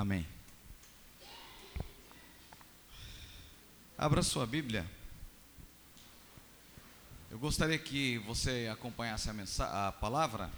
Amém. 0.00 0.26
Abra 3.98 4.22
sua 4.22 4.46
Bíblia. 4.46 4.90
Eu 7.30 7.38
gostaria 7.38 7.78
que 7.78 8.16
você 8.20 8.66
acompanhasse 8.72 9.28
a, 9.28 9.88
a 9.88 9.92
palavra. 9.92 10.50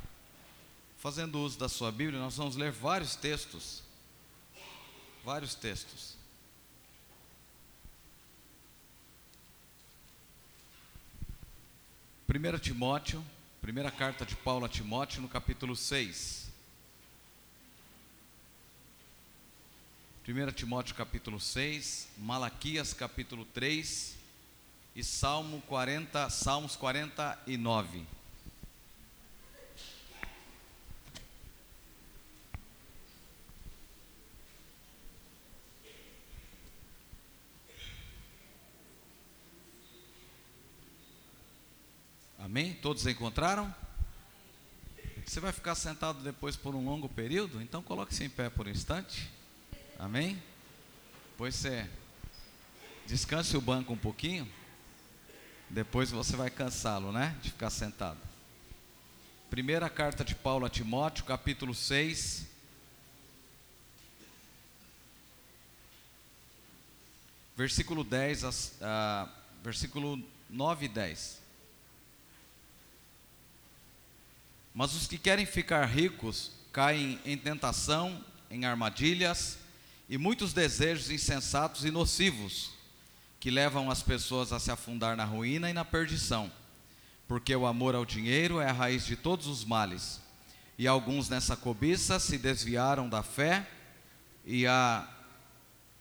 Fazendo 0.96 1.40
uso 1.40 1.58
da 1.58 1.68
sua 1.68 1.90
Bíblia, 1.90 2.20
nós 2.20 2.36
vamos 2.36 2.54
ler 2.54 2.70
vários 2.70 3.16
textos. 3.16 3.82
Vários 5.24 5.56
textos. 5.56 6.14
Primeira 12.28 12.60
Timóteo, 12.60 13.24
primeira 13.60 13.90
carta 13.90 14.24
de 14.24 14.36
Paulo 14.36 14.66
a 14.66 14.68
Timóteo, 14.68 15.20
no 15.20 15.28
capítulo 15.28 15.74
6. 15.74 16.51
1 20.24 20.52
Timóteo 20.52 20.94
capítulo 20.94 21.40
6, 21.40 22.06
Malaquias 22.16 22.94
capítulo 22.94 23.44
3 23.44 24.14
e 24.94 25.02
Salmo 25.02 25.60
40, 25.62 26.30
Salmos 26.30 26.76
49. 26.76 28.06
Amém? 42.38 42.74
Todos 42.74 43.04
encontraram? 43.08 43.74
Você 45.26 45.40
vai 45.40 45.50
ficar 45.50 45.74
sentado 45.74 46.22
depois 46.22 46.54
por 46.54 46.76
um 46.76 46.84
longo 46.84 47.08
período? 47.08 47.60
Então 47.60 47.82
coloque-se 47.82 48.22
em 48.22 48.30
pé 48.30 48.48
por 48.48 48.68
um 48.68 48.70
instante. 48.70 49.41
Amém? 50.02 50.42
Pois 51.38 51.54
você 51.54 51.88
descanse 53.06 53.56
o 53.56 53.60
banco 53.60 53.92
um 53.92 53.96
pouquinho. 53.96 54.50
Depois 55.70 56.10
você 56.10 56.34
vai 56.34 56.50
cansá-lo, 56.50 57.12
né? 57.12 57.38
De 57.40 57.52
ficar 57.52 57.70
sentado. 57.70 58.18
Primeira 59.48 59.88
carta 59.88 60.24
de 60.24 60.34
Paulo 60.34 60.66
a 60.66 60.68
Timóteo, 60.68 61.24
capítulo 61.24 61.72
6. 61.72 62.46
Versículo 67.56 68.02
10, 68.02 68.82
a, 68.82 69.28
versículo 69.62 70.20
9 70.50 70.86
e 70.86 70.88
10. 70.88 71.40
Mas 74.74 74.96
os 74.96 75.06
que 75.06 75.16
querem 75.16 75.46
ficar 75.46 75.84
ricos 75.84 76.50
caem 76.72 77.20
em 77.24 77.38
tentação, 77.38 78.20
em 78.50 78.64
armadilhas 78.64 79.61
e 80.08 80.18
muitos 80.18 80.52
desejos 80.52 81.10
insensatos 81.10 81.84
e 81.84 81.90
nocivos 81.90 82.72
que 83.40 83.50
levam 83.50 83.90
as 83.90 84.02
pessoas 84.02 84.52
a 84.52 84.60
se 84.60 84.70
afundar 84.70 85.16
na 85.16 85.24
ruína 85.24 85.68
e 85.68 85.72
na 85.72 85.84
perdição, 85.84 86.50
porque 87.26 87.54
o 87.56 87.66
amor 87.66 87.94
ao 87.94 88.04
dinheiro 88.04 88.60
é 88.60 88.68
a 88.68 88.72
raiz 88.72 89.04
de 89.04 89.16
todos 89.16 89.46
os 89.46 89.64
males. 89.64 90.20
E 90.78 90.86
alguns 90.86 91.28
nessa 91.28 91.56
cobiça 91.56 92.18
se 92.20 92.38
desviaram 92.38 93.08
da 93.08 93.22
fé 93.22 93.68
e 94.44 94.66
a 94.66 95.08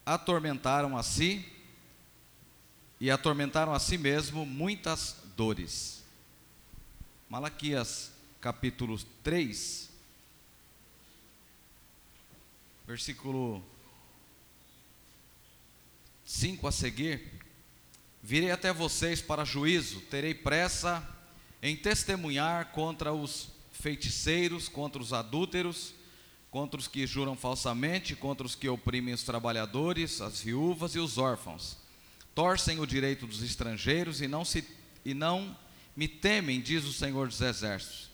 atormentaram 0.06 0.98
a 0.98 1.04
si 1.04 1.46
e 3.00 3.10
atormentaram 3.10 3.74
a 3.74 3.80
si 3.80 3.98
mesmo 3.98 4.46
muitas 4.46 5.16
dores. 5.36 6.04
Malaquias 7.30 8.12
capítulo 8.40 9.00
3, 9.24 9.90
versículo 12.86 13.64
5 16.31 16.66
a 16.66 16.72
seguir: 16.72 17.22
Virei 18.24 18.52
até 18.52 18.72
vocês 18.72 19.22
para 19.22 19.44
juízo, 19.44 20.00
terei 20.09 20.34
pressa 20.34 21.06
em 21.62 21.75
testemunhar 21.75 22.72
contra 22.72 23.14
os 23.14 23.50
feiticeiros, 23.74 24.69
contra 24.69 25.02
os 25.02 25.12
adúlteros, 25.12 25.94
contra 26.50 26.80
os 26.80 26.88
que 26.88 27.06
juram 27.06 27.36
falsamente, 27.36 28.16
contra 28.16 28.46
os 28.46 28.56
que 28.56 28.69
oprimem 28.69 29.14
os 29.14 29.24
trabalhadores, 29.24 30.22
as 30.22 30.42
viúvas 30.42 30.96
e 30.96 31.00
os 31.00 31.18
órfãos. 31.18 31.78
Torcem 32.34 32.80
o 32.80 32.88
direito 32.88 33.28
dos 33.28 33.44
estrangeiros 33.44 34.22
e 34.22 34.28
não 34.28 34.46
se 34.46 34.63
e 35.03 35.13
não 35.13 35.56
me 35.96 36.08
temem, 36.08 36.62
diz 36.62 36.86
o 36.86 36.94
Senhor 36.94 37.28
dos 37.28 37.42
Exércitos. 37.42 38.09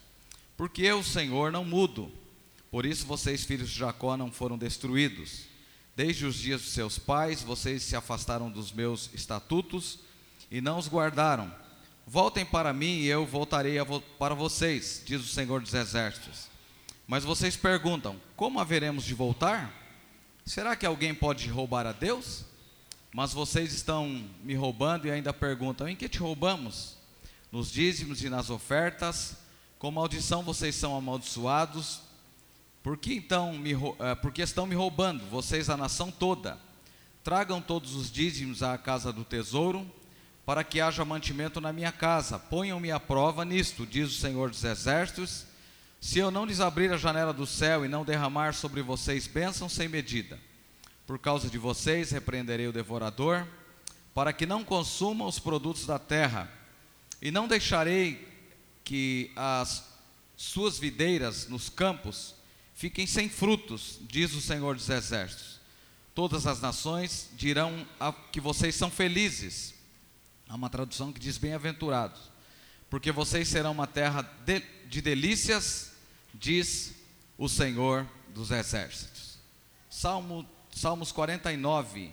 Porque 0.55 0.81
eu, 0.81 1.03
Senhor, 1.03 1.51
não 1.51 1.63
mudo. 1.63 2.11
Por 2.71 2.83
isso 2.83 3.05
vocês, 3.05 3.43
filhos 3.43 3.69
de 3.69 3.77
Jacó, 3.77 4.17
não 4.17 4.31
foram 4.31 4.57
destruídos. 4.57 5.56
Desde 5.97 6.27
os 6.27 6.35
dias 6.35 6.61
de 6.61 6.67
seus 6.67 6.99
pais, 6.99 7.41
vocês 7.41 7.81
se 7.81 7.95
afastaram 7.95 8.51
dos 8.51 8.71
meus 8.71 9.09
estatutos 9.15 9.97
e 10.51 10.61
não 10.61 10.77
os 10.77 10.87
guardaram. 10.87 11.51
Voltem 12.05 12.45
para 12.45 12.71
mim 12.71 12.99
e 12.99 13.07
eu 13.07 13.25
voltarei 13.25 13.79
vo 13.81 13.99
para 13.99 14.35
vocês, 14.35 15.01
diz 15.03 15.19
o 15.21 15.27
Senhor 15.27 15.59
dos 15.59 15.73
Exércitos. 15.73 16.49
Mas 17.07 17.23
vocês 17.23 17.57
perguntam: 17.57 18.15
como 18.35 18.59
haveremos 18.59 19.05
de 19.05 19.15
voltar? 19.15 19.73
Será 20.45 20.75
que 20.75 20.85
alguém 20.85 21.15
pode 21.15 21.49
roubar 21.49 21.87
a 21.87 21.93
Deus? 21.93 22.45
Mas 23.11 23.33
vocês 23.33 23.73
estão 23.73 24.23
me 24.43 24.53
roubando 24.53 25.07
e 25.07 25.11
ainda 25.11 25.33
perguntam: 25.33 25.89
em 25.89 25.95
que 25.95 26.07
te 26.07 26.19
roubamos? 26.19 26.95
Nos 27.51 27.71
dízimos 27.71 28.23
e 28.23 28.29
nas 28.29 28.51
ofertas? 28.51 29.35
Com 29.79 29.89
maldição 29.89 30.43
vocês 30.43 30.75
são 30.75 30.95
amaldiçoados, 30.95 32.01
por 32.87 32.95
que 32.95 33.15
então 33.15 33.51
me, 33.51 33.75
uh, 33.75 33.91
porque 34.21 34.41
estão 34.41 34.65
me 34.65 34.73
roubando, 34.73 35.25
vocês 35.25 35.69
a 35.69 35.75
nação 35.75 36.09
toda? 36.09 36.57
Tragam 37.21 37.61
todos 37.61 37.95
os 37.95 38.09
dízimos 38.09 38.63
à 38.63 38.77
casa 38.77 39.11
do 39.11 39.25
tesouro, 39.25 39.85
para 40.45 40.63
que 40.63 40.79
haja 40.79 41.03
mantimento 41.03 41.59
na 41.59 41.73
minha 41.73 41.91
casa. 41.91 42.39
Ponham-me 42.39 42.89
à 42.89 42.97
prova 42.97 43.43
nisto, 43.43 43.85
diz 43.85 44.09
o 44.09 44.17
Senhor 44.17 44.49
dos 44.51 44.63
Exércitos, 44.63 45.45
se 45.99 46.19
eu 46.19 46.31
não 46.31 46.45
lhes 46.45 46.61
abrir 46.61 46.89
a 46.93 46.95
janela 46.95 47.33
do 47.33 47.45
céu 47.45 47.83
e 47.83 47.89
não 47.89 48.05
derramar 48.05 48.53
sobre 48.53 48.81
vocês 48.81 49.27
bênçãos 49.27 49.73
sem 49.73 49.89
medida. 49.89 50.39
Por 51.05 51.19
causa 51.19 51.49
de 51.49 51.57
vocês 51.57 52.11
repreenderei 52.11 52.69
o 52.69 52.71
devorador, 52.71 53.45
para 54.13 54.31
que 54.31 54.45
não 54.45 54.63
consuma 54.63 55.25
os 55.25 55.39
produtos 55.39 55.85
da 55.85 55.99
terra, 55.99 56.49
e 57.21 57.31
não 57.31 57.49
deixarei 57.49 58.25
que 58.85 59.29
as 59.35 59.83
suas 60.37 60.79
videiras 60.79 61.49
nos 61.49 61.67
campos 61.67 62.36
fiquem 62.77 63.07
sem 63.07 63.27
frutos, 63.27 63.97
diz 64.03 64.33
o 64.33 64.39
Senhor 64.39 64.75
dos 64.75 64.87
Exércitos. 64.87 65.59
Todas 66.13 66.45
as 66.45 66.61
nações 66.61 67.29
dirão 67.35 67.85
que 68.31 68.39
vocês 68.39 68.75
são 68.75 68.89
felizes. 68.89 69.73
Há 70.47 70.55
uma 70.55 70.69
tradução 70.69 71.11
que 71.11 71.19
diz 71.19 71.39
bem-aventurados, 71.39 72.31
porque 72.87 73.11
vocês 73.11 73.47
serão 73.47 73.71
uma 73.71 73.87
terra 73.87 74.21
de, 74.45 74.59
de 74.87 75.01
delícias, 75.01 75.91
diz 76.33 76.93
o 77.35 77.49
Senhor 77.49 78.07
dos 78.29 78.51
Exércitos. 78.51 79.39
Salmo, 79.89 80.47
Salmos 80.71 81.11
49, 81.11 82.11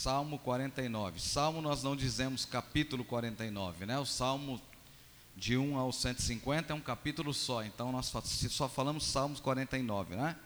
Salmo 0.00 0.38
49. 0.38 1.20
Salmo 1.20 1.60
nós 1.60 1.82
não 1.82 1.94
dizemos 1.94 2.46
capítulo 2.46 3.04
49, 3.04 3.84
né? 3.84 3.98
O 3.98 4.06
Salmo 4.06 4.58
de 5.36 5.58
1 5.58 5.76
ao 5.76 5.92
150 5.92 6.72
é 6.72 6.74
um 6.74 6.80
capítulo 6.80 7.34
só, 7.34 7.62
então 7.62 7.92
nós 7.92 8.10
só 8.50 8.66
falamos 8.66 9.04
Salmos 9.04 9.40
49, 9.40 10.16
né? 10.16 10.36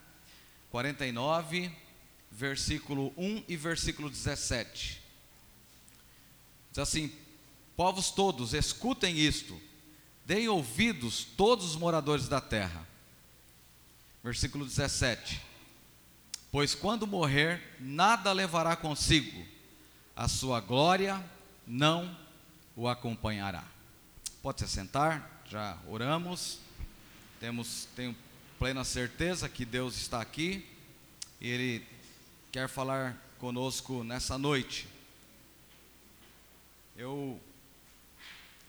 49, 0.72 1.70
versículo 2.32 3.12
1 3.16 3.44
e 3.46 3.56
versículo 3.56 4.10
17. 4.10 5.00
Diz 6.70 6.78
assim: 6.80 7.12
Povos 7.76 8.10
todos, 8.10 8.54
escutem 8.54 9.16
isto, 9.16 9.56
deem 10.26 10.48
ouvidos 10.48 11.24
todos 11.36 11.64
os 11.64 11.76
moradores 11.76 12.26
da 12.26 12.40
terra. 12.40 12.84
Versículo 14.20 14.64
17 14.64 15.53
pois 16.54 16.72
quando 16.72 17.04
morrer, 17.04 17.60
nada 17.80 18.32
levará 18.32 18.76
consigo, 18.76 19.44
a 20.14 20.28
sua 20.28 20.60
glória 20.60 21.20
não 21.66 22.16
o 22.76 22.86
acompanhará. 22.86 23.64
Pode 24.40 24.60
se 24.60 24.68
sentar, 24.68 25.42
já 25.50 25.76
oramos, 25.88 26.60
temos, 27.40 27.88
tenho 27.96 28.16
plena 28.56 28.84
certeza 28.84 29.48
que 29.48 29.64
Deus 29.64 29.96
está 29.96 30.20
aqui 30.20 30.64
e 31.40 31.48
Ele 31.48 31.86
quer 32.52 32.68
falar 32.68 33.20
conosco 33.36 34.04
nessa 34.04 34.38
noite. 34.38 34.86
Eu 36.96 37.40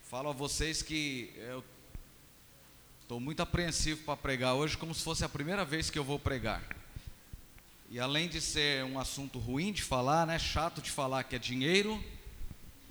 falo 0.09 0.29
a 0.29 0.33
vocês 0.33 0.81
que 0.81 1.31
eu 1.38 1.63
estou 3.03 3.19
muito 3.19 3.43
apreensivo 3.43 4.03
para 4.05 4.17
pregar 4.17 4.55
hoje, 4.55 4.75
como 4.75 4.95
se 4.95 5.03
fosse 5.03 5.23
a 5.23 5.29
primeira 5.29 5.63
vez 5.63 5.91
que 5.91 5.99
eu 5.99 6.03
vou 6.03 6.17
pregar. 6.17 6.63
E 7.89 7.99
além 7.99 8.27
de 8.27 8.41
ser 8.41 8.83
um 8.83 8.99
assunto 8.99 9.39
ruim 9.39 9.71
de 9.71 9.81
falar, 9.81 10.25
né, 10.25 10.39
chato 10.39 10.81
de 10.81 10.91
falar, 10.91 11.23
que 11.23 11.35
é 11.35 11.39
dinheiro, 11.39 12.03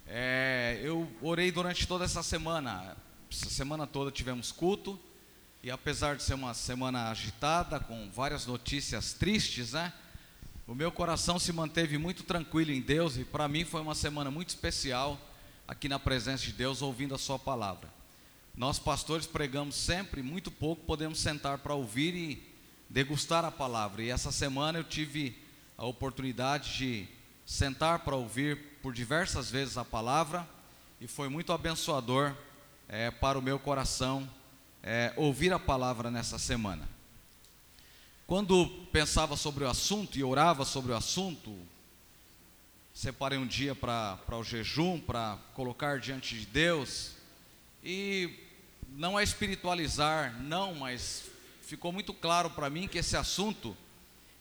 É, 0.06 0.81
eu 0.82 1.11
orei 1.23 1.50
durante 1.50 1.88
toda 1.88 2.05
essa 2.05 2.23
semana. 2.23 2.94
Essa 3.32 3.49
semana 3.49 3.87
toda 3.87 4.11
tivemos 4.11 4.52
culto. 4.52 5.00
E 5.62 5.70
apesar 5.70 6.14
de 6.14 6.23
ser 6.23 6.35
uma 6.35 6.52
semana 6.52 7.08
agitada, 7.11 7.81
com 7.81 8.11
várias 8.11 8.44
notícias 8.44 9.14
tristes, 9.14 9.73
né? 9.73 9.94
O 10.67 10.75
meu 10.75 10.93
coração 10.93 11.38
se 11.38 11.52
manteve 11.55 11.97
muito 11.97 12.23
tranquilo 12.23 12.70
em 12.70 12.82
Deus 12.82 13.17
e 13.17 13.25
para 13.25 13.49
mim 13.49 13.64
foi 13.64 13.81
uma 13.81 13.94
semana 13.94 14.31
muito 14.31 14.50
especial 14.50 15.19
aqui 15.67 15.88
na 15.88 15.99
presença 15.99 16.44
de 16.44 16.52
Deus, 16.52 16.82
ouvindo 16.82 17.14
a 17.14 17.19
Sua 17.19 17.38
palavra. 17.38 17.88
Nós, 18.55 18.79
pastores, 18.79 19.26
pregamos 19.26 19.75
sempre, 19.75 20.23
muito 20.23 20.50
pouco, 20.50 20.85
podemos 20.85 21.19
sentar 21.19 21.58
para 21.58 21.73
ouvir 21.75 22.14
e 22.14 22.54
degustar 22.89 23.45
a 23.45 23.51
palavra. 23.51 24.03
E 24.03 24.11
essa 24.11 24.31
semana 24.31 24.79
eu 24.79 24.85
tive 24.85 25.37
a 25.77 25.85
oportunidade 25.85 26.77
de 26.77 27.09
sentar 27.45 28.01
para 28.01 28.17
ouvir 28.17 28.57
por 28.83 28.93
diversas 28.93 29.51
vezes 29.51 29.77
a 29.77 29.85
palavra 29.85 30.49
e 31.01 31.07
foi 31.07 31.29
muito 31.29 31.53
abençoador 31.53 32.35
é, 32.89 33.11
para 33.11 33.39
o 33.39 33.43
meu 33.43 33.59
coração 33.59 34.29
é, 34.83 35.13
ouvir 35.17 35.53
a 35.53 35.59
palavra 35.59 36.11
nessa 36.11 36.39
semana. 36.39 36.89
Quando 38.27 38.67
pensava 38.93 39.37
sobre 39.37 39.65
o 39.65 39.69
assunto 39.69 40.19
e 40.19 40.25
orava 40.25 40.65
sobre 40.65 40.93
o 40.93 40.97
assunto, 40.97 41.55
separei 42.95 43.39
um 43.39 43.47
dia 43.47 43.75
para 43.75 44.19
o 44.33 44.45
jejum, 44.45 44.99
para 45.01 45.39
colocar 45.53 45.99
diante 45.99 46.39
de 46.39 46.47
Deus, 46.47 47.13
e 47.83 48.31
não 48.89 49.19
é 49.19 49.23
espiritualizar, 49.23 50.41
não, 50.41 50.75
mas 50.75 51.25
ficou 51.64 51.90
muito 51.93 52.12
claro 52.12 52.50
para 52.50 52.69
mim 52.69 52.87
que 52.87 52.99
esse 52.99 53.16
assunto, 53.16 53.76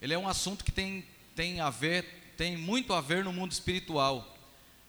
ele 0.01 0.13
é 0.13 0.19
um 0.19 0.27
assunto 0.27 0.63
que 0.63 0.71
tem, 0.71 1.05
tem 1.35 1.61
a 1.61 1.69
ver, 1.69 2.33
tem 2.37 2.57
muito 2.57 2.93
a 2.93 2.99
ver 2.99 3.23
no 3.23 3.31
mundo 3.31 3.51
espiritual. 3.51 4.35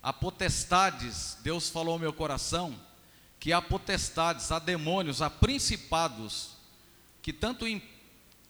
Há 0.02 0.12
potestades, 0.12 1.38
Deus 1.42 1.68
falou 1.68 1.94
ao 1.94 1.98
meu 1.98 2.12
coração, 2.12 2.78
que 3.38 3.52
há 3.52 3.62
potestades, 3.62 4.50
há 4.50 4.58
demônios, 4.58 5.22
há 5.22 5.30
principados, 5.30 6.50
que 7.22 7.32
tanto 7.32 7.66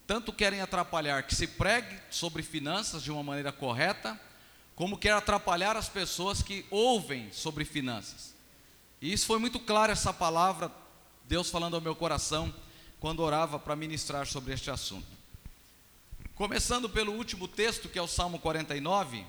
tanto 0.07 0.33
querem 0.33 0.61
atrapalhar 0.61 1.23
que 1.23 1.35
se 1.35 1.47
pregue 1.47 1.99
sobre 2.11 2.43
finanças 2.43 3.03
de 3.03 3.11
uma 3.11 3.23
maneira 3.23 3.51
correta, 3.51 4.21
como 4.77 4.99
quer 4.99 5.13
atrapalhar 5.13 5.77
as 5.77 5.89
pessoas 5.89 6.43
que 6.43 6.67
ouvem 6.71 7.33
sobre 7.33 7.65
finanças. 7.65 8.35
E 9.01 9.13
isso 9.13 9.27
foi 9.27 9.39
muito 9.39 9.59
claro 9.59 9.93
essa 9.93 10.13
palavra, 10.13 10.71
Deus 11.27 11.49
falando 11.49 11.75
ao 11.75 11.81
meu 11.81 11.95
coração 11.95 12.53
quando 13.05 13.21
orava 13.21 13.59
para 13.59 13.77
ministrar 13.77 14.27
sobre 14.27 14.55
este 14.55 14.71
assunto. 14.71 15.07
Começando 16.35 16.89
pelo 16.89 17.13
último 17.13 17.47
texto, 17.47 17.87
que 17.87 17.99
é 17.99 18.03
o 18.03 18.09
Salmo 18.09 18.39
49, 18.39 19.27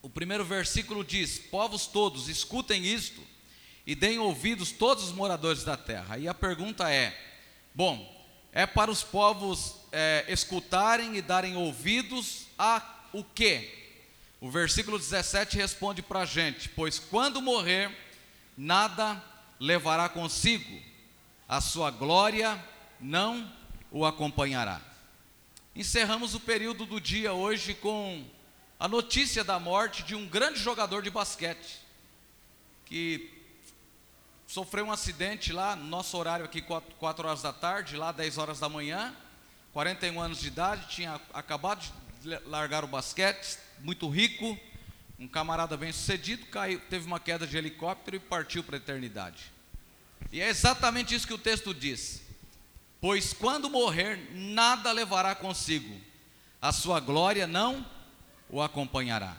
o 0.00 0.08
primeiro 0.08 0.42
versículo 0.46 1.04
diz: 1.04 1.38
Povos 1.38 1.86
todos, 1.86 2.26
escutem 2.26 2.86
isto 2.86 3.20
e 3.86 3.94
deem 3.94 4.18
ouvidos 4.18 4.72
todos 4.72 5.04
os 5.04 5.12
moradores 5.12 5.62
da 5.62 5.76
terra. 5.76 6.16
E 6.16 6.26
a 6.26 6.32
pergunta 6.32 6.90
é: 6.90 7.14
bom, 7.74 8.26
é 8.50 8.64
para 8.64 8.90
os 8.90 9.02
povos 9.02 9.74
é, 9.92 10.24
escutarem 10.28 11.16
e 11.16 11.20
darem 11.20 11.54
ouvidos 11.54 12.46
a 12.58 12.82
o 13.12 13.22
quê? 13.22 13.90
O 14.40 14.50
versículo 14.50 14.98
17 14.98 15.58
responde 15.58 16.00
para 16.00 16.20
a 16.20 16.24
gente: 16.24 16.70
Pois 16.70 16.98
quando 16.98 17.42
morrer, 17.42 17.94
nada 18.56 19.22
levará 19.60 20.08
consigo, 20.08 20.80
a 21.46 21.60
sua 21.60 21.90
glória 21.90 22.58
não 23.00 23.50
o 23.90 24.04
acompanhará. 24.04 24.80
Encerramos 25.74 26.34
o 26.34 26.40
período 26.40 26.86
do 26.86 27.00
dia 27.00 27.32
hoje 27.32 27.74
com 27.74 28.24
a 28.78 28.88
notícia 28.88 29.42
da 29.42 29.58
morte 29.58 30.02
de 30.02 30.14
um 30.14 30.26
grande 30.26 30.58
jogador 30.58 31.02
de 31.02 31.10
basquete, 31.10 31.80
que 32.84 33.32
sofreu 34.46 34.86
um 34.86 34.92
acidente 34.92 35.52
lá, 35.52 35.74
no 35.74 35.84
nosso 35.84 36.16
horário 36.16 36.44
aqui, 36.44 36.60
4, 36.62 36.94
4 36.96 37.26
horas 37.26 37.42
da 37.42 37.52
tarde, 37.52 37.96
lá 37.96 38.12
10 38.12 38.38
horas 38.38 38.60
da 38.60 38.68
manhã, 38.68 39.14
41 39.72 40.20
anos 40.20 40.40
de 40.40 40.48
idade, 40.48 40.88
tinha 40.88 41.20
acabado 41.34 41.80
de 42.22 42.28
largar 42.46 42.84
o 42.84 42.88
basquete, 42.88 43.58
muito 43.80 44.08
rico, 44.08 44.58
um 45.18 45.26
camarada 45.26 45.76
bem 45.76 45.92
sucedido, 45.92 46.46
caiu, 46.46 46.80
teve 46.90 47.06
uma 47.06 47.18
queda 47.18 47.46
de 47.46 47.56
helicóptero 47.56 48.16
e 48.16 48.20
partiu 48.20 48.62
para 48.62 48.76
a 48.76 48.78
eternidade. 48.78 49.52
E 50.30 50.40
é 50.40 50.48
exatamente 50.48 51.14
isso 51.14 51.26
que 51.26 51.34
o 51.34 51.38
texto 51.38 51.72
diz: 51.72 52.22
Pois 53.00 53.32
quando 53.32 53.70
morrer, 53.70 54.30
nada 54.32 54.92
levará 54.92 55.34
consigo, 55.34 56.00
a 56.60 56.72
sua 56.72 56.98
glória 57.00 57.46
não 57.46 57.84
o 58.48 58.62
acompanhará. 58.62 59.36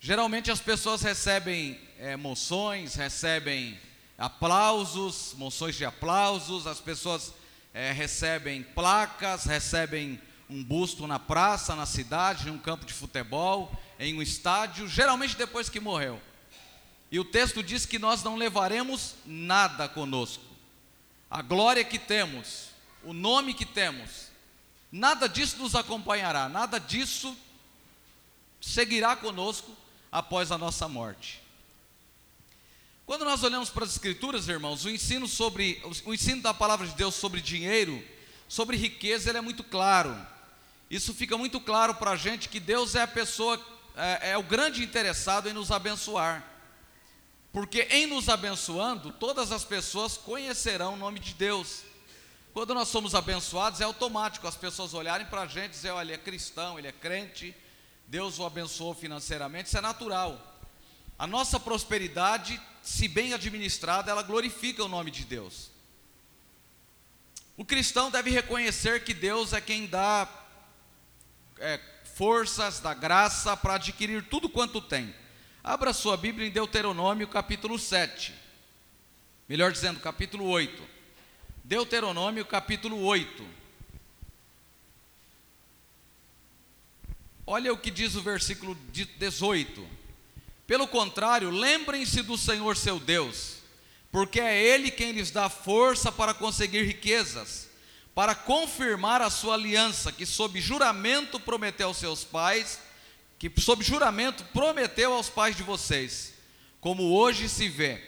Geralmente 0.00 0.50
as 0.50 0.60
pessoas 0.60 1.02
recebem 1.02 1.78
é, 1.98 2.16
moções, 2.16 2.94
recebem 2.94 3.78
aplausos, 4.16 5.34
moções 5.36 5.76
de 5.76 5.84
aplausos, 5.84 6.66
as 6.66 6.80
pessoas 6.80 7.34
é, 7.74 7.92
recebem 7.92 8.62
placas, 8.62 9.44
recebem 9.44 10.20
um 10.48 10.64
busto 10.64 11.06
na 11.06 11.18
praça, 11.18 11.76
na 11.76 11.86
cidade, 11.86 12.48
em 12.48 12.50
um 12.50 12.58
campo 12.58 12.84
de 12.84 12.92
futebol, 12.92 13.72
em 13.98 14.14
um 14.14 14.22
estádio, 14.22 14.88
geralmente 14.88 15.36
depois 15.36 15.68
que 15.68 15.78
morreu. 15.78 16.20
E 17.10 17.20
o 17.20 17.24
texto 17.24 17.62
diz 17.62 17.84
que 17.86 17.98
nós 17.98 18.22
não 18.22 18.36
levaremos 18.36 19.14
nada 19.24 19.88
conosco. 19.88 20.44
A 21.30 21.42
glória 21.42 21.84
que 21.84 21.98
temos, 21.98 22.69
o 23.04 23.12
nome 23.12 23.54
que 23.54 23.64
temos, 23.64 24.28
nada 24.90 25.28
disso 25.28 25.58
nos 25.58 25.74
acompanhará, 25.74 26.48
nada 26.48 26.78
disso 26.78 27.36
seguirá 28.60 29.16
conosco 29.16 29.74
após 30.10 30.52
a 30.52 30.58
nossa 30.58 30.88
morte. 30.88 31.40
Quando 33.06 33.24
nós 33.24 33.42
olhamos 33.42 33.70
para 33.70 33.84
as 33.84 33.90
escrituras, 33.90 34.48
irmãos, 34.48 34.84
o 34.84 34.90
ensino 34.90 35.26
sobre 35.26 35.82
o 36.04 36.14
ensino 36.14 36.42
da 36.42 36.54
palavra 36.54 36.86
de 36.86 36.94
Deus 36.94 37.14
sobre 37.14 37.40
dinheiro, 37.40 38.00
sobre 38.48 38.76
riqueza, 38.76 39.28
ele 39.28 39.38
é 39.38 39.40
muito 39.40 39.64
claro. 39.64 40.16
Isso 40.88 41.12
fica 41.12 41.36
muito 41.36 41.60
claro 41.60 41.94
para 41.94 42.12
a 42.12 42.16
gente 42.16 42.48
que 42.48 42.60
Deus 42.60 42.94
é 42.94 43.02
a 43.02 43.08
pessoa, 43.08 43.60
é, 43.96 44.30
é 44.30 44.38
o 44.38 44.42
grande 44.42 44.84
interessado 44.84 45.48
em 45.48 45.52
nos 45.52 45.72
abençoar. 45.72 46.44
Porque 47.52 47.82
em 47.90 48.06
nos 48.06 48.28
abençoando, 48.28 49.12
todas 49.12 49.50
as 49.50 49.64
pessoas 49.64 50.16
conhecerão 50.16 50.94
o 50.94 50.96
nome 50.96 51.18
de 51.18 51.34
Deus. 51.34 51.82
Quando 52.52 52.74
nós 52.74 52.88
somos 52.88 53.14
abençoados, 53.14 53.80
é 53.80 53.84
automático 53.84 54.46
as 54.46 54.56
pessoas 54.56 54.92
olharem 54.92 55.26
para 55.26 55.42
a 55.42 55.46
gente 55.46 55.66
e 55.66 55.74
dizer: 55.74 55.90
olha, 55.90 56.08
ele 56.08 56.14
é 56.14 56.18
cristão, 56.18 56.78
ele 56.78 56.88
é 56.88 56.92
crente, 56.92 57.54
Deus 58.06 58.38
o 58.38 58.44
abençoou 58.44 58.94
financeiramente, 58.94 59.68
isso 59.68 59.78
é 59.78 59.80
natural. 59.80 60.38
A 61.18 61.26
nossa 61.26 61.60
prosperidade 61.60 62.60
se 62.82 63.06
bem 63.06 63.34
administrada, 63.34 64.10
ela 64.10 64.22
glorifica 64.22 64.84
o 64.84 64.88
nome 64.88 65.10
de 65.10 65.24
Deus. 65.24 65.70
O 67.56 67.64
cristão 67.64 68.10
deve 68.10 68.30
reconhecer 68.30 69.04
que 69.04 69.12
Deus 69.12 69.52
é 69.52 69.60
quem 69.60 69.86
dá 69.86 70.26
é, 71.58 71.78
forças, 72.14 72.80
dá 72.80 72.94
graça 72.94 73.56
para 73.56 73.74
adquirir 73.74 74.26
tudo 74.28 74.48
quanto 74.48 74.80
tem. 74.80 75.14
Abra 75.62 75.92
sua 75.92 76.16
Bíblia 76.16 76.48
em 76.48 76.50
Deuteronômio 76.50 77.28
capítulo 77.28 77.78
7. 77.78 78.34
Melhor 79.46 79.70
dizendo, 79.70 80.00
capítulo 80.00 80.46
8. 80.46 80.99
Deuteronômio 81.70 82.44
capítulo 82.44 83.00
8. 83.04 83.46
Olha 87.46 87.72
o 87.72 87.78
que 87.78 87.92
diz 87.92 88.16
o 88.16 88.20
versículo 88.20 88.76
18. 88.92 89.88
Pelo 90.66 90.88
contrário, 90.88 91.48
lembrem-se 91.48 92.22
do 92.22 92.36
Senhor 92.36 92.76
seu 92.76 92.98
Deus, 92.98 93.58
porque 94.10 94.40
é 94.40 94.60
Ele 94.60 94.90
quem 94.90 95.12
lhes 95.12 95.30
dá 95.30 95.48
força 95.48 96.10
para 96.10 96.34
conseguir 96.34 96.82
riquezas, 96.82 97.68
para 98.16 98.34
confirmar 98.34 99.22
a 99.22 99.30
sua 99.30 99.54
aliança, 99.54 100.10
que 100.10 100.26
sob 100.26 100.60
juramento 100.60 101.38
prometeu 101.38 101.86
aos 101.86 101.98
seus 101.98 102.24
pais, 102.24 102.80
que 103.38 103.48
sob 103.60 103.84
juramento 103.84 104.42
prometeu 104.46 105.12
aos 105.12 105.30
pais 105.30 105.56
de 105.56 105.62
vocês, 105.62 106.34
como 106.80 107.16
hoje 107.16 107.48
se 107.48 107.68
vê. 107.68 108.04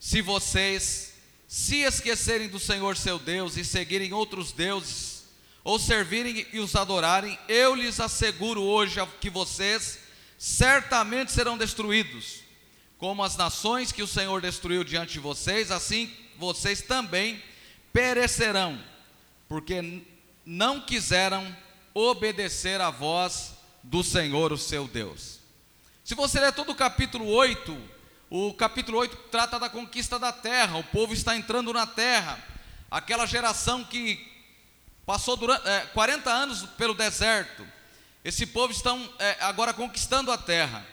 Se 0.00 0.20
vocês 0.20 1.15
se 1.48 1.82
esquecerem 1.82 2.48
do 2.48 2.58
Senhor 2.58 2.96
seu 2.96 3.18
Deus 3.18 3.56
e 3.56 3.64
seguirem 3.64 4.12
outros 4.12 4.52
deuses, 4.52 5.24
ou 5.62 5.78
servirem 5.78 6.46
e 6.52 6.60
os 6.60 6.76
adorarem, 6.76 7.38
eu 7.48 7.74
lhes 7.74 7.98
asseguro 7.98 8.62
hoje 8.62 9.00
que 9.20 9.28
vocês 9.28 9.98
certamente 10.38 11.32
serão 11.32 11.56
destruídos, 11.56 12.40
como 12.98 13.22
as 13.22 13.36
nações 13.36 13.90
que 13.92 14.02
o 14.02 14.06
Senhor 14.06 14.40
destruiu 14.40 14.84
diante 14.84 15.14
de 15.14 15.20
vocês, 15.20 15.70
assim 15.70 16.12
vocês 16.38 16.82
também 16.82 17.42
perecerão, 17.92 18.78
porque 19.48 20.02
não 20.44 20.80
quiseram 20.80 21.56
obedecer 21.94 22.80
à 22.80 22.90
voz 22.90 23.52
do 23.82 24.04
Senhor, 24.04 24.52
o 24.52 24.58
seu 24.58 24.86
Deus. 24.86 25.40
Se 26.04 26.14
você 26.14 26.38
ler 26.38 26.52
todo 26.52 26.70
o 26.70 26.74
capítulo 26.74 27.26
8, 27.26 27.95
o 28.28 28.52
capítulo 28.54 28.98
8 28.98 29.16
trata 29.30 29.58
da 29.58 29.68
conquista 29.68 30.18
da 30.18 30.32
terra, 30.32 30.78
o 30.78 30.84
povo 30.84 31.14
está 31.14 31.36
entrando 31.36 31.72
na 31.72 31.86
terra, 31.86 32.42
aquela 32.90 33.24
geração 33.26 33.84
que 33.84 34.26
passou 35.04 35.36
durante, 35.36 35.66
é, 35.68 35.80
40 35.86 36.28
anos 36.30 36.62
pelo 36.76 36.94
deserto, 36.94 37.66
esse 38.24 38.44
povo 38.46 38.72
estão 38.72 39.08
é, 39.20 39.36
agora 39.40 39.72
conquistando 39.72 40.32
a 40.32 40.38
terra. 40.38 40.84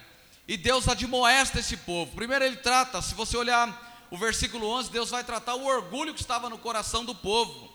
E 0.48 0.56
Deus 0.58 0.88
admoesta 0.88 1.60
esse 1.60 1.78
povo. 1.78 2.16
Primeiro 2.16 2.46
ele 2.46 2.58
trata, 2.58 3.02
se 3.02 3.16
você 3.16 3.36
olhar 3.36 4.06
o 4.12 4.18
versículo 4.18 4.68
11, 4.68 4.92
Deus 4.92 5.10
vai 5.10 5.24
tratar 5.24 5.56
o 5.56 5.66
orgulho 5.66 6.14
que 6.14 6.22
estava 6.22 6.50
no 6.50 6.60
coração 6.60 7.04
do 7.04 7.16
povo. 7.16 7.74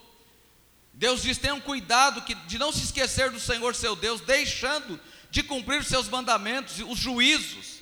Deus 0.93 1.21
diz: 1.21 1.37
tenham 1.37 1.59
cuidado 1.59 2.21
de 2.47 2.57
não 2.57 2.71
se 2.71 2.83
esquecer 2.83 3.31
do 3.31 3.39
Senhor 3.39 3.75
seu 3.75 3.95
Deus, 3.95 4.21
deixando 4.21 4.97
de 5.29 5.43
cumprir 5.43 5.81
os 5.81 5.87
seus 5.87 6.07
mandamentos, 6.07 6.79
os 6.79 6.97
juízos 6.97 7.78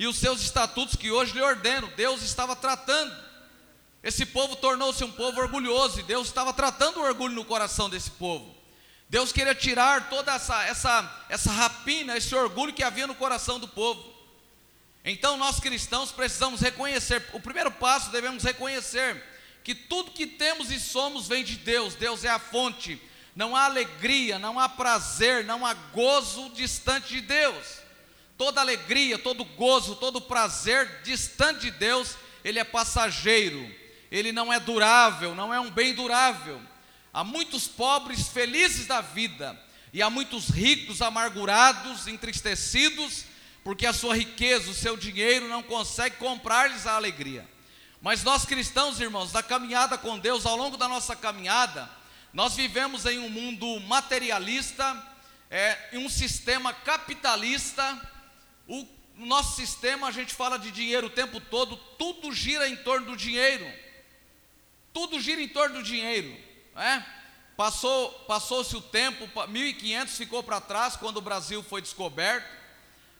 e 0.00 0.06
os 0.06 0.16
seus 0.16 0.40
estatutos 0.40 0.96
que 0.96 1.10
hoje 1.10 1.34
lhe 1.34 1.42
ordeno. 1.42 1.86
Deus 1.88 2.22
estava 2.22 2.56
tratando. 2.56 3.14
Esse 4.02 4.24
povo 4.24 4.56
tornou-se 4.56 5.04
um 5.04 5.12
povo 5.12 5.38
orgulhoso 5.38 6.00
e 6.00 6.02
Deus 6.02 6.28
estava 6.28 6.54
tratando 6.54 7.00
o 7.00 7.02
orgulho 7.02 7.34
no 7.34 7.44
coração 7.44 7.90
desse 7.90 8.10
povo. 8.12 8.56
Deus 9.10 9.30
queria 9.30 9.54
tirar 9.54 10.08
toda 10.08 10.32
essa, 10.32 10.64
essa, 10.64 11.24
essa 11.28 11.52
rapina, 11.52 12.16
esse 12.16 12.34
orgulho 12.34 12.72
que 12.72 12.82
havia 12.82 13.06
no 13.06 13.14
coração 13.14 13.60
do 13.60 13.68
povo. 13.68 14.02
Então 15.04 15.36
nós 15.36 15.60
cristãos 15.60 16.10
precisamos 16.10 16.62
reconhecer, 16.62 17.22
o 17.34 17.40
primeiro 17.40 17.70
passo 17.70 18.10
devemos 18.10 18.42
reconhecer 18.42 19.22
que 19.62 19.74
tudo 19.74 20.12
que 20.12 20.26
temos 20.26 20.70
e 20.70 20.80
somos 20.80 21.28
vem 21.28 21.44
de 21.44 21.56
Deus, 21.56 21.94
Deus 21.94 22.24
é 22.24 22.30
a 22.30 22.38
fonte. 22.38 22.98
Não 23.36 23.54
há 23.54 23.66
alegria, 23.66 24.38
não 24.38 24.58
há 24.58 24.66
prazer, 24.66 25.44
não 25.44 25.66
há 25.66 25.74
gozo 25.74 26.48
distante 26.54 27.08
de 27.08 27.20
Deus. 27.20 27.79
Toda 28.40 28.62
alegria, 28.62 29.18
todo 29.18 29.44
gozo, 29.44 29.96
todo 29.96 30.18
prazer 30.18 31.02
distante 31.02 31.60
de 31.60 31.72
Deus, 31.72 32.16
ele 32.42 32.58
é 32.58 32.64
passageiro, 32.64 33.70
ele 34.10 34.32
não 34.32 34.50
é 34.50 34.58
durável, 34.58 35.34
não 35.34 35.52
é 35.52 35.60
um 35.60 35.70
bem 35.70 35.92
durável. 35.92 36.58
Há 37.12 37.22
muitos 37.22 37.68
pobres 37.68 38.28
felizes 38.28 38.86
da 38.86 39.02
vida, 39.02 39.62
e 39.92 40.00
há 40.00 40.08
muitos 40.08 40.48
ricos 40.48 41.02
amargurados, 41.02 42.06
entristecidos, 42.06 43.26
porque 43.62 43.84
a 43.84 43.92
sua 43.92 44.16
riqueza, 44.16 44.70
o 44.70 44.74
seu 44.74 44.96
dinheiro 44.96 45.46
não 45.46 45.62
consegue 45.62 46.16
comprar-lhes 46.16 46.86
a 46.86 46.96
alegria. 46.96 47.46
Mas 48.00 48.24
nós 48.24 48.46
cristãos, 48.46 48.98
irmãos, 49.00 49.32
da 49.32 49.42
caminhada 49.42 49.98
com 49.98 50.18
Deus, 50.18 50.46
ao 50.46 50.56
longo 50.56 50.78
da 50.78 50.88
nossa 50.88 51.14
caminhada, 51.14 51.90
nós 52.32 52.54
vivemos 52.54 53.04
em 53.04 53.18
um 53.18 53.28
mundo 53.28 53.78
materialista, 53.80 54.96
é, 55.50 55.90
em 55.92 55.98
um 55.98 56.08
sistema 56.08 56.72
capitalista. 56.72 58.00
O 58.70 58.86
nosso 59.16 59.56
sistema, 59.56 60.06
a 60.06 60.12
gente 60.12 60.32
fala 60.32 60.56
de 60.56 60.70
dinheiro 60.70 61.08
o 61.08 61.10
tempo 61.10 61.40
todo, 61.40 61.76
tudo 61.98 62.32
gira 62.32 62.68
em 62.68 62.76
torno 62.76 63.06
do 63.06 63.16
dinheiro. 63.16 63.68
Tudo 64.92 65.18
gira 65.18 65.42
em 65.42 65.48
torno 65.48 65.78
do 65.78 65.82
dinheiro. 65.82 66.32
É? 66.76 67.02
Passou, 67.56 68.12
passou-se 68.28 68.76
o 68.76 68.80
tempo, 68.80 69.28
1500 69.48 70.16
ficou 70.16 70.40
para 70.40 70.60
trás 70.60 70.94
quando 70.94 71.16
o 71.16 71.20
Brasil 71.20 71.64
foi 71.64 71.82
descoberto. 71.82 72.48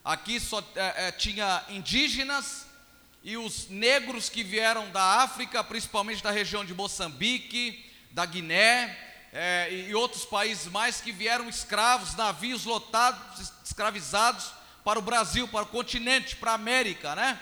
Aqui 0.05 0.39
só 0.39 0.61
é, 0.77 1.09
é, 1.09 1.13
tinha 1.13 1.65
indígenas 1.69 2.65
e 3.25 3.37
os 3.37 3.69
negros 3.69 4.29
que 4.29 4.45
vieram 4.45 4.89
da 4.93 5.03
África, 5.21 5.65
principalmente 5.65 6.23
da 6.23 6.31
região 6.31 6.65
de 6.65 6.73
Moçambique, 6.73 7.93
da 8.13 8.25
Guiné 8.25 8.97
é, 9.33 9.69
e 9.89 9.95
outros 9.97 10.25
países 10.25 10.71
mais 10.71 11.01
que 11.01 11.11
vieram 11.11 11.49
escravos, 11.49 12.15
navios 12.15 12.65
lotados, 12.65 13.53
escravizados 13.65 14.60
para 14.85 14.99
o 14.99 15.03
Brasil, 15.03 15.47
para 15.49 15.65
o 15.65 15.69
continente, 15.69 16.37
para 16.37 16.53
a 16.53 16.55
América, 16.55 17.15
né? 17.15 17.39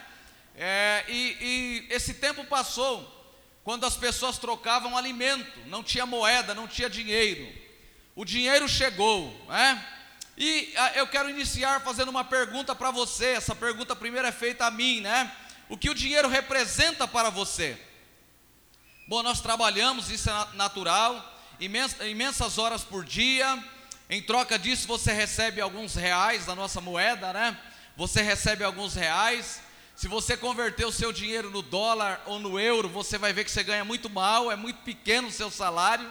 É, 0.57 1.04
e, 1.09 1.37
e 1.40 1.95
esse 1.95 2.14
tempo 2.14 2.45
passou 2.45 3.16
quando 3.62 3.85
as 3.85 3.97
pessoas 3.97 4.38
trocavam 4.38 4.97
alimento, 4.97 5.61
não 5.66 5.83
tinha 5.83 6.07
moeda, 6.07 6.54
não 6.54 6.66
tinha 6.66 6.88
dinheiro. 6.88 7.47
O 8.16 8.25
dinheiro 8.25 8.68
chegou, 8.68 9.30
né? 9.49 9.87
E 10.37 10.73
ah, 10.76 10.92
eu 10.95 11.07
quero 11.07 11.28
iniciar 11.28 11.80
fazendo 11.83 12.09
uma 12.09 12.25
pergunta 12.25 12.75
para 12.75 12.90
você. 12.90 13.26
Essa 13.26 13.54
pergunta 13.54 13.95
primeiro 13.95 14.26
é 14.26 14.33
feita 14.33 14.66
a 14.66 14.71
mim, 14.71 15.00
né? 15.00 15.30
O 15.68 15.76
que 15.76 15.90
o 15.90 15.95
dinheiro 15.95 16.28
representa 16.28 17.07
para 17.07 17.28
você? 17.28 17.78
Bom, 19.07 19.23
nós 19.23 19.40
trabalhamos, 19.40 20.11
isso 20.11 20.30
é 20.30 20.49
natural, 20.54 21.38
imensas 21.59 22.59
horas 22.59 22.85
por 22.85 23.04
dia. 23.04 23.62
Em 24.11 24.23
troca 24.23 24.59
disso, 24.59 24.88
você 24.88 25.12
recebe 25.12 25.61
alguns 25.61 25.95
reais 25.95 26.47
da 26.47 26.55
nossa 26.55 26.81
moeda, 26.81 27.31
né? 27.31 27.55
Você 27.95 28.23
recebe 28.23 28.65
alguns 28.65 28.95
reais. 28.95 29.61
Se 29.95 30.09
você 30.09 30.35
converter 30.35 30.87
o 30.87 30.93
seu 30.93 31.12
dinheiro 31.12 31.50
no 31.50 31.61
dólar 31.61 32.23
ou 32.25 32.38
no 32.38 32.59
euro, 32.59 32.88
você 32.88 33.19
vai 33.19 33.35
ver 33.35 33.45
que 33.45 33.50
você 33.50 33.62
ganha 33.62 33.85
muito 33.85 34.09
mal, 34.09 34.50
é 34.50 34.57
muito 34.57 34.81
pequeno 34.81 35.29
o 35.29 35.33
seu 35.33 35.50
salário. 35.50 36.09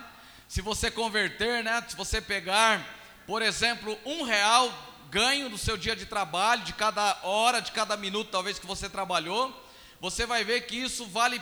Se 0.47 0.61
você 0.61 0.91
converter, 0.91 1.63
né? 1.63 1.83
Se 1.87 1.95
você 1.95 2.21
pegar, 2.21 2.85
por 3.25 3.41
exemplo, 3.41 3.97
um 4.05 4.21
real 4.21 4.71
ganho 5.09 5.49
do 5.49 5.57
seu 5.57 5.75
dia 5.75 5.95
de 5.95 6.05
trabalho, 6.05 6.61
de 6.61 6.73
cada 6.73 7.17
hora, 7.23 7.61
de 7.61 7.71
cada 7.71 7.97
minuto, 7.97 8.29
talvez 8.29 8.59
que 8.59 8.67
você 8.67 8.87
trabalhou, 8.87 9.51
você 9.99 10.23
vai 10.27 10.43
ver 10.43 10.67
que 10.67 10.75
isso 10.75 11.07
vale 11.07 11.41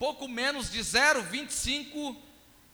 pouco 0.00 0.26
menos 0.26 0.68
de 0.68 0.80
0,25 0.80 2.16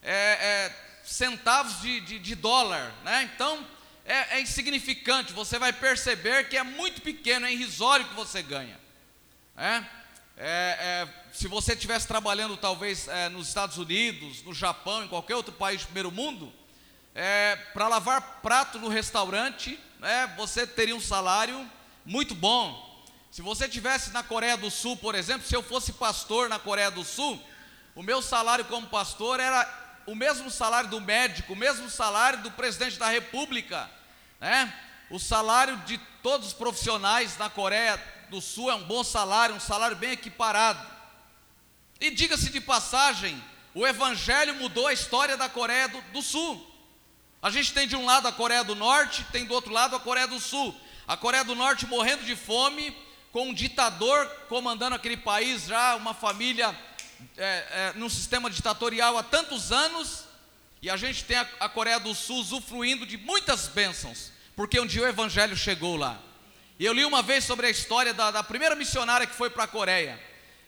é, 0.02 0.12
é, 0.12 0.87
centavos 1.08 1.80
de, 1.80 2.00
de, 2.00 2.18
de, 2.18 2.34
dólar, 2.34 2.92
né? 3.02 3.30
Então 3.34 3.66
é, 4.04 4.36
é 4.36 4.40
insignificante. 4.40 5.32
Você 5.32 5.58
vai 5.58 5.72
perceber 5.72 6.48
que 6.48 6.56
é 6.56 6.62
muito 6.62 7.00
pequeno, 7.00 7.46
é 7.46 7.52
irrisório 7.52 8.06
que 8.06 8.14
você 8.14 8.42
ganha. 8.42 8.78
É? 9.56 9.82
É, 10.36 10.78
é, 10.80 11.08
se 11.32 11.48
você 11.48 11.72
estivesse 11.72 12.06
trabalhando 12.06 12.56
talvez 12.56 13.08
é, 13.08 13.28
nos 13.28 13.48
Estados 13.48 13.78
Unidos, 13.78 14.42
no 14.42 14.54
Japão, 14.54 15.02
em 15.02 15.08
qualquer 15.08 15.34
outro 15.34 15.52
país 15.52 15.80
do 15.80 15.86
primeiro 15.86 16.12
mundo, 16.12 16.52
é, 17.14 17.56
para 17.72 17.88
lavar 17.88 18.40
prato 18.42 18.78
no 18.78 18.88
restaurante, 18.88 19.80
né, 19.98 20.32
você 20.36 20.66
teria 20.66 20.94
um 20.94 21.00
salário 21.00 21.68
muito 22.04 22.34
bom. 22.34 22.86
Se 23.30 23.42
você 23.42 23.64
estivesse 23.64 24.10
na 24.10 24.22
Coreia 24.22 24.56
do 24.56 24.70
Sul, 24.70 24.96
por 24.96 25.14
exemplo, 25.14 25.46
se 25.46 25.56
eu 25.56 25.62
fosse 25.62 25.92
pastor 25.92 26.48
na 26.48 26.58
Coreia 26.58 26.90
do 26.90 27.02
Sul, 27.02 27.42
o 27.94 28.02
meu 28.02 28.22
salário 28.22 28.64
como 28.66 28.86
pastor 28.86 29.40
era 29.40 29.87
o 30.08 30.14
mesmo 30.14 30.50
salário 30.50 30.88
do 30.88 31.02
médico, 31.02 31.52
o 31.52 31.56
mesmo 31.56 31.90
salário 31.90 32.40
do 32.40 32.50
presidente 32.50 32.98
da 32.98 33.08
República, 33.08 33.90
né? 34.40 34.72
O 35.10 35.18
salário 35.18 35.76
de 35.78 35.98
todos 36.22 36.48
os 36.48 36.52
profissionais 36.54 37.36
na 37.36 37.50
Coreia 37.50 38.02
do 38.30 38.40
Sul 38.40 38.70
é 38.70 38.74
um 38.74 38.84
bom 38.84 39.04
salário, 39.04 39.54
um 39.54 39.60
salário 39.60 39.96
bem 39.96 40.12
equiparado. 40.12 40.84
E 42.00 42.10
diga-se 42.10 42.48
de 42.48 42.60
passagem, 42.60 43.42
o 43.74 43.86
Evangelho 43.86 44.54
mudou 44.54 44.86
a 44.86 44.94
história 44.94 45.36
da 45.36 45.48
Coreia 45.48 45.88
do, 45.88 46.00
do, 46.12 46.22
Sul. 46.22 46.66
A 47.42 47.50
gente 47.50 47.74
tem 47.74 47.86
de 47.86 47.94
um 47.94 48.06
lado 48.06 48.28
a 48.28 48.32
Coreia 48.32 48.64
do 48.64 48.74
Norte, 48.74 49.24
tem 49.30 49.44
do 49.44 49.52
outro 49.52 49.72
lado 49.72 49.94
a 49.94 50.00
Coreia 50.00 50.26
do 50.26 50.40
Sul. 50.40 50.74
A 51.06 51.18
Coreia 51.18 51.44
do 51.44 51.54
Norte 51.54 51.86
morrendo 51.86 52.24
de 52.24 52.34
fome, 52.34 52.96
com 53.30 53.48
um 53.48 53.54
ditador 53.54 54.26
comandando 54.48 54.96
aquele 54.96 55.18
país 55.18 55.66
já, 55.66 55.96
uma 55.96 56.14
família 56.14 56.74
é, 57.36 57.42
é, 57.70 57.92
num 57.96 58.08
sistema 58.08 58.50
ditatorial 58.50 59.16
há 59.16 59.22
tantos 59.22 59.72
anos, 59.72 60.24
e 60.80 60.88
a 60.88 60.96
gente 60.96 61.24
tem 61.24 61.36
a, 61.36 61.48
a 61.60 61.68
Coreia 61.68 61.98
do 61.98 62.14
Sul 62.14 62.38
usufruindo 62.38 63.06
de 63.06 63.16
muitas 63.16 63.68
bênçãos, 63.68 64.32
porque 64.54 64.78
um 64.80 64.86
dia 64.86 65.02
o 65.02 65.06
Evangelho 65.06 65.56
chegou 65.56 65.96
lá. 65.96 66.20
E 66.78 66.84
eu 66.84 66.92
li 66.92 67.04
uma 67.04 67.22
vez 67.22 67.44
sobre 67.44 67.66
a 67.66 67.70
história 67.70 68.14
da, 68.14 68.30
da 68.30 68.42
primeira 68.42 68.76
missionária 68.76 69.26
que 69.26 69.34
foi 69.34 69.50
para 69.50 69.64
a 69.64 69.68
Coreia. 69.68 70.18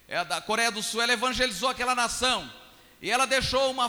É, 0.08 0.24
da 0.24 0.40
Coreia 0.40 0.70
do 0.70 0.82
Sul, 0.82 1.00
ela 1.00 1.12
evangelizou 1.12 1.68
aquela 1.68 1.94
nação. 1.94 2.50
E 3.00 3.10
ela 3.10 3.26
deixou 3.26 3.70
uma, 3.70 3.86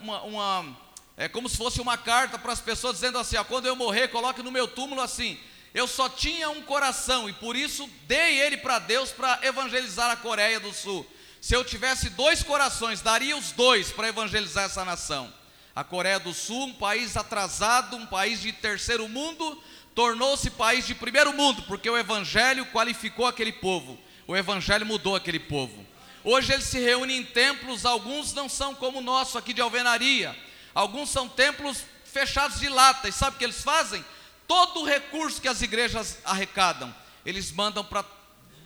uma, 0.00 0.22
uma 0.22 0.76
é 1.16 1.28
como 1.28 1.48
se 1.48 1.56
fosse 1.56 1.80
uma 1.80 1.96
carta 1.96 2.38
para 2.38 2.52
as 2.52 2.60
pessoas 2.60 2.94
dizendo 2.94 3.18
assim: 3.18 3.36
ó, 3.36 3.44
quando 3.44 3.66
eu 3.66 3.76
morrer, 3.76 4.08
coloque 4.08 4.42
no 4.42 4.50
meu 4.50 4.66
túmulo 4.66 5.00
assim. 5.00 5.38
Eu 5.74 5.86
só 5.86 6.08
tinha 6.08 6.50
um 6.50 6.62
coração 6.62 7.28
e 7.28 7.32
por 7.32 7.56
isso 7.56 7.88
dei 8.06 8.40
ele 8.40 8.58
para 8.58 8.78
Deus 8.78 9.10
para 9.10 9.38
evangelizar 9.42 10.10
a 10.10 10.16
Coreia 10.16 10.60
do 10.60 10.72
Sul. 10.72 11.06
Se 11.42 11.56
eu 11.56 11.64
tivesse 11.64 12.08
dois 12.10 12.40
corações, 12.40 13.00
daria 13.00 13.36
os 13.36 13.50
dois 13.50 13.90
para 13.90 14.06
evangelizar 14.06 14.66
essa 14.66 14.84
nação. 14.84 15.34
A 15.74 15.82
Coreia 15.82 16.20
do 16.20 16.32
Sul, 16.32 16.66
um 16.66 16.72
país 16.72 17.16
atrasado, 17.16 17.96
um 17.96 18.06
país 18.06 18.40
de 18.40 18.52
terceiro 18.52 19.08
mundo, 19.08 19.60
tornou-se 19.92 20.48
país 20.50 20.86
de 20.86 20.94
primeiro 20.94 21.32
mundo, 21.32 21.64
porque 21.64 21.90
o 21.90 21.98
Evangelho 21.98 22.64
qualificou 22.66 23.26
aquele 23.26 23.50
povo, 23.50 23.98
o 24.24 24.36
Evangelho 24.36 24.86
mudou 24.86 25.16
aquele 25.16 25.40
povo. 25.40 25.84
Hoje 26.22 26.52
eles 26.52 26.66
se 26.66 26.78
reúnem 26.78 27.18
em 27.18 27.24
templos, 27.24 27.84
alguns 27.84 28.32
não 28.32 28.48
são 28.48 28.72
como 28.72 29.00
o 29.00 29.02
nosso 29.02 29.36
aqui 29.36 29.52
de 29.52 29.60
alvenaria, 29.60 30.38
alguns 30.72 31.10
são 31.10 31.28
templos 31.28 31.82
fechados 32.04 32.60
de 32.60 32.68
lata, 32.68 33.08
e 33.08 33.12
sabe 33.12 33.34
o 33.34 33.38
que 33.40 33.44
eles 33.44 33.62
fazem? 33.62 34.04
Todo 34.46 34.82
o 34.82 34.86
recurso 34.86 35.42
que 35.42 35.48
as 35.48 35.60
igrejas 35.60 36.18
arrecadam, 36.24 36.94
eles 37.26 37.50
mandam 37.50 37.84
para 37.84 38.04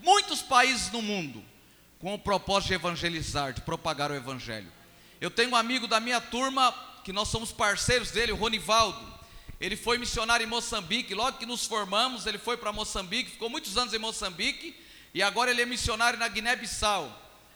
muitos 0.02 0.42
países 0.42 0.92
no 0.92 1.00
mundo, 1.00 1.42
com 1.98 2.14
o 2.14 2.18
propósito 2.18 2.68
de 2.68 2.74
evangelizar, 2.74 3.52
de 3.52 3.60
propagar 3.62 4.10
o 4.10 4.14
Evangelho. 4.14 4.70
Eu 5.20 5.30
tenho 5.30 5.50
um 5.50 5.56
amigo 5.56 5.86
da 5.86 5.98
minha 5.98 6.20
turma, 6.20 6.74
que 7.02 7.12
nós 7.12 7.28
somos 7.28 7.52
parceiros 7.52 8.10
dele, 8.10 8.32
o 8.32 8.36
Ronivaldo. 8.36 9.14
Ele 9.58 9.76
foi 9.76 9.96
missionário 9.96 10.44
em 10.44 10.48
Moçambique, 10.48 11.14
logo 11.14 11.38
que 11.38 11.46
nos 11.46 11.64
formamos, 11.64 12.26
ele 12.26 12.36
foi 12.36 12.56
para 12.56 12.72
Moçambique, 12.72 13.30
ficou 13.30 13.48
muitos 13.48 13.78
anos 13.78 13.94
em 13.94 13.98
Moçambique 13.98 14.78
e 15.14 15.22
agora 15.22 15.50
ele 15.50 15.62
é 15.62 15.66
missionário 15.66 16.18
na 16.18 16.28
Guiné-Bissau. 16.28 17.10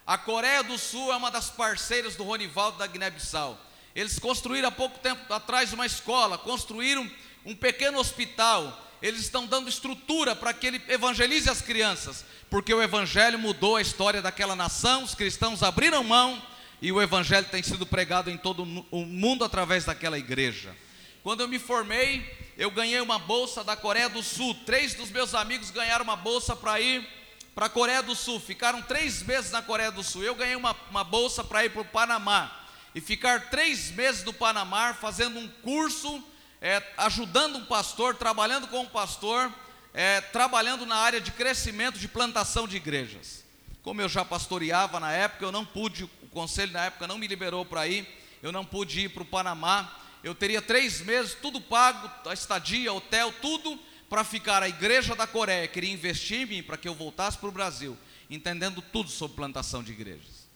A 0.07 0.17
Coreia 0.17 0.63
do 0.63 0.79
Sul 0.79 1.13
é 1.13 1.17
uma 1.17 1.31
das 1.31 1.51
parceiras 1.51 2.17
do 2.17 2.25
Ronivaldo 2.25 2.79
da 2.79 2.87
Guiné-Bissau. 2.87 3.59
Eles 3.95 4.19
construíram 4.19 4.69
há 4.69 4.73
pouco 4.73 4.99
tempo 4.99 5.33
atrás 5.33 5.73
uma 5.75 5.85
escola, 5.85 6.39
construíram 6.39 7.09
um 7.45 7.55
pequeno 7.55 7.99
hospital. 7.99 8.90
Eles 9.03 9.21
estão 9.21 9.47
dando 9.47 9.69
estrutura 9.69 10.37
para 10.37 10.53
que 10.53 10.67
ele 10.67 10.83
evangelize 10.89 11.49
as 11.49 11.61
crianças, 11.61 12.25
porque 12.49 12.73
o 12.73 12.83
evangelho 12.83 13.39
mudou 13.39 13.77
a 13.77 13.83
história 13.83 14.21
daquela 14.21 14.55
nação, 14.55 15.03
os 15.03 15.15
cristãos 15.15 15.63
abriram 15.63 16.05
mão 16.05 16.41
e 16.83 16.91
o 16.91 17.01
evangelho 17.01 17.47
tem 17.51 17.63
sido 17.63 17.87
pregado 17.87 18.31
em 18.31 18.37
todo 18.37 18.63
o 18.91 19.05
mundo 19.05 19.45
através 19.45 19.85
daquela 19.85 20.19
igreja. 20.19 20.75
Quando 21.23 21.41
eu 21.41 21.49
me 21.49 21.59
formei, 21.59 22.25
eu 22.57 22.71
ganhei 22.71 23.01
uma 23.01 23.19
bolsa 23.19 23.63
da 23.63 23.77
Coreia 23.77 24.09
do 24.09 24.23
Sul. 24.23 24.55
Três 24.65 24.95
dos 24.95 25.11
meus 25.11 25.35
amigos 25.35 25.71
ganharam 25.71 26.05
uma 26.05 26.17
bolsa 26.17 26.57
para 26.57 26.81
ir 26.81 27.07
para 27.55 27.67
a 27.67 27.71
Coreia 27.71 28.03
do 28.03 28.15
Sul. 28.15 28.41
Ficaram 28.41 28.81
três 28.81 29.23
meses 29.23 29.51
na 29.51 29.61
Coreia 29.61 29.91
do 29.91 30.03
Sul. 30.03 30.23
Eu 30.23 30.35
ganhei 30.35 30.57
uma, 30.57 30.75
uma 30.91 31.05
bolsa 31.05 31.45
para 31.45 31.65
ir 31.65 31.71
para 31.71 31.83
o 31.83 31.85
Panamá 31.85 32.51
e 32.95 33.01
ficar 33.01 33.51
três 33.51 33.91
meses 33.91 34.25
no 34.25 34.33
Panamá 34.33 34.95
fazendo 34.95 35.39
um 35.39 35.49
curso, 35.63 36.25
é, 36.61 36.83
ajudando 36.99 37.57
um 37.57 37.65
pastor, 37.65 38.15
trabalhando 38.15 38.69
com 38.69 38.81
um 38.81 38.89
pastor, 38.89 39.53
é, 39.95 40.21
trabalhando 40.21 40.85
na 40.85 40.97
área 40.97 41.21
de 41.21 41.33
crescimento, 41.33 41.99
de 41.99 42.07
plantação 42.07 42.69
de 42.69 42.77
igrejas. 42.77 43.45
Como 43.83 44.01
eu 44.03 44.09
já 44.09 44.25
pastoreava 44.25 45.01
na 45.01 45.11
época, 45.11 45.45
eu 45.45 45.53
não 45.53 45.65
pude, 45.65 46.05
o 46.05 46.29
conselho 46.31 46.73
na 46.73 46.87
época 46.87 47.07
não 47.07 47.17
me 47.17 47.27
liberou 47.27 47.65
para 47.65 47.89
ir, 47.89 48.07
eu 48.43 48.53
não 48.53 48.65
pude 48.65 49.01
ir 49.01 49.09
para 49.09 49.23
o 49.23 49.27
Panamá. 49.27 49.97
Eu 50.23 50.35
teria 50.35 50.61
três 50.61 51.01
meses, 51.01 51.35
tudo 51.35 51.61
pago, 51.63 52.11
a 52.29 52.35
estadia, 52.35 52.93
hotel, 52.93 53.33
tudo, 53.41 53.79
para 54.09 54.23
ficar 54.23 54.63
a 54.63 54.69
igreja 54.69 55.15
da 55.15 55.27
Coreia. 55.27 55.67
Queria 55.67 55.91
investir 55.91 56.41
em 56.41 56.47
mim 56.47 56.63
para 56.63 56.77
que 56.77 56.87
eu 56.87 56.95
voltasse 56.95 57.39
para 57.39 57.49
o 57.49 57.53
Brasil, 57.53 57.97
entendendo 58.29 58.83
tudo 58.83 59.09
sobre 59.09 59.37
plantação 59.37 59.83
de 59.83 59.93
igrejas. 59.93 60.47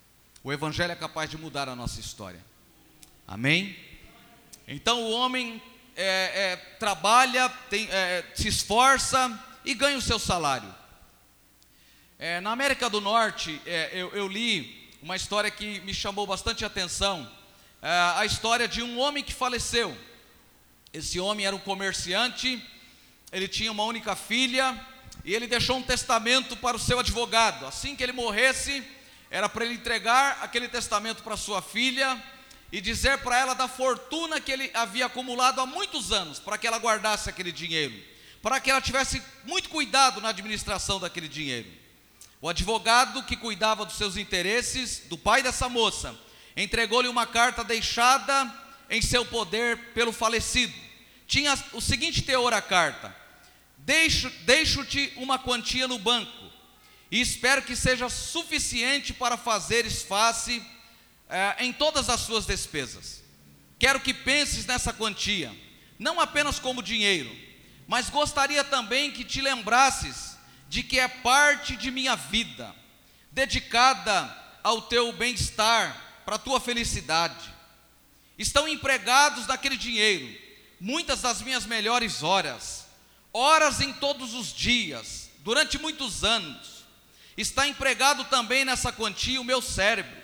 O 0.43 0.53
Evangelho 0.53 0.93
é 0.93 0.97
capaz 0.97 1.31
de 1.31 1.39
mudar 1.39 1.67
a 1.67 1.75
nossa 1.75 1.99
história. 1.99 2.45
Amém? 3.27 3.75
Então 4.69 5.03
o 5.03 5.11
homem 5.13 5.63
é, 5.97 6.53
é, 6.53 6.57
trabalha, 6.79 7.49
tem, 7.71 7.89
é, 7.91 8.25
se 8.35 8.49
esforça 8.49 9.39
e 9.65 9.75
ganha 9.75 9.97
o 9.97 10.03
seu 10.03 10.19
salário. 10.19 10.73
É, 12.19 12.41
na 12.41 12.53
América 12.53 12.89
do 12.89 13.01
Norte, 13.01 13.61
é, 13.67 13.91
eu, 13.93 14.11
eu, 14.15 14.29
li 14.29 14.91
uma 15.03 15.17
história 15.17 15.51
que 15.51 15.81
me 15.81 15.93
chamou 15.93 16.27
bastante 16.27 16.65
atenção. 16.65 17.31
É, 17.83 17.89
a 18.17 18.25
história 18.25 18.67
de 18.67 18.83
um 18.83 18.99
homem 18.99 19.23
que 19.23 19.33
faleceu. 19.33 19.97
Esse 20.93 21.19
homem 21.19 21.45
era 21.45 21.55
um 21.55 21.61
comerciante, 21.61 22.63
ele 23.33 23.49
tinha 23.49 23.73
uma 23.73 23.83
única 23.85 24.15
filha 24.15 24.81
e 25.25 25.35
ele 25.35 25.47
deixou 25.47 25.77
um 25.77 25.83
testamento 25.83 26.57
para 26.57 26.77
o 26.77 26.81
seu 26.81 27.01
advogado. 27.01 27.67
Assim 27.67 27.97
que 27.97 28.03
ele 28.03 28.13
morresse, 28.13 28.85
era 29.31 29.49
para 29.49 29.65
ele 29.65 29.75
entregar 29.75 30.39
aquele 30.41 30.69
testamento 30.69 31.23
para 31.23 31.37
sua 31.37 31.61
filha 31.61 32.23
e 32.73 32.81
dizer 32.81 33.19
para 33.19 33.39
ela 33.39 33.55
da 33.55 33.69
fortuna 33.69 34.41
que 34.41 34.51
ele 34.51 34.71
havia 34.75 35.07
acumulado 35.07 35.61
há 35.61 35.67
muitos 35.67 36.13
anos, 36.13 36.39
para 36.39 36.59
que 36.59 36.67
ela 36.67 36.79
guardasse 36.79 37.29
aquele 37.29 37.53
dinheiro, 37.53 37.95
para 38.43 38.61
que 38.61 38.71
ela 38.71 38.81
tivesse 38.81 39.23
muito 39.45 39.69
cuidado 39.69 40.21
na 40.21 40.31
administração 40.31 40.99
daquele 40.99 41.29
dinheiro. 41.29 41.69
O 42.41 42.49
advogado 42.49 43.23
que 43.23 43.37
cuidava 43.37 43.87
dos 43.87 43.97
seus 43.97 44.17
interesses, 44.17 45.03
do 45.09 45.17
pai 45.17 45.43
dessa 45.43 45.69
moça, 45.69 46.15
entregou-lhe 46.57 47.09
uma 47.09 47.27
carta 47.27 47.65
deixada 47.65 48.53
em 48.91 49.01
seu 49.01 49.25
poder 49.25 49.79
pelo 49.95 50.13
falecido. 50.13 50.75
Tinha 51.27 51.59
o 51.73 51.81
seguinte 51.81 52.23
teor 52.23 52.53
a 52.53 52.61
carta: 52.61 53.15
Deixo-te 53.79 54.37
deixo 54.45 54.87
uma 55.17 55.39
quantia 55.39 55.89
no 55.89 55.99
banco 55.99 56.45
e 57.11 57.21
espero 57.21 57.63
que 57.63 57.77
seja 57.77 58.09
suficiente 58.09 59.13
para 59.13 59.37
fazeres 59.37 60.03
face 60.03 60.61
é, 61.35 61.65
em 61.65 61.73
todas 61.73 62.09
as 62.09 62.21
suas 62.21 62.47
despesas. 62.47 63.23
Quero 63.79 64.01
que 64.01 64.15
penses 64.15 64.67
nessa 64.67 64.93
quantia, 64.93 65.53
não 65.99 66.21
apenas 66.21 66.59
como 66.59 66.83
dinheiro, 66.83 67.35
mas 67.89 68.09
gostaria 68.09 68.63
também 68.63 69.11
que 69.11 69.25
te 69.25 69.41
lembrasses 69.41 70.37
de 70.69 70.83
que 70.83 70.99
é 70.99 71.09
parte 71.09 71.77
de 71.77 71.91
minha 71.91 72.15
vida, 72.15 72.75
dedicada 73.33 74.35
ao 74.63 74.83
teu 74.83 75.13
bem-estar, 75.13 76.03
para 76.25 76.37
a 76.37 76.39
tua 76.39 76.59
felicidade. 76.59 77.53
Estão 78.39 78.67
empregados 78.67 79.47
naquele 79.47 79.77
dinheiro 79.77 80.43
muitas 80.81 81.21
das 81.23 81.43
minhas 81.43 81.67
melhores 81.67 82.23
horas, 82.23 82.87
horas 83.33 83.81
em 83.81 83.93
todos 83.93 84.35
os 84.35 84.53
dias, 84.53 85.31
durante 85.43 85.79
muitos 85.79 86.25
anos 86.25 86.75
Está 87.37 87.67
empregado 87.67 88.25
também 88.25 88.65
nessa 88.65 88.93
quantia 88.93 89.41
o 89.41 89.45
meu 89.45 89.61
cérebro, 89.61 90.15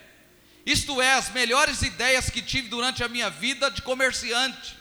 isto 0.70 1.00
é, 1.00 1.14
as 1.14 1.30
melhores 1.30 1.82
ideias 1.82 2.30
que 2.30 2.42
tive 2.42 2.68
durante 2.68 3.02
a 3.02 3.08
minha 3.08 3.30
vida 3.30 3.70
de 3.70 3.82
comerciante, 3.82 4.76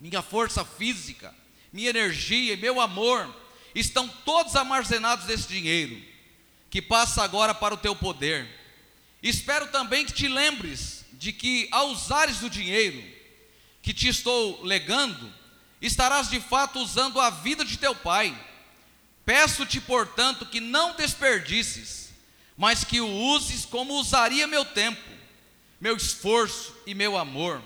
minha 0.00 0.22
força 0.22 0.64
física, 0.64 1.34
minha 1.72 1.90
energia 1.90 2.54
e 2.54 2.56
meu 2.56 2.80
amor, 2.80 3.34
estão 3.74 4.08
todos 4.08 4.56
armazenados 4.56 5.26
nesse 5.26 5.48
dinheiro, 5.48 6.00
que 6.70 6.80
passa 6.80 7.22
agora 7.22 7.54
para 7.54 7.74
o 7.74 7.78
teu 7.78 7.94
poder. 7.94 8.48
Espero 9.22 9.68
também 9.68 10.04
que 10.04 10.12
te 10.12 10.28
lembres 10.28 11.04
de 11.12 11.32
que, 11.32 11.68
ao 11.70 11.90
usares 11.90 12.42
o 12.42 12.50
dinheiro 12.50 13.02
que 13.82 13.94
te 13.94 14.08
estou 14.08 14.62
legando, 14.62 15.32
estarás 15.80 16.28
de 16.28 16.40
fato 16.40 16.78
usando 16.78 17.20
a 17.20 17.30
vida 17.30 17.64
de 17.64 17.76
teu 17.76 17.94
pai 17.94 18.36
Peço-te, 19.24 19.80
portanto, 19.80 20.44
que 20.44 20.60
não 20.60 20.94
desperdices, 20.94 22.03
mas 22.56 22.84
que 22.84 23.00
o 23.00 23.08
uses 23.08 23.64
como 23.64 23.94
usaria 23.94 24.46
meu 24.46 24.64
tempo, 24.64 25.02
meu 25.80 25.96
esforço 25.96 26.74
e 26.86 26.94
meu 26.94 27.16
amor. 27.16 27.62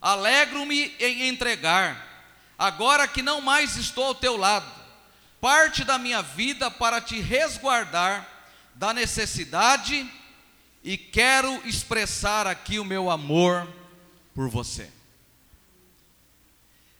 Alegro-me 0.00 0.94
em 0.98 1.28
entregar, 1.28 2.34
agora 2.58 3.08
que 3.08 3.22
não 3.22 3.40
mais 3.40 3.76
estou 3.76 4.04
ao 4.04 4.14
teu 4.14 4.36
lado, 4.36 4.70
parte 5.40 5.84
da 5.84 5.98
minha 5.98 6.22
vida 6.22 6.70
para 6.70 7.00
te 7.00 7.20
resguardar 7.20 8.26
da 8.74 8.92
necessidade 8.92 10.08
e 10.82 10.96
quero 10.96 11.66
expressar 11.66 12.46
aqui 12.46 12.78
o 12.78 12.84
meu 12.84 13.10
amor 13.10 13.66
por 14.34 14.48
você. 14.48 14.90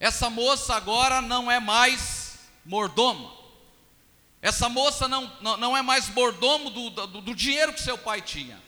Essa 0.01 0.29
moça 0.29 0.75
agora 0.75 1.21
não 1.21 1.51
é 1.51 1.61
mais 1.61 2.39
mordoma, 2.65 3.31
essa 4.47 4.69
moça 4.69 5.09
não, 5.09 5.29
não, 5.41 5.57
não 5.57 5.77
é 5.77 5.83
mais 5.83 6.09
mordomo 6.09 6.71
do, 6.71 6.89
do, 6.91 7.21
do 7.21 7.35
dinheiro 7.35 7.73
que 7.73 7.83
seu 7.83 7.99
pai 7.99 8.23
tinha. 8.23 8.63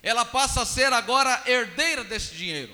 Ela 0.00 0.24
passa 0.24 0.62
a 0.62 0.64
ser 0.64 0.92
agora 0.92 1.42
herdeira 1.44 2.04
desse 2.04 2.36
dinheiro. 2.36 2.72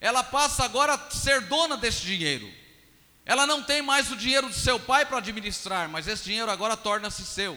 Ela 0.00 0.24
passa 0.24 0.64
agora 0.64 0.94
a 0.94 1.10
ser 1.12 1.42
dona 1.42 1.76
desse 1.76 2.00
dinheiro. 2.00 2.52
Ela 3.24 3.46
não 3.46 3.62
tem 3.62 3.80
mais 3.80 4.10
o 4.10 4.16
dinheiro 4.16 4.48
do 4.48 4.52
seu 4.52 4.80
pai 4.80 5.06
para 5.06 5.18
administrar, 5.18 5.88
mas 5.88 6.08
esse 6.08 6.24
dinheiro 6.24 6.50
agora 6.50 6.76
torna-se 6.76 7.24
seu. 7.24 7.56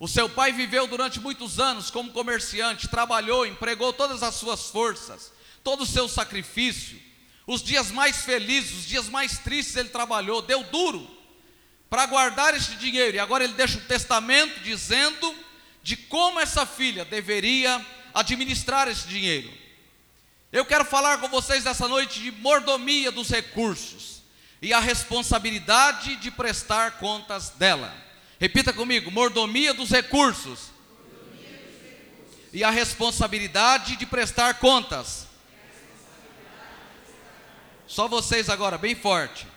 O 0.00 0.08
seu 0.08 0.26
pai 0.26 0.50
viveu 0.50 0.86
durante 0.86 1.20
muitos 1.20 1.60
anos 1.60 1.90
como 1.90 2.10
comerciante, 2.10 2.88
trabalhou, 2.88 3.44
empregou 3.44 3.92
todas 3.92 4.22
as 4.22 4.34
suas 4.34 4.70
forças, 4.70 5.30
todo 5.62 5.82
o 5.82 5.86
seu 5.86 6.08
sacrifício. 6.08 6.98
Os 7.46 7.62
dias 7.62 7.90
mais 7.90 8.24
felizes, 8.24 8.78
os 8.78 8.86
dias 8.86 9.10
mais 9.10 9.36
tristes 9.40 9.76
ele 9.76 9.90
trabalhou, 9.90 10.40
deu 10.40 10.62
duro 10.62 11.22
para 11.94 12.06
guardar 12.06 12.56
este 12.56 12.74
dinheiro. 12.74 13.16
E 13.16 13.20
agora 13.20 13.44
ele 13.44 13.52
deixa 13.52 13.78
um 13.78 13.82
testamento 13.82 14.58
dizendo 14.64 15.32
de 15.80 15.96
como 15.96 16.40
essa 16.40 16.66
filha 16.66 17.04
deveria 17.04 17.80
administrar 18.12 18.88
esse 18.88 19.06
dinheiro. 19.06 19.48
Eu 20.50 20.64
quero 20.64 20.84
falar 20.84 21.18
com 21.18 21.28
vocês 21.28 21.62
nessa 21.62 21.86
noite 21.86 22.18
de 22.18 22.32
mordomia 22.32 23.12
dos 23.12 23.30
recursos 23.30 24.22
e 24.60 24.72
a 24.72 24.80
responsabilidade 24.80 26.16
de 26.16 26.32
prestar 26.32 26.98
contas 26.98 27.50
dela. 27.50 27.94
Repita 28.40 28.72
comigo: 28.72 29.12
mordomia 29.12 29.72
dos 29.72 29.90
recursos, 29.90 30.72
mordomia 30.98 31.48
dos 31.48 31.80
recursos. 31.80 32.48
e 32.52 32.64
a 32.64 32.70
responsabilidade 32.70 33.94
de 33.94 34.04
prestar 34.04 34.54
contas. 34.54 35.28
Só 37.86 38.08
vocês 38.08 38.50
agora, 38.50 38.76
bem 38.76 38.96
forte. 38.96 39.53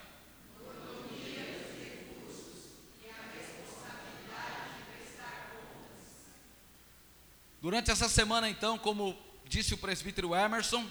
Durante 7.67 7.91
essa 7.91 8.07
semana, 8.07 8.49
então, 8.49 8.77
como 8.77 9.13
disse 9.45 9.73
o 9.73 9.77
presbítero 9.77 10.33
Emerson, 10.33 10.85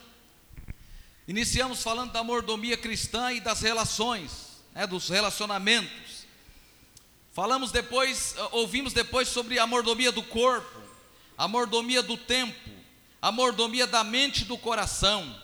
iniciamos 1.27 1.83
falando 1.83 2.13
da 2.13 2.23
mordomia 2.23 2.77
cristã 2.77 3.33
e 3.33 3.41
das 3.41 3.63
relações, 3.63 4.63
né, 4.75 4.87
dos 4.87 5.09
relacionamentos. 5.09 6.27
Falamos 7.33 7.73
depois, 7.73 8.35
eh, 8.37 8.49
ouvimos 8.53 8.93
depois 8.93 9.27
sobre 9.27 9.59
a 9.59 9.67
mordomia 9.67 10.13
do 10.13 10.23
corpo, 10.23 10.79
a 11.39 11.49
mordomia 11.49 12.03
do 12.03 12.15
tempo, 12.15 12.71
a 13.23 13.33
mordomia 13.33 13.87
da 13.87 14.05
mente 14.05 14.43
e 14.43 14.45
do 14.45 14.59
coração, 14.59 15.35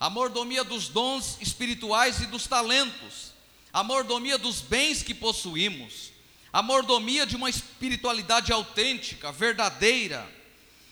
a 0.00 0.08
mordomia 0.08 0.64
dos 0.64 0.88
dons 0.88 1.36
espirituais 1.38 2.22
e 2.22 2.26
dos 2.28 2.46
talentos, 2.46 3.34
a 3.74 3.84
mordomia 3.84 4.38
dos 4.38 4.62
bens 4.62 5.02
que 5.02 5.12
possuímos, 5.12 6.12
a 6.50 6.62
mordomia 6.62 7.26
de 7.26 7.36
uma 7.36 7.50
espiritualidade 7.50 8.50
autêntica, 8.54 9.30
verdadeira, 9.30 10.37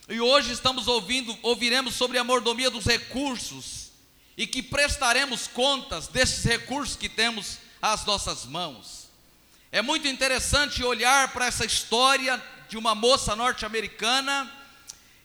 e 0.08 0.20
hoje 0.20 0.52
estamos 0.52 0.86
ouvindo, 0.86 1.36
ouviremos 1.42 1.94
sobre 1.94 2.16
a 2.16 2.22
mordomia 2.22 2.70
dos 2.70 2.84
recursos 2.84 3.90
e 4.36 4.46
que 4.46 4.62
prestaremos 4.62 5.48
contas 5.48 6.06
desses 6.06 6.44
recursos 6.44 6.94
que 6.94 7.08
temos 7.08 7.58
às 7.82 8.04
nossas 8.04 8.44
mãos. 8.44 9.08
É 9.72 9.82
muito 9.82 10.06
interessante 10.06 10.84
olhar 10.84 11.32
para 11.32 11.46
essa 11.46 11.64
história 11.64 12.40
de 12.68 12.76
uma 12.76 12.94
moça 12.94 13.34
norte-americana 13.34 14.50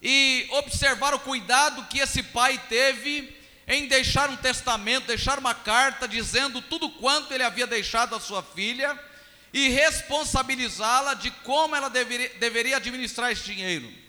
e 0.01 0.47
observar 0.51 1.13
o 1.13 1.19
cuidado 1.19 1.85
que 1.85 1.99
esse 1.99 2.23
pai 2.23 2.59
teve 2.67 3.37
em 3.67 3.87
deixar 3.87 4.31
um 4.31 4.35
testamento, 4.35 5.05
deixar 5.05 5.37
uma 5.37 5.53
carta 5.53 6.07
dizendo 6.07 6.59
tudo 6.59 6.89
quanto 6.89 7.31
ele 7.31 7.43
havia 7.43 7.67
deixado 7.67 8.15
à 8.15 8.19
sua 8.19 8.41
filha 8.41 8.99
e 9.53 9.69
responsabilizá-la 9.69 11.13
de 11.13 11.29
como 11.29 11.75
ela 11.75 11.89
deveria, 11.89 12.29
deveria 12.39 12.77
administrar 12.77 13.31
esse 13.31 13.43
dinheiro. 13.43 14.00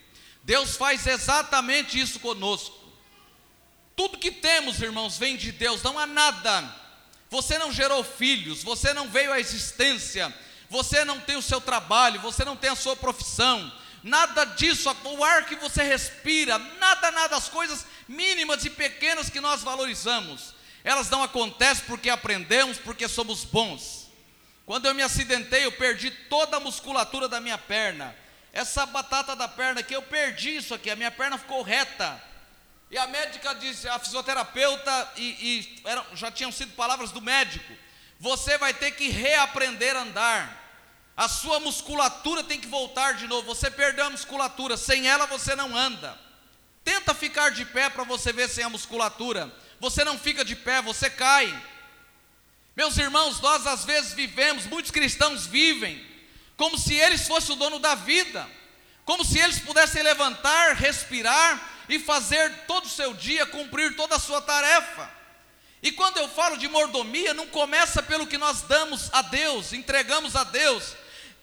Deus 0.42 0.76
faz 0.76 1.06
exatamente 1.06 1.98
isso 1.98 2.18
conosco. 2.20 2.76
Tudo 3.94 4.18
que 4.18 4.30
temos, 4.30 4.80
irmãos, 4.80 5.18
vem 5.18 5.36
de 5.36 5.52
Deus, 5.52 5.82
não 5.82 5.98
há 5.98 6.06
nada. 6.06 6.74
Você 7.30 7.58
não 7.58 7.72
gerou 7.72 8.02
filhos, 8.02 8.62
você 8.62 8.92
não 8.92 9.08
veio 9.08 9.32
à 9.32 9.40
existência, 9.40 10.34
você 10.68 11.04
não 11.04 11.20
tem 11.20 11.36
o 11.36 11.42
seu 11.42 11.60
trabalho, 11.60 12.20
você 12.20 12.44
não 12.44 12.56
tem 12.56 12.70
a 12.70 12.76
sua 12.76 12.96
profissão, 12.96 13.72
nada 14.02 14.44
disso, 14.44 14.94
o 15.04 15.24
ar 15.24 15.46
que 15.46 15.56
você 15.56 15.82
respira, 15.82 16.58
nada, 16.58 17.10
nada, 17.10 17.36
as 17.36 17.48
coisas 17.48 17.86
mínimas 18.08 18.64
e 18.64 18.70
pequenas 18.70 19.30
que 19.30 19.40
nós 19.40 19.62
valorizamos, 19.62 20.54
elas 20.84 21.08
não 21.08 21.22
acontecem 21.22 21.84
porque 21.86 22.10
aprendemos, 22.10 22.78
porque 22.78 23.08
somos 23.08 23.44
bons. 23.44 24.10
Quando 24.66 24.86
eu 24.86 24.94
me 24.94 25.02
acidentei, 25.02 25.64
eu 25.64 25.72
perdi 25.72 26.10
toda 26.10 26.56
a 26.56 26.60
musculatura 26.60 27.28
da 27.28 27.40
minha 27.40 27.58
perna. 27.58 28.16
Essa 28.52 28.84
batata 28.84 29.34
da 29.34 29.48
perna 29.48 29.80
aqui, 29.80 29.94
eu 29.94 30.02
perdi 30.02 30.56
isso 30.56 30.74
aqui, 30.74 30.90
a 30.90 30.96
minha 30.96 31.10
perna 31.10 31.38
ficou 31.38 31.62
reta. 31.62 32.22
E 32.90 32.98
a 32.98 33.06
médica 33.06 33.54
disse, 33.54 33.88
a 33.88 33.98
fisioterapeuta, 33.98 35.12
e, 35.16 35.22
e 35.22 35.80
eram, 35.84 36.04
já 36.14 36.30
tinham 36.30 36.52
sido 36.52 36.74
palavras 36.74 37.10
do 37.10 37.22
médico: 37.22 37.72
você 38.20 38.58
vai 38.58 38.74
ter 38.74 38.90
que 38.90 39.08
reaprender 39.08 39.96
a 39.96 40.02
andar. 40.02 40.62
A 41.16 41.28
sua 41.28 41.60
musculatura 41.60 42.44
tem 42.44 42.60
que 42.60 42.66
voltar 42.66 43.14
de 43.14 43.26
novo. 43.26 43.46
Você 43.54 43.70
perdeu 43.70 44.04
a 44.06 44.10
musculatura, 44.10 44.76
sem 44.76 45.08
ela 45.08 45.26
você 45.26 45.54
não 45.54 45.74
anda. 45.74 46.18
Tenta 46.84 47.14
ficar 47.14 47.50
de 47.50 47.64
pé 47.64 47.88
para 47.88 48.04
você 48.04 48.32
ver 48.32 48.48
sem 48.48 48.64
a 48.64 48.68
musculatura. 48.68 49.50
Você 49.80 50.04
não 50.04 50.18
fica 50.18 50.44
de 50.44 50.54
pé, 50.54 50.82
você 50.82 51.08
cai. 51.08 51.52
Meus 52.76 52.96
irmãos, 52.96 53.40
nós 53.40 53.66
às 53.66 53.84
vezes 53.84 54.12
vivemos, 54.12 54.66
muitos 54.66 54.90
cristãos 54.90 55.46
vivem, 55.46 56.11
como 56.62 56.78
se 56.78 56.94
eles 56.94 57.26
fossem 57.26 57.56
o 57.56 57.58
dono 57.58 57.80
da 57.80 57.96
vida, 57.96 58.48
como 59.04 59.24
se 59.24 59.36
eles 59.36 59.58
pudessem 59.58 60.00
levantar, 60.00 60.76
respirar 60.76 61.60
e 61.88 61.98
fazer 61.98 62.66
todo 62.68 62.84
o 62.84 62.88
seu 62.88 63.12
dia, 63.14 63.44
cumprir 63.44 63.96
toda 63.96 64.14
a 64.14 64.20
sua 64.20 64.40
tarefa. 64.40 65.10
E 65.82 65.90
quando 65.90 66.18
eu 66.18 66.28
falo 66.28 66.56
de 66.56 66.68
mordomia, 66.68 67.34
não 67.34 67.48
começa 67.48 68.00
pelo 68.00 68.28
que 68.28 68.38
nós 68.38 68.62
damos 68.62 69.12
a 69.12 69.22
Deus, 69.22 69.72
entregamos 69.72 70.36
a 70.36 70.44
Deus, 70.44 70.94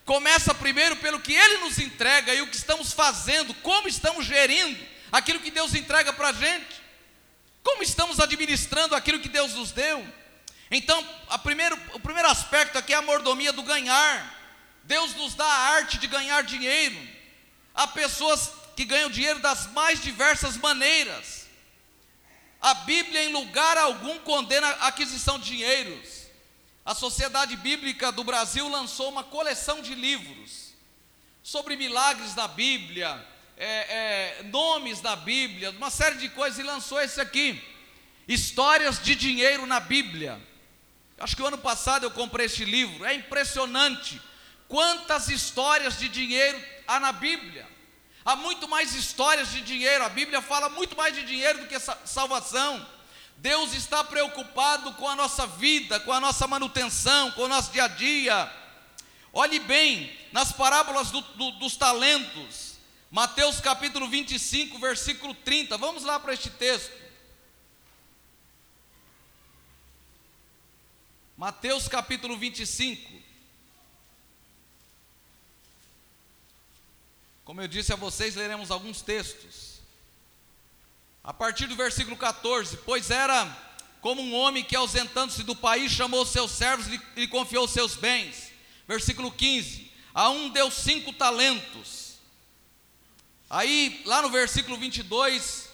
começa 0.05 0.55
primeiro 0.55 0.95
pelo 0.95 1.19
que 1.19 1.33
Ele 1.33 1.57
nos 1.57 1.77
entrega 1.79 2.33
e 2.33 2.41
o 2.41 2.47
que 2.47 2.55
estamos 2.55 2.93
fazendo, 2.93 3.53
como 3.55 3.89
estamos 3.89 4.25
gerindo 4.25 4.81
aquilo 5.11 5.41
que 5.41 5.51
Deus 5.51 5.75
entrega 5.75 6.13
para 6.13 6.29
a 6.29 6.33
gente, 6.33 6.81
como 7.61 7.83
estamos 7.83 8.21
administrando 8.21 8.95
aquilo 8.95 9.19
que 9.19 9.27
Deus 9.27 9.53
nos 9.53 9.73
deu. 9.73 10.01
Então, 10.71 11.05
primeiro, 11.43 11.77
o 11.91 11.99
primeiro 11.99 12.29
aspecto 12.29 12.77
aqui 12.77 12.93
é 12.93 12.95
a 12.95 13.01
mordomia 13.01 13.51
do 13.51 13.63
ganhar. 13.63 14.38
Deus 14.89 15.13
nos 15.13 15.35
dá 15.35 15.45
a 15.45 15.69
arte 15.75 15.99
de 15.99 16.07
ganhar 16.07 16.41
dinheiro. 16.41 16.99
Há 17.75 17.85
pessoas 17.85 18.51
que 18.75 18.83
ganham 18.83 19.07
dinheiro 19.07 19.39
das 19.39 19.67
mais 19.67 20.01
diversas 20.01 20.57
maneiras. 20.57 21.45
A 22.59 22.73
Bíblia, 22.73 23.23
em 23.23 23.31
lugar 23.31 23.77
algum, 23.77 24.17
condena 24.21 24.67
a 24.67 24.87
aquisição 24.87 25.37
de 25.37 25.45
dinheiros. 25.45 26.23
A 26.83 26.95
Sociedade 26.95 27.55
Bíblica 27.55 28.11
do 28.11 28.23
Brasil 28.23 28.67
lançou 28.67 29.09
uma 29.09 29.23
coleção 29.23 29.79
de 29.79 29.93
livros 29.93 30.73
sobre 31.43 31.75
milagres 31.75 32.33
da 32.33 32.47
Bíblia, 32.47 33.23
é, 33.57 34.39
é, 34.39 34.43
nomes 34.45 35.01
da 35.01 35.15
Bíblia, 35.15 35.69
uma 35.69 35.91
série 35.91 36.17
de 36.17 36.29
coisas, 36.29 36.57
e 36.57 36.63
lançou 36.63 36.99
esse 36.99 37.21
aqui: 37.21 37.63
Histórias 38.27 38.99
de 38.99 39.13
Dinheiro 39.13 39.67
na 39.67 39.79
Bíblia. 39.79 40.41
Acho 41.19 41.35
que 41.35 41.43
o 41.43 41.47
ano 41.47 41.59
passado 41.59 42.07
eu 42.07 42.11
comprei 42.11 42.47
este 42.47 42.65
livro. 42.65 43.05
É 43.05 43.13
impressionante 43.13 44.19
quantas 44.69 45.27
histórias 45.27 45.97
de 45.97 46.07
dinheiro 46.07 46.63
há 46.87 46.99
na 46.99 47.11
Bíblia. 47.11 47.67
Há 48.23 48.35
muito 48.35 48.67
mais 48.69 48.93
histórias 48.93 49.51
de 49.51 49.61
dinheiro. 49.61 50.05
A 50.05 50.09
Bíblia 50.09 50.41
fala 50.41 50.69
muito 50.69 50.95
mais 50.95 51.13
de 51.13 51.23
dinheiro 51.25 51.59
do 51.59 51.67
que 51.67 51.77
salvação. 52.05 52.87
Deus 53.37 53.73
está 53.73 54.03
preocupado 54.03 54.93
com 54.93 55.09
a 55.09 55.15
nossa 55.15 55.47
vida, 55.47 55.99
com 56.01 56.13
a 56.13 56.19
nossa 56.19 56.45
manutenção, 56.45 57.31
com 57.31 57.43
o 57.43 57.47
nosso 57.47 57.71
dia 57.71 57.85
a 57.85 57.87
dia. 57.87 58.53
Olhe 59.33 59.59
bem 59.59 60.15
nas 60.31 60.51
parábolas 60.51 61.09
do, 61.09 61.21
do, 61.21 61.51
dos 61.53 61.75
talentos. 61.75 62.77
Mateus 63.09 63.59
capítulo 63.59 64.07
25, 64.07 64.77
versículo 64.77 65.33
30. 65.33 65.77
Vamos 65.77 66.03
lá 66.03 66.19
para 66.19 66.33
este 66.33 66.51
texto. 66.51 66.93
Mateus 71.35 71.87
capítulo 71.87 72.37
25. 72.37 73.18
Como 77.49 77.61
eu 77.61 77.67
disse 77.67 77.91
a 77.91 77.95
vocês, 77.95 78.35
leremos 78.35 78.69
alguns 78.69 79.01
textos. 79.01 79.81
A 81.23 81.33
partir 81.33 81.65
do 81.65 81.75
versículo 81.75 82.15
14: 82.15 82.77
Pois 82.85 83.09
era 83.09 83.43
como 84.01 84.21
um 84.21 84.35
homem 84.35 84.63
que, 84.63 84.75
ausentando-se 84.75 85.41
do 85.41 85.55
país, 85.55 85.91
chamou 85.91 86.23
seus 86.27 86.51
servos 86.51 86.85
e 86.85 87.01
lhe 87.15 87.27
confiou 87.27 87.67
seus 87.67 87.95
bens. 87.95 88.51
Versículo 88.87 89.31
15: 89.31 89.91
A 90.13 90.29
um 90.29 90.49
deu 90.49 90.69
cinco 90.69 91.11
talentos. 91.11 92.19
Aí, 93.49 93.99
lá 94.05 94.21
no 94.21 94.29
versículo 94.29 94.77
22, 94.77 95.69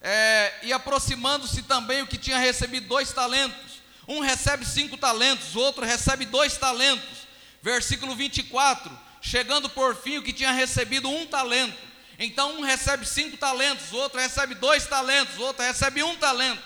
é, 0.00 0.60
e 0.62 0.72
aproximando-se 0.72 1.60
também 1.64 2.00
o 2.00 2.06
que 2.06 2.16
tinha 2.16 2.38
recebido 2.38 2.88
dois 2.88 3.12
talentos 3.12 3.82
um 4.08 4.20
recebe 4.20 4.64
cinco 4.64 4.96
talentos, 4.96 5.54
o 5.54 5.60
outro 5.60 5.84
recebe 5.84 6.24
dois 6.24 6.56
talentos. 6.56 7.28
Versículo 7.60 8.16
24: 8.16 9.07
Chegando 9.20 9.68
por 9.68 9.96
fim 9.96 10.18
o 10.18 10.22
que 10.22 10.32
tinha 10.32 10.52
recebido 10.52 11.08
um 11.08 11.26
talento. 11.26 11.76
Então 12.18 12.58
um 12.58 12.62
recebe 12.62 13.06
cinco 13.06 13.36
talentos, 13.36 13.92
outro 13.92 14.18
recebe 14.18 14.54
dois 14.54 14.86
talentos, 14.86 15.38
outro 15.38 15.62
recebe 15.62 16.02
um 16.02 16.16
talento. 16.16 16.62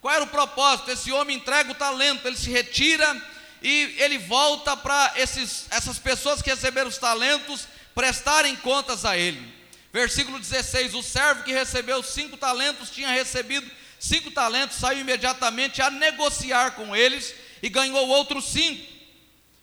Qual 0.00 0.14
era 0.14 0.24
o 0.24 0.28
propósito? 0.28 0.90
Esse 0.90 1.12
homem 1.12 1.36
entrega 1.36 1.70
o 1.70 1.74
talento, 1.74 2.26
ele 2.26 2.36
se 2.36 2.50
retira 2.50 3.20
e 3.62 3.94
ele 3.98 4.18
volta 4.18 4.76
para 4.76 5.12
essas 5.16 5.98
pessoas 5.98 6.40
que 6.40 6.50
receberam 6.50 6.88
os 6.88 6.98
talentos 6.98 7.66
prestarem 7.94 8.56
contas 8.56 9.04
a 9.04 9.16
ele. 9.16 9.60
Versículo 9.92 10.38
16: 10.38 10.94
O 10.94 11.02
servo 11.02 11.42
que 11.42 11.52
recebeu 11.52 12.02
cinco 12.02 12.36
talentos 12.36 12.90
tinha 12.90 13.08
recebido 13.08 13.70
cinco 13.98 14.30
talentos, 14.30 14.78
saiu 14.78 15.00
imediatamente 15.00 15.82
a 15.82 15.90
negociar 15.90 16.72
com 16.72 16.96
eles 16.96 17.34
e 17.62 17.68
ganhou 17.68 18.08
outros 18.08 18.46
cinco. 18.46 18.99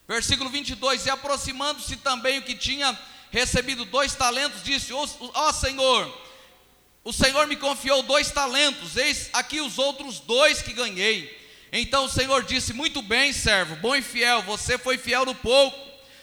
Versículo 0.08 0.50
22: 0.50 1.06
E 1.06 1.10
aproximando-se 1.10 1.98
também 1.98 2.40
o 2.40 2.44
que 2.44 2.56
tinha 2.56 2.98
recebido 3.30 3.84
dois 3.86 4.16
talentos, 4.16 4.64
disse: 4.64 4.94
Ó 4.94 5.06
oh, 5.20 5.54
Senhor, 5.54 6.28
o 7.04 7.12
Senhor 7.12 7.46
me 7.48 7.56
confiou 7.56 8.02
dois 8.04 8.32
talentos, 8.32 8.96
eis 8.96 9.30
aqui 9.34 9.60
os 9.60 9.78
outros 9.78 10.20
dois 10.20 10.62
que 10.62 10.74
ganhei. 10.74 11.36
Então 11.72 12.06
o 12.06 12.10
Senhor 12.10 12.44
disse: 12.44 12.74
Muito 12.74 13.02
bem, 13.02 13.34
servo, 13.34 13.76
bom 13.78 13.96
e 13.96 14.02
fiel, 14.02 14.42
você 14.44 14.78
foi 14.78 14.98
fiel 14.98 15.26
no 15.26 15.36
pouco, 15.36 15.78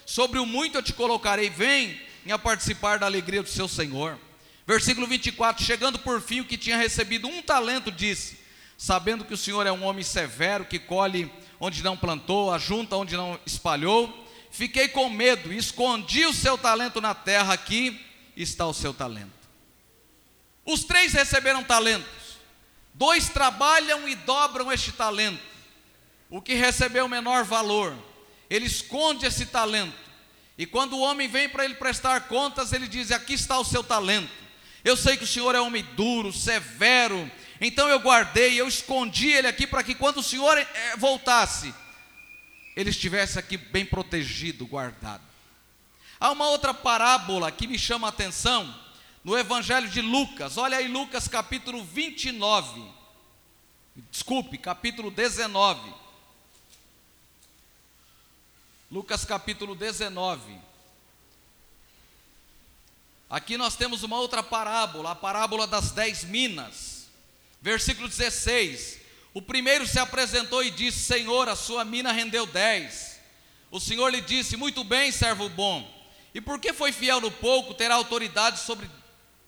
sobre 0.07 0.39
o 0.39 0.47
muito 0.47 0.79
eu 0.79 0.83
te 0.83 0.93
colocarei, 0.93 1.51
vem 1.51 2.01
a 2.31 2.39
participar 2.39 2.99
da 2.99 3.07
alegria 3.07 3.43
do 3.43 3.49
seu 3.49 3.69
Senhor. 3.69 4.19
Versículo 4.67 5.07
24: 5.07 5.63
Chegando 5.63 5.99
por 5.99 6.23
fim 6.23 6.41
o 6.41 6.45
que 6.47 6.57
tinha 6.57 6.79
recebido 6.79 7.29
um 7.29 7.43
talento, 7.43 7.93
disse: 7.93 8.39
Sabendo 8.79 9.27
que 9.27 9.35
o 9.35 9.39
Senhor 9.39 9.67
é 9.67 9.73
um 9.73 9.85
homem 9.85 10.03
severo, 10.03 10.65
que 10.65 10.79
colhe 10.79 11.31
onde 11.61 11.83
não 11.83 11.97
plantou, 11.97 12.53
ajunta 12.53 12.97
onde 12.97 13.17
não 13.17 13.39
espalhou, 13.47 14.27
fiquei 14.51 14.89
com 14.89 15.09
medo 15.09 15.53
escondi 15.53 16.27
o 16.27 16.33
seu 16.33 16.57
talento 16.57 17.01
na 17.01 17.15
terra, 17.15 17.55
aqui 17.55 18.01
está 18.37 18.67
o 18.67 18.75
seu 18.75 18.93
talento. 18.93 19.33
Os 20.65 20.85
três 20.85 21.13
receberam 21.13 21.63
talentos, 21.63 22.39
dois 22.93 23.29
trabalham 23.29 24.09
e 24.09 24.15
dobram 24.15 24.73
este 24.73 24.93
talento. 24.93 25.43
O 26.31 26.41
que 26.41 26.55
recebeu 26.55 27.07
menor 27.09 27.45
valor, 27.45 27.95
ele 28.49 28.67
esconde 28.67 29.27
esse 29.27 29.47
talento, 29.47 30.05
e 30.57 30.67
quando 30.67 30.95
o 30.95 31.01
homem 31.01 31.29
vem 31.29 31.49
para 31.49 31.65
ele 31.65 31.75
prestar 31.75 32.29
contas, 32.29 32.73
ele 32.73 32.87
diz: 32.87 33.11
Aqui 33.11 33.35
está 33.35 33.59
o 33.59 33.65
seu 33.65 33.83
talento. 33.83 34.31
Eu 34.85 34.97
sei 34.97 35.17
que 35.17 35.25
o 35.25 35.27
Senhor 35.27 35.55
é 35.55 35.61
homem 35.61 35.83
duro, 35.97 36.33
severo, 36.33 37.31
então 37.67 37.89
eu 37.89 37.99
guardei, 37.99 38.61
eu 38.61 38.69
escondi 38.69 39.29
ele 39.29 39.47
aqui 39.47 39.67
para 39.67 39.83
que 39.83 39.95
quando 39.95 40.19
o 40.19 40.23
Senhor 40.23 40.59
eh, 40.59 40.97
voltasse, 40.99 41.75
ele 42.77 42.91
estivesse 42.91 43.39
aqui 43.39 43.57
bem 43.57 43.87
protegido, 43.87 44.67
guardado. 44.67 45.23
Há 46.21 46.31
uma 46.31 46.49
outra 46.49 46.75
parábola 46.75 47.51
que 47.51 47.67
me 47.67 47.79
chama 47.79 48.09
a 48.09 48.11
atenção, 48.11 48.83
no 49.23 49.39
Evangelho 49.39 49.89
de 49.89 50.03
Lucas, 50.03 50.59
olha 50.59 50.77
aí 50.77 50.89
Lucas 50.89 51.27
capítulo 51.27 51.83
29, 51.83 52.85
desculpe, 54.11 54.59
capítulo 54.59 55.11
19. 55.11 56.05
Lucas 58.91 59.25
capítulo 59.25 59.75
19. 59.75 60.57
Aqui 63.31 63.57
nós 63.57 63.75
temos 63.75 64.03
uma 64.03 64.19
outra 64.19 64.43
parábola, 64.43 65.13
a 65.13 65.15
parábola 65.17 65.67
das 65.67 65.91
dez 65.91 66.23
minas. 66.23 66.94
Versículo 67.65 68.09
16. 68.09 69.01
O 69.33 69.41
primeiro 69.41 69.87
se 69.87 69.99
apresentou 69.99 70.63
e 70.63 70.71
disse: 70.71 70.99
Senhor, 70.99 71.49
a 71.49 71.57
sua 71.57 71.83
mina 71.83 72.13
rendeu 72.13 72.45
dez. 72.45 73.19
O 73.71 73.81
Senhor 73.81 74.11
lhe 74.11 74.21
disse: 74.21 74.55
Muito 74.55 74.85
bem, 74.85 75.11
servo 75.11 75.49
bom. 75.49 75.83
E 76.35 76.43
porque 76.43 76.75
foi 76.75 76.93
fiel 76.93 77.23
no 77.23 77.31
pouco, 77.31 77.73
terá 77.73 77.95
autoridade 77.95 78.61
sobre 78.61 78.87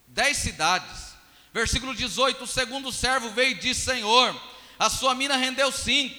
dez 0.09 0.38
cidades. 0.38 1.14
Versículo 1.52 1.94
18: 1.94 2.42
O 2.42 2.46
segundo 2.46 2.90
servo 2.90 3.29
veio 3.33 3.50
e 3.50 3.61
disse: 3.61 3.83
Senhor, 3.83 4.35
a 4.79 4.88
sua 4.88 5.14
mina 5.14 5.37
rendeu 5.37 5.70
cinco. 5.70 6.16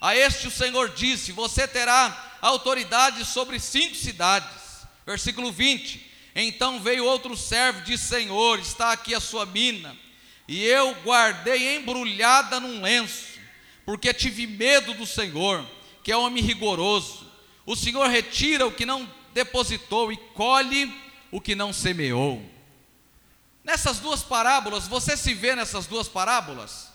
A 0.00 0.14
este 0.14 0.46
o 0.46 0.50
Senhor 0.50 0.90
disse: 0.90 1.32
Você 1.32 1.66
terá 1.66 2.38
autoridade 2.40 3.24
sobre 3.24 3.58
cinco 3.58 3.96
cidades. 3.96 4.86
Versículo 5.04 5.50
20: 5.50 6.08
Então 6.36 6.78
veio 6.78 7.04
outro 7.04 7.36
servo 7.36 7.80
e 7.80 7.82
disse: 7.82 8.06
Senhor, 8.06 8.60
está 8.60 8.92
aqui 8.92 9.12
a 9.12 9.18
sua 9.18 9.44
mina 9.44 10.00
e 10.52 10.66
eu 10.66 10.94
guardei 10.96 11.76
embrulhada 11.76 12.60
num 12.60 12.82
lenço, 12.82 13.40
porque 13.86 14.12
tive 14.12 14.46
medo 14.46 14.92
do 14.92 15.06
Senhor, 15.06 15.66
que 16.04 16.12
é 16.12 16.16
homem 16.16 16.44
rigoroso. 16.44 17.26
O 17.64 17.74
Senhor 17.74 18.06
retira 18.10 18.66
o 18.66 18.70
que 18.70 18.84
não 18.84 19.10
depositou 19.32 20.12
e 20.12 20.16
colhe 20.34 20.94
o 21.30 21.40
que 21.40 21.54
não 21.54 21.72
semeou. 21.72 22.44
Nessas 23.64 23.98
duas 23.98 24.22
parábolas, 24.22 24.86
você 24.86 25.16
se 25.16 25.32
vê 25.32 25.56
nessas 25.56 25.86
duas 25.86 26.06
parábolas? 26.06 26.88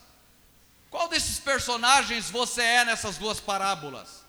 Qual 0.88 1.08
desses 1.08 1.40
personagens 1.40 2.30
você 2.30 2.62
é 2.62 2.84
nessas 2.84 3.16
duas 3.16 3.40
parábolas? 3.40 4.22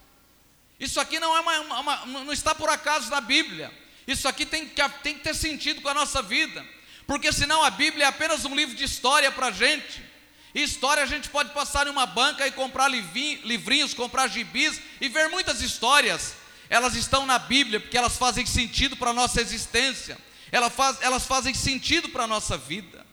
Isso 0.80 1.00
aqui 1.00 1.20
não 1.20 1.38
é 1.38 1.40
uma, 1.40 1.80
uma, 1.80 2.06
não 2.08 2.34
está 2.34 2.56
por 2.56 2.68
acaso 2.68 3.12
na 3.12 3.22
Bíblia. 3.22 3.72
Isso 4.08 4.28
aqui 4.28 4.44
tem 4.44 4.68
que, 4.68 4.90
tem 5.04 5.14
que 5.14 5.24
ter 5.24 5.36
sentido 5.36 5.84
com 5.84 5.90
a 5.90 5.94
nossa 5.94 6.20
vida 6.20 6.66
porque 7.10 7.34
senão 7.34 7.64
a 7.64 7.72
Bíblia 7.72 8.06
é 8.06 8.08
apenas 8.08 8.46
um 8.46 8.54
livro 8.54 8.76
de 8.76 8.84
história 8.84 9.32
para 9.32 9.48
a 9.48 9.52
gente. 9.52 10.00
E 10.54 10.62
história 10.62 11.02
a 11.02 11.08
gente 11.08 11.28
pode 11.28 11.50
passar 11.56 11.88
em 11.88 11.90
uma 11.90 12.06
banca 12.06 12.46
e 12.46 12.52
comprar 12.52 12.88
livrinhos, 12.88 13.96
comprar 13.96 14.28
gibis 14.28 14.80
e 15.02 15.10
ver 15.10 15.28
muitas 15.28 15.60
histórias. 15.60 16.36
Elas 16.70 16.94
estão 16.94 17.26
na 17.26 17.40
Bíblia 17.40 17.80
porque 17.80 17.98
elas 17.98 18.16
fazem 18.16 18.46
sentido 18.46 18.96
para 18.96 19.10
a 19.10 19.14
nossa 19.14 19.42
existência, 19.42 20.20
elas, 20.52 20.72
faz, 20.72 20.98
elas 21.02 21.26
fazem 21.26 21.52
sentido 21.52 22.10
para 22.10 22.26
a 22.26 22.28
nossa 22.28 22.56
vida. 22.56 23.04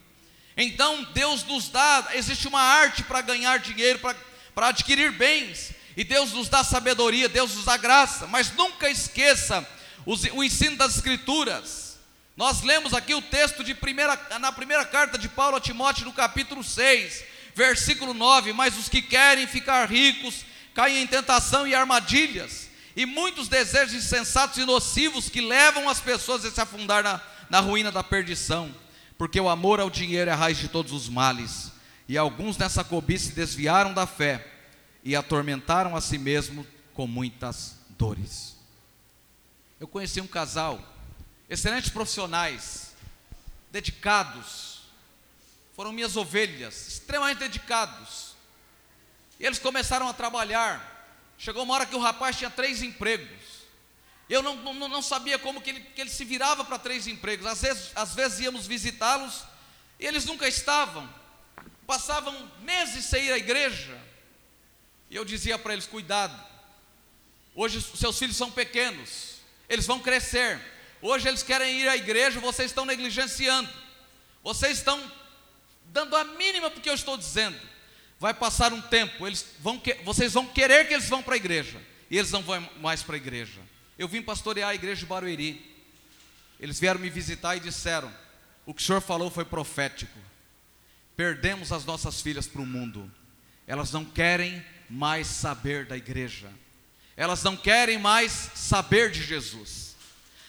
Então 0.59 1.02
Deus 1.14 1.42
nos 1.44 1.70
dá, 1.70 2.09
existe 2.12 2.46
uma 2.46 2.61
arte 2.61 3.02
para 3.02 3.22
ganhar 3.22 3.61
dinheiro, 3.61 3.98
para 4.54 4.68
adquirir 4.68 5.11
bens, 5.11 5.70
e 5.96 6.04
Deus 6.04 6.35
nos 6.35 6.50
dá 6.50 6.62
sabedoria, 6.62 7.30
Deus 7.30 7.54
nos 7.54 7.64
dá 7.64 7.78
graça, 7.78 8.26
mas 8.26 8.52
nunca 8.52 8.90
esqueça 8.90 9.66
o 10.04 10.44
ensino 10.44 10.76
das 10.76 10.96
Escrituras. 10.96 11.86
Nós 12.37 12.61
lemos 12.61 12.92
aqui 12.92 13.14
o 13.14 13.22
texto 13.22 13.64
de 13.64 13.75
primeira, 13.75 14.14
na 14.38 14.53
primeira 14.53 14.85
carta 14.85 15.16
de 15.16 15.27
Paulo 15.27 15.57
a 15.57 15.61
Timóteo, 15.61 16.05
no 16.05 16.12
capítulo 16.12 16.62
6, 16.62 17.25
versículo 17.55 18.12
9: 18.12 18.53
Mas 18.53 18.79
os 18.79 18.90
que 18.90 19.01
querem 19.01 19.46
ficar 19.46 19.90
ricos 19.90 20.44
caem 20.75 21.03
em 21.03 21.07
tentação 21.07 21.66
e 21.66 21.75
armadilhas, 21.75 22.68
e 22.94 23.07
muitos 23.07 23.49
desejos 23.49 23.94
insensatos 23.94 24.59
e 24.59 24.66
nocivos 24.66 25.31
que 25.31 25.40
levam 25.40 25.88
as 25.88 25.99
pessoas 25.99 26.44
a 26.44 26.51
se 26.51 26.61
afundar 26.61 27.03
na, 27.03 27.22
na 27.49 27.61
ruína 27.61 27.90
da 27.90 28.05
perdição, 28.05 28.70
porque 29.16 29.40
o 29.40 29.49
amor 29.49 29.81
ao 29.81 29.88
dinheiro 29.88 30.29
é 30.29 30.35
a 30.35 30.37
raiz 30.37 30.59
de 30.59 30.68
todos 30.68 30.92
os 30.92 31.09
males, 31.09 31.72
e 32.07 32.18
alguns 32.18 32.59
nessa 32.59 32.85
cobiça 32.85 33.29
se 33.29 33.33
desviaram 33.33 33.94
da 33.94 34.07
fé 34.07 34.46
e 35.03 35.16
atormentaram 35.16 35.96
a 35.96 36.03
si 36.03 36.18
mesmos 36.18 36.66
com 36.92 37.07
muitas 37.07 37.77
dores. 37.96 38.55
Eu 39.81 39.88
conheci 39.88 40.20
um 40.20 40.27
casal 40.27 40.95
excelentes 41.48 41.90
profissionais, 41.90 42.92
dedicados, 43.70 44.82
foram 45.74 45.92
minhas 45.92 46.16
ovelhas, 46.16 46.88
extremamente 46.88 47.38
dedicados. 47.38 48.35
E 49.38 49.44
eles 49.44 49.59
começaram 49.59 50.09
a 50.09 50.14
trabalhar. 50.14 50.94
Chegou 51.37 51.62
uma 51.62 51.74
hora 51.74 51.87
que 51.87 51.94
o 51.94 52.00
rapaz 52.00 52.37
tinha 52.37 52.50
três 52.50 52.82
empregos. 52.82 53.56
Eu 54.28 54.42
não, 54.42 54.56
não, 54.56 54.88
não 54.88 55.02
sabia 55.02 55.38
como 55.38 55.61
que 55.61 55.70
ele, 55.70 55.80
que 55.80 56.00
ele 56.00 56.11
se 56.11 56.24
virava 56.24 56.64
para 56.64 56.78
três 56.78 57.06
empregos. 57.06 57.46
Às 57.46 57.61
vezes, 57.61 57.92
às 57.94 58.14
vezes 58.14 58.40
íamos 58.40 58.66
visitá-los 58.66 59.44
e 60.00 60.06
eles 60.06 60.24
nunca 60.24 60.48
estavam. 60.48 61.09
Passavam 61.87 62.50
meses 62.62 63.04
sem 63.04 63.26
ir 63.26 63.32
à 63.32 63.38
igreja. 63.38 64.00
E 65.11 65.14
eu 65.14 65.24
dizia 65.24 65.59
para 65.59 65.74
eles: 65.74 65.87
cuidado. 65.87 66.42
Hoje 67.54 67.80
seus 67.80 68.18
filhos 68.18 68.37
são 68.37 68.50
pequenos, 68.50 69.37
eles 69.68 69.87
vão 69.87 70.00
crescer. 70.00 70.61
Hoje 71.02 71.28
eles 71.28 71.42
querem 71.42 71.80
ir 71.80 71.88
à 71.88 71.96
igreja, 71.96 72.40
vocês 72.40 72.70
estão 72.70 72.85
negligenciando. 72.85 73.68
Vocês 74.42 74.78
estão 74.78 75.00
dando 75.87 76.16
a 76.16 76.24
mínima 76.24 76.70
porque 76.70 76.88
eu 76.88 76.94
estou 76.94 77.16
dizendo. 77.16 77.59
Vai 78.18 78.32
passar 78.32 78.72
um 78.72 78.80
tempo, 78.80 79.26
eles 79.26 79.44
vão 79.61 79.78
que, 79.78 79.94
vocês 80.04 80.32
vão 80.32 80.46
querer 80.46 80.88
que 80.88 80.94
eles 80.94 81.09
vão 81.09 81.22
para 81.22 81.35
a 81.35 81.37
igreja. 81.37 81.80
E 82.11 82.16
eles 82.16 82.30
não 82.30 82.42
vão 82.42 82.66
mais 82.80 83.02
para 83.02 83.16
a 83.16 83.18
igreja. 83.18 83.61
Eu 83.98 84.09
vim 84.09 84.22
pastorear 84.22 84.70
a 84.70 84.74
igreja 84.74 85.00
de 85.00 85.06
Barueri. 85.06 85.74
Eles 86.59 86.80
vieram 86.80 87.00
me 87.00 87.11
visitar 87.11 87.56
e 87.56 87.61
disseram: 87.61 88.12
O 88.64 88.72
que 88.72 88.80
o 88.80 88.85
senhor 88.85 89.00
falou 89.00 89.30
foi 89.30 89.44
profético. 89.44 90.18
Perdemos 91.16 91.72
as 91.72 91.85
nossas 91.85 92.20
filhas 92.20 92.46
para 92.46 92.62
o 92.62 92.66
mundo. 92.66 93.11
Elas 93.66 93.90
não 93.92 94.04
querem 94.04 94.64
mais 94.88 95.26
saber 95.26 95.87
da 95.87 95.96
igreja. 95.96 96.50
Elas 97.16 97.42
não 97.42 97.56
querem 97.56 97.98
mais 97.98 98.50
saber 98.54 99.11
de 99.11 99.22
Jesus. 99.22 99.86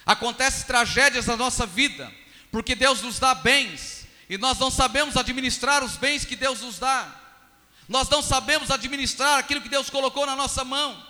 Acontecem 0.07 0.65
tragédias 0.65 1.25
na 1.25 1.35
nossa 1.35 1.65
vida, 1.65 2.09
porque 2.49 2.73
Deus 2.73 3.01
nos 3.01 3.19
dá 3.19 3.35
bens 3.35 4.07
e 4.29 4.37
nós 4.37 4.57
não 4.57 4.71
sabemos 4.71 5.17
administrar 5.17 5.83
os 5.83 5.97
bens 5.97 6.23
que 6.23 6.37
Deus 6.37 6.61
nos 6.61 6.79
dá. 6.79 7.13
Nós 7.89 8.07
não 8.07 8.21
sabemos 8.21 8.71
administrar 8.71 9.37
aquilo 9.37 9.61
que 9.61 9.67
Deus 9.67 9.89
colocou 9.89 10.25
na 10.25 10.33
nossa 10.33 10.63
mão. 10.63 11.05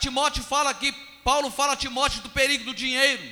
Timóteo 0.00 0.42
fala 0.42 0.70
aqui, 0.70 0.90
Paulo 1.22 1.48
fala 1.48 1.74
a 1.74 1.76
Timóteo 1.76 2.20
do 2.22 2.30
perigo 2.30 2.64
do 2.64 2.74
dinheiro. 2.74 3.22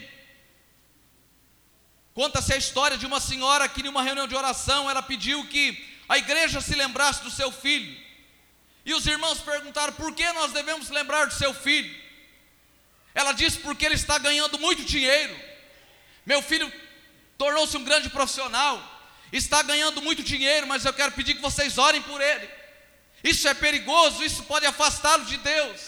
Conta-se 2.14 2.53
a 2.53 2.57
história 2.57 2.96
de 2.96 3.07
uma 3.07 3.18
senhora 3.18 3.68
que, 3.68 3.83
em 3.83 3.88
uma 3.88 4.03
reunião 4.03 4.29
de 4.29 4.37
oração, 4.37 4.88
ela 4.88 5.03
pediu 5.03 5.44
que 5.48 5.85
a 6.09 6.16
igreja 6.18 6.61
se 6.61 6.77
lembrasse 6.77 7.24
do 7.24 7.31
seu 7.33 7.50
filho. 7.50 8.00
E 8.87 8.94
os 8.94 9.05
irmãos 9.07 9.40
perguntaram: 9.40 9.92
por 9.94 10.14
que 10.14 10.33
nós 10.33 10.53
devemos 10.53 10.88
lembrar 10.90 11.27
do 11.27 11.35
seu 11.35 11.53
filho? 11.53 12.03
Ela 13.14 13.33
disse 13.33 13.59
porque 13.59 13.85
ele 13.87 13.94
está 13.94 14.18
ganhando 14.18 14.59
muito 14.59 14.85
dinheiro. 14.85 15.35
Meu 16.27 16.42
filho 16.42 16.70
tornou-se 17.38 17.77
um 17.77 17.85
grande 17.85 18.09
profissional, 18.09 18.83
está 19.33 19.62
ganhando 19.62 20.03
muito 20.03 20.22
dinheiro, 20.22 20.66
mas 20.66 20.85
eu 20.85 20.92
quero 20.92 21.12
pedir 21.12 21.35
que 21.35 21.42
vocês 21.42 21.79
orem 21.79 22.03
por 22.03 22.20
ele. 22.20 22.48
Isso 23.22 23.46
é 23.48 23.55
perigoso, 23.55 24.24
isso 24.24 24.42
pode 24.44 24.66
afastá-lo 24.66 25.24
de 25.24 25.37
Deus. 25.38 25.81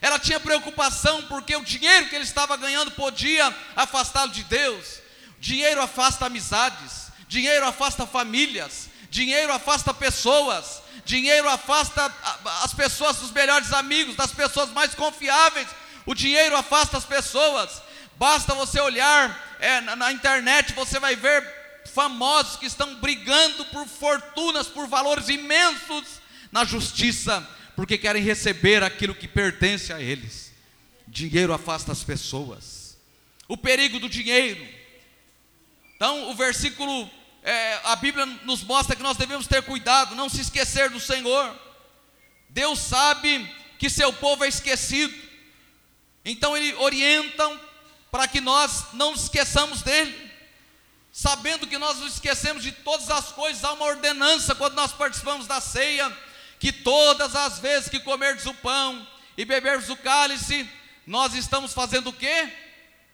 Ela 0.00 0.18
tinha 0.18 0.40
preocupação 0.40 1.22
porque 1.22 1.54
o 1.54 1.64
dinheiro 1.64 2.08
que 2.08 2.14
ele 2.14 2.24
estava 2.24 2.56
ganhando 2.56 2.90
podia 2.92 3.54
afastá-lo 3.76 4.32
de 4.32 4.42
Deus. 4.44 5.00
Dinheiro 5.38 5.80
afasta 5.80 6.26
amizades, 6.26 7.10
dinheiro 7.28 7.66
afasta 7.66 8.06
famílias, 8.06 8.88
dinheiro 9.10 9.52
afasta 9.52 9.92
pessoas, 9.92 10.82
dinheiro 11.04 11.48
afasta 11.48 12.12
as 12.62 12.74
pessoas 12.74 13.16
dos 13.16 13.30
melhores 13.30 13.72
amigos, 13.72 14.16
das 14.16 14.32
pessoas 14.32 14.70
mais 14.70 14.94
confiáveis, 14.94 15.68
o 16.06 16.14
dinheiro 16.14 16.56
afasta 16.56 16.96
as 16.96 17.04
pessoas. 17.04 17.82
Basta 18.16 18.54
você 18.54 18.80
olhar 18.80 19.56
é, 19.60 19.80
na, 19.80 19.96
na 19.96 20.12
internet, 20.12 20.72
você 20.74 20.98
vai 20.98 21.16
ver 21.16 21.60
famosos 21.86 22.56
que 22.56 22.66
estão 22.66 22.96
brigando 22.96 23.64
por 23.66 23.86
fortunas, 23.86 24.66
por 24.66 24.86
valores 24.86 25.28
imensos 25.28 26.20
na 26.52 26.64
justiça, 26.64 27.46
porque 27.74 27.98
querem 27.98 28.22
receber 28.22 28.82
aquilo 28.82 29.14
que 29.14 29.28
pertence 29.28 29.92
a 29.92 30.00
eles. 30.00 30.52
Dinheiro 31.06 31.52
afasta 31.52 31.92
as 31.92 32.04
pessoas. 32.04 32.96
O 33.48 33.56
perigo 33.56 33.98
do 33.98 34.08
dinheiro. 34.08 34.66
Então, 35.96 36.30
o 36.30 36.34
versículo, 36.34 37.10
é, 37.42 37.80
a 37.84 37.96
Bíblia 37.96 38.24
nos 38.44 38.62
mostra 38.62 38.94
que 38.94 39.02
nós 39.02 39.16
devemos 39.16 39.46
ter 39.46 39.62
cuidado, 39.62 40.14
não 40.14 40.28
se 40.28 40.40
esquecer 40.40 40.88
do 40.88 41.00
Senhor. 41.00 41.54
Deus 42.48 42.78
sabe 42.78 43.48
que 43.78 43.90
seu 43.90 44.12
povo 44.12 44.44
é 44.44 44.48
esquecido. 44.48 45.29
Então 46.30 46.56
ele 46.56 46.72
orientam 46.74 47.60
para 48.10 48.28
que 48.28 48.40
nós 48.40 48.86
não 48.92 49.10
nos 49.10 49.24
esqueçamos 49.24 49.82
dele. 49.82 50.30
Sabendo 51.12 51.66
que 51.66 51.76
nós 51.76 51.98
nos 51.98 52.14
esquecemos 52.14 52.62
de 52.62 52.70
todas 52.70 53.10
as 53.10 53.32
coisas, 53.32 53.64
há 53.64 53.72
uma 53.72 53.84
ordenança 53.84 54.54
quando 54.54 54.74
nós 54.74 54.92
participamos 54.92 55.48
da 55.48 55.60
ceia, 55.60 56.10
que 56.60 56.70
todas 56.70 57.34
as 57.34 57.58
vezes 57.58 57.88
que 57.88 57.98
comerdes 57.98 58.46
o 58.46 58.54
pão 58.54 59.06
e 59.36 59.44
beberdes 59.44 59.88
o 59.88 59.96
cálice, 59.96 60.68
nós 61.04 61.34
estamos 61.34 61.72
fazendo 61.72 62.10
o 62.10 62.12
quê? 62.12 62.48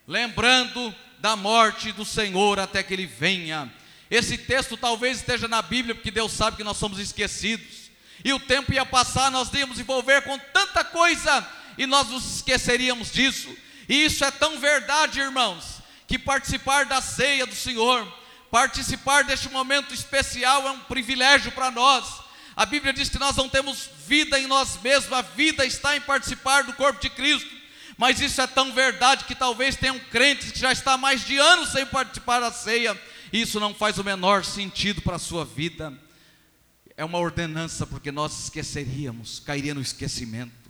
Lembrando 0.06 0.94
da 1.18 1.34
morte 1.34 1.92
do 1.92 2.04
Senhor 2.04 2.60
até 2.60 2.82
que 2.82 2.92
ele 2.92 3.06
venha. 3.06 3.72
Esse 4.10 4.36
texto 4.36 4.76
talvez 4.76 5.18
esteja 5.18 5.48
na 5.48 5.62
Bíblia, 5.62 5.94
porque 5.94 6.10
Deus 6.10 6.32
sabe 6.32 6.58
que 6.58 6.64
nós 6.64 6.76
somos 6.76 6.98
esquecidos. 6.98 7.90
E 8.22 8.32
o 8.34 8.40
tempo 8.40 8.74
ia 8.74 8.84
passar, 8.84 9.30
nós 9.30 9.50
íamos 9.54 9.80
envolver 9.80 10.20
com 10.22 10.38
tanta 10.38 10.84
coisa 10.84 11.46
e 11.78 11.86
nós 11.86 12.08
nos 12.08 12.36
esqueceríamos 12.36 13.10
disso. 13.10 13.48
E 13.88 14.04
isso 14.04 14.24
é 14.24 14.30
tão 14.30 14.58
verdade, 14.58 15.20
irmãos, 15.20 15.80
que 16.06 16.18
participar 16.18 16.86
da 16.86 17.00
ceia 17.00 17.46
do 17.46 17.54
Senhor, 17.54 18.06
participar 18.50 19.24
deste 19.24 19.48
momento 19.48 19.92
especial 19.92 20.66
é 20.66 20.70
um 20.70 20.80
privilégio 20.80 21.52
para 21.52 21.70
nós. 21.70 22.04
A 22.56 22.64
Bíblia 22.64 22.92
diz 22.92 23.08
que 23.08 23.18
nós 23.18 23.36
não 23.36 23.48
temos 23.48 23.90
vida 24.06 24.38
em 24.40 24.46
nós 24.46 24.80
mesmos, 24.82 25.12
a 25.12 25.22
vida 25.22 25.64
está 25.64 25.96
em 25.96 26.00
participar 26.00 26.64
do 26.64 26.72
corpo 26.72 27.00
de 27.00 27.10
Cristo. 27.10 27.54
Mas 27.98 28.20
isso 28.20 28.40
é 28.40 28.46
tão 28.46 28.72
verdade 28.72 29.24
que 29.24 29.34
talvez 29.34 29.76
tenham 29.76 29.98
crentes 29.98 30.52
que 30.52 30.58
já 30.58 30.70
está 30.70 30.98
mais 30.98 31.24
de 31.24 31.38
anos 31.38 31.72
sem 31.72 31.86
participar 31.86 32.40
da 32.40 32.52
ceia. 32.52 32.98
E 33.32 33.40
isso 33.40 33.58
não 33.58 33.74
faz 33.74 33.98
o 33.98 34.04
menor 34.04 34.44
sentido 34.44 35.00
para 35.02 35.16
a 35.16 35.18
sua 35.18 35.44
vida. 35.44 35.92
É 36.96 37.04
uma 37.04 37.18
ordenança, 37.18 37.86
porque 37.86 38.12
nós 38.12 38.44
esqueceríamos, 38.44 39.40
cairia 39.40 39.74
no 39.74 39.80
esquecimento. 39.80 40.65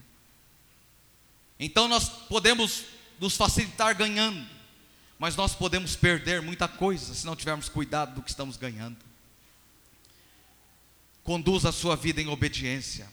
Então 1.59 1.88
nós 1.88 2.09
podemos 2.09 2.85
nos 3.19 3.37
facilitar 3.37 3.95
ganhando, 3.97 4.47
mas 5.19 5.37
nós 5.37 5.55
podemos 5.55 5.97
perder 5.97 6.42
muita 6.42 6.69
coisa 6.69 7.14
se 7.14 7.25
não 7.25 7.35
tivermos 7.35 7.69
cuidado 7.69 8.14
do 8.14 8.23
que 8.23 8.31
estamos 8.31 8.57
ganhando. 8.57 8.99
Conduza 11.25 11.71
a 11.71 11.73
sua 11.73 11.97
vida 11.97 12.21
em 12.21 12.29
obediência, 12.29 13.09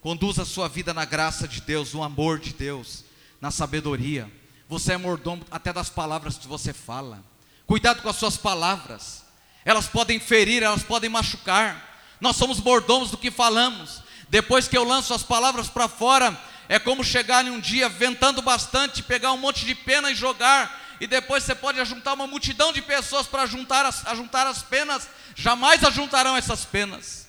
conduza 0.00 0.42
a 0.42 0.46
sua 0.46 0.68
vida 0.68 0.92
na 0.92 1.04
graça 1.04 1.46
de 1.46 1.60
Deus, 1.60 1.92
no 1.92 2.02
amor 2.02 2.38
de 2.38 2.52
Deus, 2.52 3.04
na 3.40 3.50
sabedoria. 3.50 4.30
Você 4.68 4.92
é 4.92 4.96
mordomo 4.96 5.44
até 5.50 5.72
das 5.72 5.88
palavras 5.88 6.36
que 6.36 6.48
você 6.48 6.72
fala. 6.72 7.24
Cuidado 7.66 8.02
com 8.02 8.08
as 8.08 8.16
suas 8.16 8.36
palavras, 8.36 9.24
elas 9.64 9.86
podem 9.88 10.20
ferir, 10.20 10.62
elas 10.62 10.82
podem 10.82 11.08
machucar. 11.08 12.14
Nós 12.20 12.36
somos 12.36 12.60
mordomos 12.60 13.10
do 13.10 13.18
que 13.18 13.30
falamos. 13.30 14.02
Depois 14.28 14.66
que 14.66 14.76
eu 14.76 14.84
lanço 14.84 15.14
as 15.14 15.22
palavras 15.22 15.68
para 15.68 15.88
fora, 15.88 16.38
é 16.68 16.78
como 16.78 17.04
chegar 17.04 17.44
em 17.44 17.50
um 17.50 17.60
dia 17.60 17.88
ventando 17.88 18.42
bastante, 18.42 19.02
pegar 19.02 19.32
um 19.32 19.36
monte 19.36 19.64
de 19.64 19.74
pena 19.74 20.10
e 20.10 20.14
jogar, 20.14 20.96
e 21.00 21.06
depois 21.06 21.44
você 21.44 21.54
pode 21.54 21.80
ajuntar 21.80 22.14
uma 22.14 22.26
multidão 22.26 22.72
de 22.72 22.82
pessoas 22.82 23.26
para 23.26 23.46
juntar 23.46 23.84
as, 23.84 24.06
ajuntar 24.06 24.46
as 24.46 24.62
penas, 24.62 25.08
jamais 25.34 25.84
ajuntarão 25.84 26.36
essas 26.36 26.64
penas. 26.64 27.26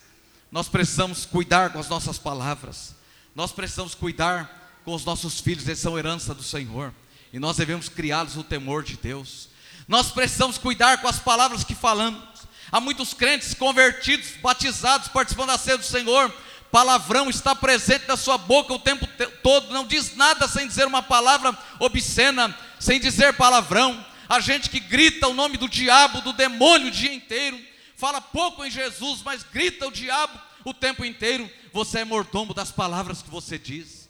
Nós 0.52 0.70
precisamos 0.70 1.26
cuidar 1.26 1.72
com 1.72 1.80
as 1.80 1.90
nossas 1.90 2.18
palavras, 2.18 2.96
nós 3.36 3.52
precisamos 3.52 3.94
cuidar 3.94 4.80
com 4.84 4.94
os 4.94 5.04
nossos 5.04 5.40
filhos, 5.40 5.68
eles 5.68 5.80
são 5.80 5.98
herança 5.98 6.34
do 6.34 6.44
Senhor, 6.44 6.94
e 7.32 7.40
nós 7.40 7.58
devemos 7.58 7.90
criá-los 7.90 8.36
no 8.36 8.44
temor 8.44 8.84
de 8.84 8.96
Deus. 8.96 9.50
Nós 9.88 10.12
precisamos 10.12 10.58
cuidar 10.58 11.02
com 11.02 11.08
as 11.08 11.20
palavras 11.20 11.64
que 11.64 11.76
falamos. 11.76 12.24
Há 12.72 12.80
muitos 12.80 13.14
crentes 13.14 13.54
convertidos, 13.54 14.32
batizados, 14.42 15.08
participando 15.08 15.48
da 15.48 15.58
ceia 15.58 15.78
do 15.78 15.84
Senhor, 15.84 16.34
Palavrão 16.72 17.30
está 17.30 17.56
presente 17.56 18.08
na 18.08 18.18
sua 18.18 18.38
boca 18.38 18.74
o 18.74 18.80
tempo 18.80 19.08
todo, 19.42 19.74
não 19.74 19.86
diz 19.86 20.16
nada 20.16 20.48
sem 20.48 20.68
dizer 20.68 20.86
uma 20.86 21.02
palavra 21.02 21.58
obscena, 21.80 22.56
sem 22.80 23.00
dizer 23.00 23.34
palavrão. 23.34 24.06
A 24.28 24.40
gente 24.40 24.70
que 24.70 24.80
grita 24.80 25.28
o 25.28 25.34
nome 25.34 25.58
do 25.58 25.70
diabo, 25.70 26.22
do 26.22 26.34
demônio 26.34 26.88
o 26.88 26.92
dia 26.92 27.14
inteiro, 27.14 27.58
fala 27.96 28.20
pouco 28.20 28.66
em 28.66 28.70
Jesus, 28.70 29.22
mas 29.24 29.44
grita 29.44 29.88
o 29.88 29.92
diabo 29.92 30.38
o 30.66 30.74
tempo 30.74 31.06
inteiro. 31.06 31.50
Você 31.72 32.00
é 32.00 32.06
mordomo 32.06 32.54
das 32.54 32.72
palavras 32.72 33.22
que 33.22 33.30
você 33.30 33.58
diz. 33.58 34.10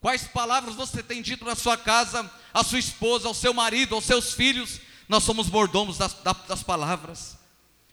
Quais 0.00 0.24
palavras 0.24 0.74
você 0.74 1.02
tem 1.02 1.20
dito 1.20 1.44
na 1.44 1.54
sua 1.54 1.76
casa, 1.76 2.28
à 2.54 2.64
sua 2.64 2.78
esposa, 2.78 3.28
ao 3.28 3.34
seu 3.34 3.52
marido, 3.52 3.94
aos 3.94 4.04
seus 4.04 4.32
filhos? 4.32 4.80
Nós 5.06 5.24
somos 5.24 5.50
mordomos 5.50 5.98
das, 5.98 6.16
das 6.48 6.62
palavras. 6.62 7.36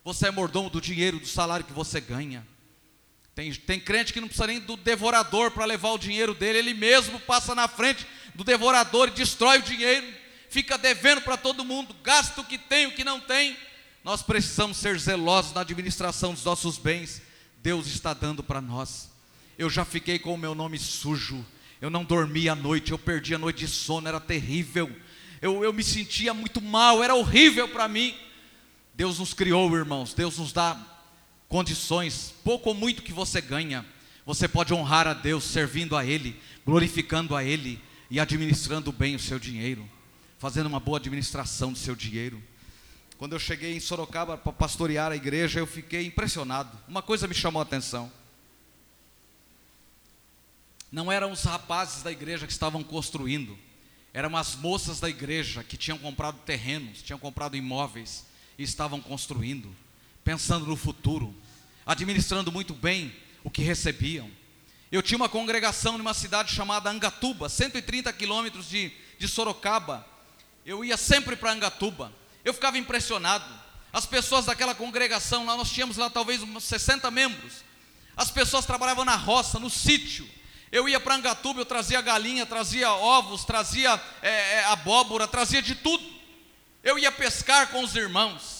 Você 0.05 0.27
é 0.27 0.31
mordomo 0.31 0.69
do 0.69 0.79
dinheiro, 0.79 1.19
do 1.19 1.27
salário 1.27 1.65
que 1.65 1.73
você 1.73 1.99
ganha. 1.99 2.47
Tem, 3.37 3.53
tem 3.53 3.79
crente 3.79 4.11
que 4.11 4.19
não 4.19 4.27
precisa 4.27 4.47
nem 4.47 4.59
do 4.59 4.75
devorador 4.75 5.51
para 5.51 5.63
levar 5.63 5.91
o 5.91 5.97
dinheiro 5.99 6.33
dele, 6.33 6.57
ele 6.57 6.73
mesmo 6.73 7.19
passa 7.19 7.53
na 7.53 7.67
frente 7.67 8.03
do 8.33 8.43
devorador 8.43 9.09
e 9.09 9.11
destrói 9.11 9.59
o 9.59 9.61
dinheiro, 9.61 10.07
fica 10.49 10.75
devendo 10.75 11.21
para 11.21 11.37
todo 11.37 11.63
mundo, 11.63 11.95
gasta 12.03 12.41
o 12.41 12.43
que 12.43 12.57
tem, 12.57 12.87
o 12.87 12.95
que 12.95 13.03
não 13.03 13.19
tem. 13.19 13.55
Nós 14.03 14.23
precisamos 14.23 14.77
ser 14.77 14.97
zelosos 14.97 15.53
na 15.53 15.61
administração 15.61 16.33
dos 16.33 16.43
nossos 16.43 16.79
bens, 16.79 17.21
Deus 17.61 17.85
está 17.85 18.11
dando 18.11 18.41
para 18.41 18.59
nós. 18.59 19.11
Eu 19.55 19.69
já 19.69 19.85
fiquei 19.85 20.17
com 20.17 20.33
o 20.33 20.37
meu 20.37 20.55
nome 20.55 20.79
sujo, 20.79 21.45
eu 21.79 21.91
não 21.91 22.03
dormia 22.03 22.53
à 22.53 22.55
noite, 22.55 22.91
eu 22.91 22.97
perdi 22.97 23.35
a 23.35 23.37
noite 23.37 23.67
de 23.67 23.67
sono, 23.67 24.07
era 24.07 24.19
terrível, 24.19 24.91
eu, 25.43 25.63
eu 25.63 25.71
me 25.71 25.83
sentia 25.83 26.33
muito 26.33 26.59
mal, 26.59 27.03
era 27.03 27.13
horrível 27.13 27.67
para 27.67 27.87
mim. 27.87 28.17
Deus 28.95 29.19
nos 29.19 29.31
criou, 29.31 29.71
irmãos, 29.75 30.15
Deus 30.15 30.39
nos 30.39 30.51
dá 30.51 30.96
condições, 31.47 32.33
pouco 32.43 32.69
ou 32.69 32.75
muito 32.75 33.01
que 33.01 33.13
você 33.13 33.39
ganha, 33.41 33.85
você 34.25 34.47
pode 34.47 34.73
honrar 34.73 35.07
a 35.07 35.13
Deus 35.13 35.43
servindo 35.45 35.95
a 35.95 36.05
Ele, 36.05 36.39
glorificando 36.65 37.35
a 37.35 37.43
Ele 37.43 37.81
e 38.09 38.19
administrando 38.19 38.91
bem 38.91 39.15
o 39.15 39.19
seu 39.19 39.39
dinheiro, 39.39 39.89
fazendo 40.37 40.67
uma 40.67 40.79
boa 40.79 40.97
administração 40.97 41.71
do 41.71 41.79
seu 41.79 41.95
dinheiro. 41.95 42.43
Quando 43.17 43.33
eu 43.33 43.39
cheguei 43.39 43.75
em 43.75 43.79
Sorocaba 43.79 44.37
para 44.37 44.51
pastorear 44.51 45.11
a 45.11 45.15
igreja, 45.15 45.59
eu 45.59 45.65
fiquei 45.65 46.05
impressionado. 46.05 46.77
Uma 46.87 47.01
coisa 47.01 47.27
me 47.27 47.33
chamou 47.33 47.61
a 47.61 47.63
atenção. 47.63 48.11
Não 50.91 51.11
eram 51.11 51.31
os 51.31 51.43
rapazes 51.43 52.03
da 52.03 52.11
igreja 52.11 52.45
que 52.45 52.51
estavam 52.51 52.83
construindo, 52.83 53.57
eram 54.13 54.35
as 54.37 54.55
moças 54.55 54.99
da 54.99 55.09
igreja 55.09 55.63
que 55.63 55.75
tinham 55.75 55.97
comprado 55.97 56.39
terrenos, 56.45 57.01
tinham 57.01 57.19
comprado 57.19 57.57
imóveis 57.57 58.25
e 58.57 58.63
estavam 58.63 59.01
construindo 59.01 59.73
pensando 60.27 60.65
no 60.65 60.75
futuro, 60.75 61.33
administrando 61.85 62.51
muito 62.51 62.73
bem 62.73 63.15
o 63.45 63.49
que 63.49 63.61
recebiam. 63.61 64.29
Eu 64.91 65.01
tinha 65.01 65.15
uma 65.15 65.29
congregação 65.29 65.97
numa 65.97 66.13
cidade 66.13 66.53
chamada 66.53 66.89
Angatuba, 66.89 67.47
130 67.47 68.11
quilômetros 68.11 68.67
de, 68.67 68.91
de 69.17 69.25
Sorocaba. 69.25 70.05
Eu 70.65 70.83
ia 70.83 70.97
sempre 70.97 71.37
para 71.37 71.53
Angatuba. 71.53 72.11
Eu 72.43 72.53
ficava 72.53 72.77
impressionado. 72.77 73.49
As 73.93 74.05
pessoas 74.05 74.47
daquela 74.47 74.75
congregação 74.75 75.45
lá, 75.45 75.55
nós 75.55 75.71
tínhamos 75.71 75.95
lá 75.95 76.09
talvez 76.09 76.43
uns 76.43 76.65
60 76.65 77.09
membros. 77.09 77.63
As 78.17 78.29
pessoas 78.29 78.65
trabalhavam 78.65 79.05
na 79.05 79.15
roça, 79.15 79.57
no 79.57 79.69
sítio. 79.69 80.29
Eu 80.69 80.89
ia 80.89 80.99
para 80.99 81.15
Angatuba, 81.15 81.61
eu 81.61 81.65
trazia 81.65 82.01
galinha, 82.01 82.45
trazia 82.45 82.91
ovos, 82.91 83.45
trazia 83.45 83.97
é, 84.21 84.55
é, 84.55 84.65
abóbora, 84.65 85.25
trazia 85.25 85.61
de 85.61 85.73
tudo. 85.73 86.03
Eu 86.83 86.99
ia 86.99 87.13
pescar 87.13 87.69
com 87.69 87.81
os 87.81 87.95
irmãos. 87.95 88.56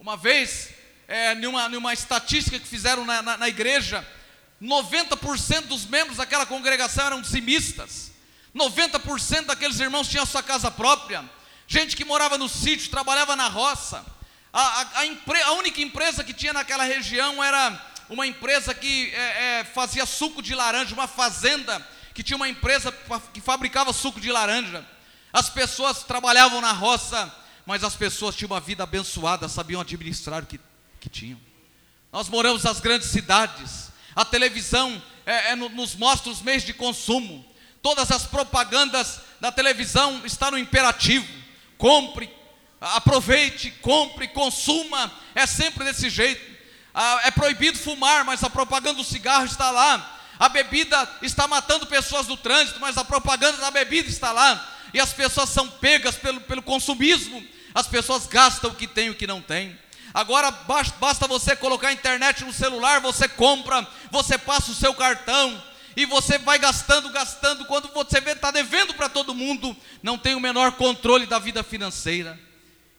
Uma 0.00 0.16
vez, 0.16 0.70
é, 1.06 1.34
numa, 1.34 1.68
numa 1.68 1.92
estatística 1.92 2.58
que 2.58 2.66
fizeram 2.66 3.04
na, 3.04 3.20
na, 3.20 3.36
na 3.36 3.48
igreja, 3.50 4.02
90% 4.58 5.66
dos 5.66 5.84
membros 5.84 6.16
daquela 6.16 6.46
congregação 6.46 7.04
eram 7.04 7.20
dizimistas, 7.20 8.10
90% 8.56 9.44
daqueles 9.44 9.78
irmãos 9.78 10.08
tinham 10.08 10.24
sua 10.24 10.42
casa 10.42 10.70
própria, 10.70 11.22
gente 11.66 11.94
que 11.94 12.02
morava 12.06 12.38
no 12.38 12.48
sítio, 12.48 12.90
trabalhava 12.90 13.36
na 13.36 13.46
roça. 13.48 14.02
A, 14.50 14.62
a, 14.62 15.00
a, 15.00 15.06
impre, 15.06 15.38
a 15.42 15.52
única 15.52 15.82
empresa 15.82 16.24
que 16.24 16.32
tinha 16.32 16.54
naquela 16.54 16.84
região 16.84 17.44
era 17.44 17.86
uma 18.08 18.26
empresa 18.26 18.72
que 18.72 19.12
é, 19.14 19.58
é, 19.60 19.64
fazia 19.64 20.06
suco 20.06 20.40
de 20.40 20.54
laranja, 20.54 20.94
uma 20.94 21.08
fazenda 21.08 21.86
que 22.14 22.22
tinha 22.22 22.38
uma 22.38 22.48
empresa 22.48 22.90
que 23.34 23.40
fabricava 23.42 23.92
suco 23.92 24.18
de 24.18 24.32
laranja. 24.32 24.82
As 25.30 25.50
pessoas 25.50 26.04
trabalhavam 26.04 26.62
na 26.62 26.72
roça, 26.72 27.30
mas 27.70 27.84
as 27.84 27.94
pessoas 27.94 28.34
tinham 28.34 28.50
uma 28.50 28.58
vida 28.58 28.82
abençoada, 28.82 29.48
sabiam 29.48 29.80
administrar 29.80 30.42
o 30.42 30.46
que, 30.46 30.58
que 30.98 31.08
tinham. 31.08 31.38
Nós 32.12 32.28
moramos 32.28 32.64
nas 32.64 32.80
grandes 32.80 33.10
cidades, 33.10 33.92
a 34.16 34.24
televisão 34.24 35.00
é, 35.24 35.52
é, 35.52 35.54
nos 35.54 35.94
mostra 35.94 36.32
os 36.32 36.42
meios 36.42 36.64
de 36.64 36.74
consumo, 36.74 37.46
todas 37.80 38.10
as 38.10 38.26
propagandas 38.26 39.20
da 39.40 39.52
televisão 39.52 40.20
estão 40.26 40.50
no 40.50 40.58
imperativo: 40.58 41.28
compre, 41.78 42.28
aproveite, 42.80 43.70
compre, 43.80 44.26
consuma, 44.26 45.08
é 45.32 45.46
sempre 45.46 45.84
desse 45.84 46.10
jeito. 46.10 46.44
Ah, 46.92 47.20
é 47.22 47.30
proibido 47.30 47.78
fumar, 47.78 48.24
mas 48.24 48.42
a 48.42 48.50
propaganda 48.50 48.94
do 48.94 49.04
cigarro 49.04 49.44
está 49.44 49.70
lá. 49.70 50.18
A 50.40 50.48
bebida 50.48 51.08
está 51.22 51.46
matando 51.46 51.86
pessoas 51.86 52.26
no 52.26 52.36
trânsito, 52.36 52.80
mas 52.80 52.98
a 52.98 53.04
propaganda 53.04 53.58
da 53.58 53.70
bebida 53.70 54.08
está 54.08 54.32
lá. 54.32 54.78
E 54.92 54.98
as 54.98 55.12
pessoas 55.12 55.50
são 55.50 55.68
pegas 55.68 56.16
pelo, 56.16 56.40
pelo 56.40 56.62
consumismo, 56.62 57.59
as 57.74 57.86
pessoas 57.86 58.26
gastam 58.26 58.70
o 58.70 58.74
que 58.74 58.86
tem 58.86 59.06
e 59.06 59.10
o 59.10 59.14
que 59.14 59.26
não 59.26 59.40
tem. 59.40 59.78
Agora 60.12 60.50
basta 60.50 61.28
você 61.28 61.54
colocar 61.54 61.88
a 61.88 61.92
internet 61.92 62.44
no 62.44 62.52
celular, 62.52 63.00
você 63.00 63.28
compra, 63.28 63.86
você 64.10 64.36
passa 64.36 64.72
o 64.72 64.74
seu 64.74 64.92
cartão 64.92 65.62
e 65.96 66.04
você 66.04 66.36
vai 66.38 66.58
gastando, 66.58 67.10
gastando. 67.10 67.64
Quando 67.64 67.88
você 67.92 68.20
vê, 68.20 68.32
está 68.32 68.50
devendo 68.50 68.92
para 68.94 69.08
todo 69.08 69.34
mundo, 69.34 69.76
não 70.02 70.18
tem 70.18 70.34
o 70.34 70.40
menor 70.40 70.72
controle 70.72 71.26
da 71.26 71.38
vida 71.38 71.62
financeira. 71.62 72.38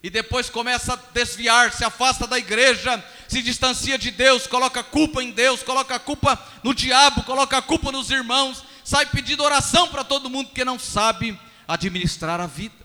E 0.02 0.08
depois 0.08 0.50
começa 0.50 0.94
a 0.94 0.98
desviar, 1.12 1.72
se 1.72 1.84
afasta 1.84 2.26
da 2.26 2.38
igreja, 2.38 3.02
se 3.28 3.40
distancia 3.42 3.96
de 3.96 4.10
Deus, 4.10 4.46
coloca 4.46 4.82
culpa 4.82 5.22
em 5.22 5.30
Deus, 5.30 5.62
coloca 5.62 5.98
culpa 5.98 6.42
no 6.64 6.74
diabo, 6.74 7.22
coloca 7.22 7.62
culpa 7.62 7.92
nos 7.92 8.10
irmãos, 8.10 8.64
sai 8.82 9.06
pedindo 9.06 9.44
oração 9.44 9.88
para 9.88 10.02
todo 10.02 10.30
mundo 10.30 10.50
que 10.50 10.64
não 10.64 10.78
sabe 10.78 11.38
administrar 11.68 12.40
a 12.40 12.46
vida 12.46 12.81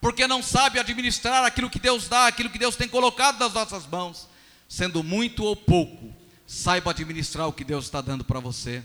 porque 0.00 0.26
não 0.26 0.42
sabe 0.42 0.78
administrar 0.78 1.44
aquilo 1.44 1.68
que 1.68 1.78
Deus 1.78 2.08
dá, 2.08 2.26
aquilo 2.26 2.50
que 2.50 2.58
Deus 2.58 2.76
tem 2.76 2.88
colocado 2.88 3.38
nas 3.38 3.52
nossas 3.52 3.86
mãos, 3.86 4.28
sendo 4.68 5.02
muito 5.02 5.44
ou 5.44 5.54
pouco, 5.54 6.14
saiba 6.46 6.90
administrar 6.90 7.46
o 7.46 7.52
que 7.52 7.64
Deus 7.64 7.84
está 7.84 8.00
dando 8.00 8.24
para 8.24 8.40
você. 8.40 8.82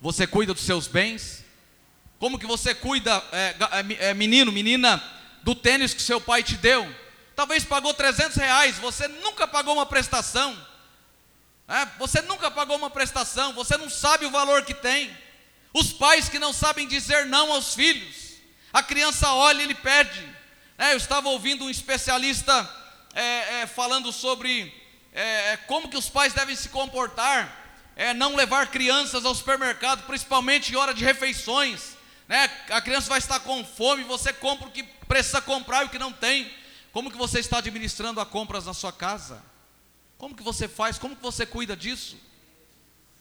Você 0.00 0.26
cuida 0.26 0.54
dos 0.54 0.64
seus 0.64 0.86
bens, 0.86 1.44
Como 2.18 2.38
que 2.38 2.46
você 2.46 2.74
cuida, 2.74 3.22
é, 3.30 3.54
é, 4.00 4.14
menino, 4.14 4.50
menina, 4.50 5.00
do 5.44 5.54
tênis 5.54 5.94
que 5.94 6.02
seu 6.02 6.20
pai 6.20 6.42
te 6.42 6.56
deu? 6.56 6.92
Talvez 7.36 7.64
pagou 7.64 7.94
300 7.94 8.36
reais, 8.36 8.76
você 8.78 9.06
nunca 9.06 9.46
pagou 9.46 9.74
uma 9.74 9.86
prestação. 9.86 10.56
É, 11.68 11.86
você 11.96 12.20
nunca 12.22 12.50
pagou 12.50 12.76
uma 12.76 12.90
prestação, 12.90 13.52
você 13.52 13.76
não 13.76 13.88
sabe 13.88 14.26
o 14.26 14.30
valor 14.30 14.64
que 14.64 14.74
tem. 14.74 15.16
Os 15.72 15.92
pais 15.92 16.28
que 16.28 16.40
não 16.40 16.52
sabem 16.52 16.88
dizer 16.88 17.26
não 17.26 17.52
aos 17.52 17.74
filhos. 17.74 18.16
A 18.72 18.82
criança 18.82 19.32
olha 19.32 19.60
e 19.60 19.64
ele 19.64 19.74
pede. 19.74 20.37
É, 20.78 20.92
eu 20.92 20.96
estava 20.96 21.28
ouvindo 21.28 21.64
um 21.64 21.70
especialista 21.70 22.68
é, 23.12 23.62
é, 23.62 23.66
falando 23.66 24.12
sobre 24.12 24.72
é, 25.12 25.54
é, 25.54 25.56
como 25.56 25.88
que 25.88 25.96
os 25.96 26.08
pais 26.08 26.32
devem 26.32 26.54
se 26.54 26.68
comportar, 26.68 27.82
é, 27.96 28.14
não 28.14 28.36
levar 28.36 28.70
crianças 28.70 29.24
ao 29.24 29.34
supermercado, 29.34 30.06
principalmente 30.06 30.72
em 30.72 30.76
hora 30.76 30.94
de 30.94 31.04
refeições. 31.04 31.96
Né? 32.28 32.48
A 32.70 32.80
criança 32.80 33.08
vai 33.08 33.18
estar 33.18 33.40
com 33.40 33.64
fome, 33.64 34.04
você 34.04 34.32
compra 34.32 34.68
o 34.68 34.70
que 34.70 34.84
precisa 34.84 35.40
comprar 35.40 35.82
e 35.82 35.86
o 35.86 35.90
que 35.90 35.98
não 35.98 36.12
tem. 36.12 36.48
Como 36.92 37.10
que 37.10 37.18
você 37.18 37.40
está 37.40 37.58
administrando 37.58 38.20
as 38.20 38.28
compras 38.28 38.66
na 38.66 38.72
sua 38.72 38.92
casa? 38.92 39.42
Como 40.16 40.36
que 40.36 40.44
você 40.44 40.68
faz? 40.68 40.96
Como 40.96 41.16
que 41.16 41.22
você 41.22 41.44
cuida 41.44 41.76
disso? 41.76 42.16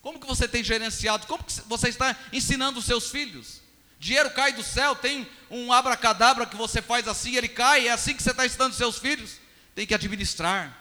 Como 0.04 0.20
que 0.20 0.28
você 0.28 0.48
tem 0.48 0.64
gerenciado? 0.64 1.26
Como 1.26 1.44
que 1.44 1.54
você 1.66 1.90
está 1.90 2.16
ensinando 2.32 2.78
os 2.78 2.86
seus 2.86 3.10
filhos? 3.10 3.62
Dinheiro 4.00 4.30
cai 4.32 4.52
do 4.54 4.64
céu, 4.64 4.96
tem 4.96 5.28
um 5.50 5.72
abracadabra 5.72 6.46
que 6.46 6.56
você 6.56 6.82
faz 6.82 7.08
assim, 7.08 7.36
ele 7.36 7.48
cai, 7.48 7.88
é 7.88 7.92
assim 7.92 8.16
que 8.16 8.22
você 8.22 8.32
está 8.32 8.46
ensinando 8.46 8.76
seus 8.76 8.98
filhos? 9.00 9.40
Tem 9.74 9.88
que 9.88 9.94
administrar. 9.94 10.76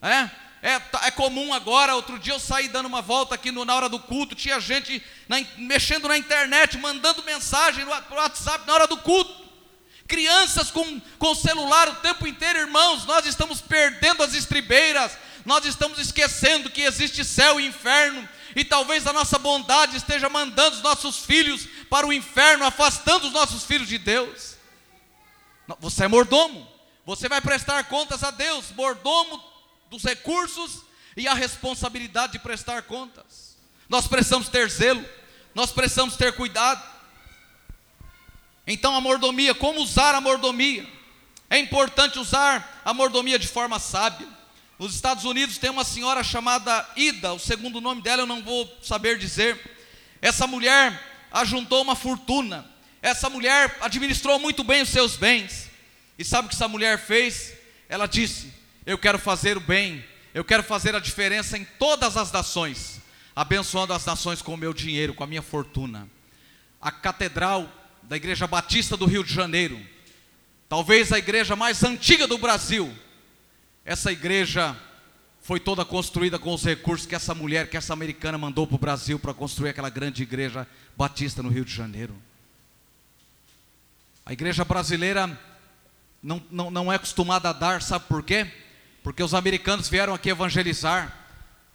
É? 0.00 0.30
É, 0.62 0.78
tá, 0.78 1.02
é, 1.04 1.10
comum 1.10 1.52
agora, 1.52 1.94
outro 1.94 2.18
dia 2.18 2.32
eu 2.32 2.40
saí 2.40 2.68
dando 2.68 2.86
uma 2.86 3.02
volta 3.02 3.34
aqui 3.34 3.50
no, 3.50 3.66
na 3.66 3.74
hora 3.74 3.86
do 3.86 3.98
culto, 3.98 4.34
tinha 4.34 4.58
gente 4.58 5.02
na, 5.28 5.36
mexendo 5.58 6.08
na 6.08 6.16
internet, 6.16 6.78
mandando 6.78 7.22
mensagem 7.22 7.84
no 7.84 7.90
WhatsApp 7.90 8.66
na 8.66 8.72
hora 8.72 8.86
do 8.86 8.96
culto. 8.96 9.44
Crianças 10.08 10.70
com, 10.70 11.00
com 11.18 11.34
celular 11.34 11.88
o 11.88 11.96
tempo 11.96 12.26
inteiro, 12.26 12.60
irmãos, 12.60 13.04
nós 13.04 13.26
estamos 13.26 13.60
perdendo 13.60 14.22
as 14.22 14.32
estribeiras, 14.32 15.18
nós 15.44 15.66
estamos 15.66 15.98
esquecendo 15.98 16.70
que 16.70 16.80
existe 16.80 17.24
céu 17.24 17.60
e 17.60 17.66
inferno, 17.66 18.26
e 18.56 18.64
talvez 18.64 19.06
a 19.06 19.12
nossa 19.12 19.38
bondade 19.38 19.96
esteja 19.96 20.28
mandando 20.28 20.76
os 20.76 20.82
nossos 20.82 21.18
filhos 21.24 21.66
para 21.90 22.06
o 22.06 22.12
inferno, 22.12 22.64
afastando 22.64 23.26
os 23.26 23.32
nossos 23.32 23.64
filhos 23.64 23.88
de 23.88 23.98
Deus. 23.98 24.56
Você 25.80 26.04
é 26.04 26.08
mordomo, 26.08 26.68
você 27.04 27.28
vai 27.28 27.40
prestar 27.40 27.84
contas 27.84 28.22
a 28.22 28.30
Deus, 28.30 28.70
mordomo 28.72 29.42
dos 29.90 30.02
recursos 30.04 30.82
e 31.16 31.26
a 31.28 31.34
responsabilidade 31.34 32.32
de 32.32 32.38
prestar 32.38 32.82
contas. 32.82 33.56
Nós 33.88 34.06
precisamos 34.06 34.48
ter 34.48 34.68
zelo, 34.70 35.04
nós 35.54 35.70
precisamos 35.70 36.16
ter 36.16 36.32
cuidado. 36.34 36.82
Então, 38.66 38.94
a 38.96 39.00
mordomia, 39.00 39.54
como 39.54 39.80
usar 39.80 40.14
a 40.14 40.20
mordomia? 40.20 40.88
É 41.50 41.58
importante 41.58 42.18
usar 42.18 42.82
a 42.84 42.94
mordomia 42.94 43.38
de 43.38 43.46
forma 43.46 43.78
sábia. 43.78 44.26
Nos 44.78 44.94
Estados 44.94 45.24
Unidos 45.24 45.56
tem 45.56 45.70
uma 45.70 45.84
senhora 45.84 46.24
chamada 46.24 46.88
Ida, 46.96 47.32
o 47.32 47.38
segundo 47.38 47.80
nome 47.80 48.02
dela 48.02 48.22
eu 48.22 48.26
não 48.26 48.42
vou 48.42 48.68
saber 48.82 49.18
dizer. 49.18 49.58
Essa 50.20 50.48
mulher 50.48 51.00
ajuntou 51.30 51.80
uma 51.80 51.94
fortuna. 51.94 52.68
Essa 53.00 53.30
mulher 53.30 53.76
administrou 53.80 54.38
muito 54.38 54.64
bem 54.64 54.82
os 54.82 54.88
seus 54.88 55.16
bens. 55.16 55.70
E 56.18 56.24
sabe 56.24 56.46
o 56.46 56.48
que 56.48 56.56
essa 56.56 56.66
mulher 56.66 56.98
fez? 56.98 57.52
Ela 57.88 58.06
disse: 58.06 58.52
Eu 58.84 58.98
quero 58.98 59.18
fazer 59.18 59.56
o 59.56 59.60
bem, 59.60 60.04
eu 60.32 60.44
quero 60.44 60.62
fazer 60.64 60.94
a 60.96 61.00
diferença 61.00 61.56
em 61.56 61.64
todas 61.78 62.16
as 62.16 62.32
nações, 62.32 63.00
abençoando 63.36 63.92
as 63.92 64.04
nações 64.04 64.42
com 64.42 64.54
o 64.54 64.56
meu 64.58 64.72
dinheiro, 64.72 65.14
com 65.14 65.22
a 65.22 65.26
minha 65.26 65.42
fortuna. 65.42 66.08
A 66.80 66.90
catedral 66.90 67.70
da 68.02 68.16
Igreja 68.16 68.46
Batista 68.48 68.96
do 68.96 69.06
Rio 69.06 69.22
de 69.22 69.32
Janeiro, 69.32 69.80
talvez 70.68 71.12
a 71.12 71.18
igreja 71.18 71.54
mais 71.54 71.84
antiga 71.84 72.26
do 72.26 72.38
Brasil, 72.38 72.92
essa 73.84 74.10
igreja 74.10 74.76
foi 75.42 75.60
toda 75.60 75.84
construída 75.84 76.38
com 76.38 76.54
os 76.54 76.64
recursos 76.64 77.06
que 77.06 77.14
essa 77.14 77.34
mulher, 77.34 77.68
que 77.68 77.76
essa 77.76 77.92
americana 77.92 78.38
mandou 78.38 78.66
para 78.66 78.76
o 78.76 78.78
Brasil 78.78 79.18
para 79.18 79.34
construir 79.34 79.68
aquela 79.68 79.90
grande 79.90 80.22
igreja 80.22 80.66
batista 80.96 81.42
no 81.42 81.50
Rio 81.50 81.66
de 81.66 81.74
Janeiro. 81.74 82.16
A 84.24 84.32
igreja 84.32 84.64
brasileira 84.64 85.38
não, 86.22 86.42
não, 86.50 86.70
não 86.70 86.90
é 86.90 86.96
acostumada 86.96 87.50
a 87.50 87.52
dar, 87.52 87.82
sabe 87.82 88.06
por 88.08 88.22
quê? 88.22 88.50
Porque 89.02 89.22
os 89.22 89.34
americanos 89.34 89.86
vieram 89.86 90.14
aqui 90.14 90.30
evangelizar, 90.30 91.14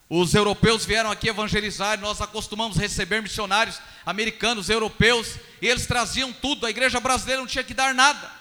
os 0.10 0.34
europeus 0.34 0.84
vieram 0.84 1.12
aqui 1.12 1.30
evangelizar, 1.30 2.00
nós 2.00 2.20
acostumamos 2.20 2.76
receber 2.76 3.22
missionários 3.22 3.80
americanos, 4.04 4.68
europeus, 4.68 5.36
e 5.62 5.68
eles 5.68 5.86
traziam 5.86 6.34
tudo, 6.34 6.66
a 6.66 6.72
igreja 6.72 7.00
brasileira 7.00 7.42
não 7.42 7.48
tinha 7.48 7.64
que 7.64 7.76
dar 7.76 7.94
nada. 7.94 8.39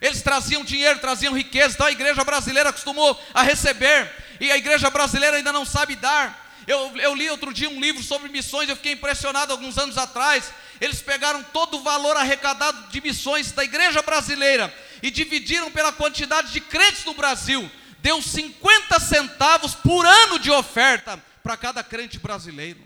Eles 0.00 0.22
traziam 0.22 0.64
dinheiro, 0.64 0.98
traziam 1.00 1.36
riqueza, 1.36 1.74
então 1.74 1.86
a 1.86 1.92
igreja 1.92 2.22
brasileira 2.24 2.70
acostumou 2.70 3.20
a 3.34 3.42
receber, 3.42 4.10
e 4.40 4.50
a 4.50 4.56
igreja 4.56 4.88
brasileira 4.90 5.36
ainda 5.36 5.52
não 5.52 5.64
sabe 5.64 5.96
dar. 5.96 6.46
Eu, 6.66 6.96
eu, 6.98 7.14
li 7.14 7.28
outro 7.30 7.52
dia 7.52 7.68
um 7.68 7.80
livro 7.80 8.02
sobre 8.02 8.28
missões, 8.28 8.68
eu 8.68 8.76
fiquei 8.76 8.92
impressionado 8.92 9.52
alguns 9.52 9.78
anos 9.78 9.96
atrás. 9.96 10.52
Eles 10.80 11.00
pegaram 11.00 11.42
todo 11.42 11.78
o 11.78 11.82
valor 11.82 12.16
arrecadado 12.16 12.88
de 12.88 13.00
missões 13.00 13.50
da 13.52 13.64
igreja 13.64 14.02
brasileira 14.02 14.72
e 15.02 15.10
dividiram 15.10 15.70
pela 15.70 15.92
quantidade 15.92 16.52
de 16.52 16.60
crentes 16.60 17.04
no 17.04 17.14
Brasil. 17.14 17.68
Deu 18.00 18.20
50 18.20 19.00
centavos 19.00 19.74
por 19.74 20.04
ano 20.06 20.38
de 20.38 20.50
oferta 20.50 21.18
para 21.42 21.56
cada 21.56 21.82
crente 21.82 22.18
brasileiro. 22.18 22.80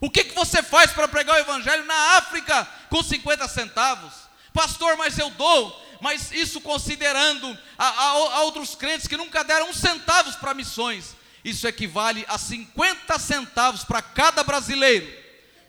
O 0.00 0.08
que, 0.08 0.24
que 0.24 0.34
você 0.34 0.62
faz 0.62 0.92
para 0.92 1.08
pregar 1.08 1.36
o 1.36 1.40
evangelho 1.40 1.84
na 1.84 2.16
África 2.16 2.66
com 2.88 3.02
50 3.02 3.48
centavos? 3.48 4.12
Pastor, 4.54 4.96
mas 4.96 5.18
eu 5.18 5.28
dou 5.28 5.84
mas 6.04 6.32
isso 6.32 6.60
considerando 6.60 7.58
a, 7.78 7.86
a, 7.86 8.08
a 8.10 8.42
outros 8.42 8.74
crentes 8.74 9.06
que 9.08 9.16
nunca 9.16 9.42
deram 9.42 9.70
um 9.70 9.72
centavos 9.72 10.36
para 10.36 10.52
missões. 10.52 11.16
Isso 11.42 11.66
equivale 11.66 12.26
a 12.28 12.36
50 12.36 13.18
centavos 13.18 13.84
para 13.84 14.02
cada 14.02 14.44
brasileiro 14.44 15.10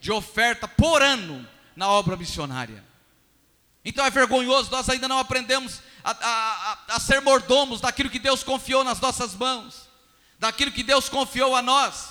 de 0.02 0.12
oferta 0.12 0.68
por 0.68 1.02
ano 1.02 1.48
na 1.74 1.88
obra 1.88 2.18
missionária. 2.18 2.84
Então 3.86 4.06
é 4.06 4.10
vergonhoso, 4.10 4.70
nós 4.72 4.90
ainda 4.90 5.08
não 5.08 5.20
aprendemos 5.20 5.80
a, 6.04 6.12
a, 6.12 6.96
a, 6.96 7.00
ser 7.00 7.22
mordomos 7.22 7.80
daquilo 7.80 8.10
que 8.10 8.20
Deus 8.20 8.44
confiou 8.44 8.84
nas 8.84 9.00
nossas 9.00 9.34
mãos, 9.36 9.88
daquilo 10.38 10.72
que 10.72 10.84
Deus 10.84 11.08
confiou 11.08 11.56
a 11.56 11.62
nós. 11.62 12.10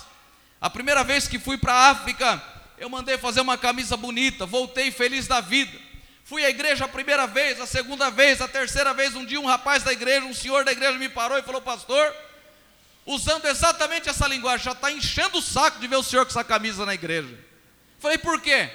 A 0.59 0.67
primeira 0.67 1.03
vez 1.03 1.27
que 1.27 1.37
fui 1.37 1.59
para 1.59 1.73
a 1.73 1.89
África, 1.91 2.41
eu 2.79 2.89
mandei 2.89 3.19
fazer 3.19 3.41
uma 3.41 3.55
camisa 3.55 3.95
bonita, 3.95 4.47
voltei 4.47 4.89
feliz 4.89 5.27
da 5.27 5.41
vida. 5.41 5.84
Fui 6.25 6.43
à 6.43 6.49
igreja 6.49 6.85
a 6.85 6.87
primeira 6.87 7.27
vez, 7.27 7.61
a 7.61 7.67
segunda 7.67 8.09
vez, 8.09 8.41
a 8.41 8.47
terceira 8.47 8.95
vez. 8.95 9.13
Um 9.15 9.23
dia, 9.23 9.39
um 9.39 9.45
rapaz 9.45 9.83
da 9.83 9.93
igreja, 9.93 10.25
um 10.25 10.33
senhor 10.33 10.65
da 10.65 10.71
igreja 10.71 10.97
me 10.97 11.07
parou 11.07 11.37
e 11.37 11.43
falou: 11.43 11.61
Pastor, 11.61 12.11
usando 13.05 13.45
exatamente 13.45 14.09
essa 14.09 14.27
linguagem, 14.27 14.65
já 14.65 14.71
está 14.71 14.91
enchendo 14.91 15.37
o 15.37 15.41
saco 15.41 15.79
de 15.79 15.87
ver 15.87 15.97
o 15.97 16.03
senhor 16.03 16.25
com 16.25 16.31
essa 16.31 16.43
camisa 16.43 16.83
na 16.83 16.95
igreja. 16.95 17.37
Falei: 17.99 18.17
Por 18.17 18.41
quê? 18.41 18.71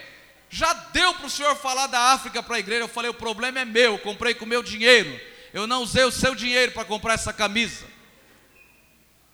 Já 0.49 0.73
deu 0.73 1.13
para 1.15 1.27
o 1.27 1.31
senhor 1.31 1.57
falar 1.57 1.89
da 1.89 1.99
África 2.13 2.41
para 2.41 2.55
a 2.55 2.61
igreja? 2.61 2.85
Eu 2.85 2.89
falei: 2.89 3.11
O 3.11 3.15
problema 3.15 3.59
é 3.59 3.65
meu, 3.65 3.95
eu 3.95 3.99
comprei 3.99 4.33
com 4.33 4.45
o 4.45 4.49
meu 4.49 4.63
dinheiro. 4.63 5.21
Eu 5.53 5.67
não 5.67 5.83
usei 5.83 6.05
o 6.05 6.13
seu 6.13 6.37
dinheiro 6.37 6.71
para 6.71 6.85
comprar 6.85 7.15
essa 7.15 7.33
camisa. 7.33 7.85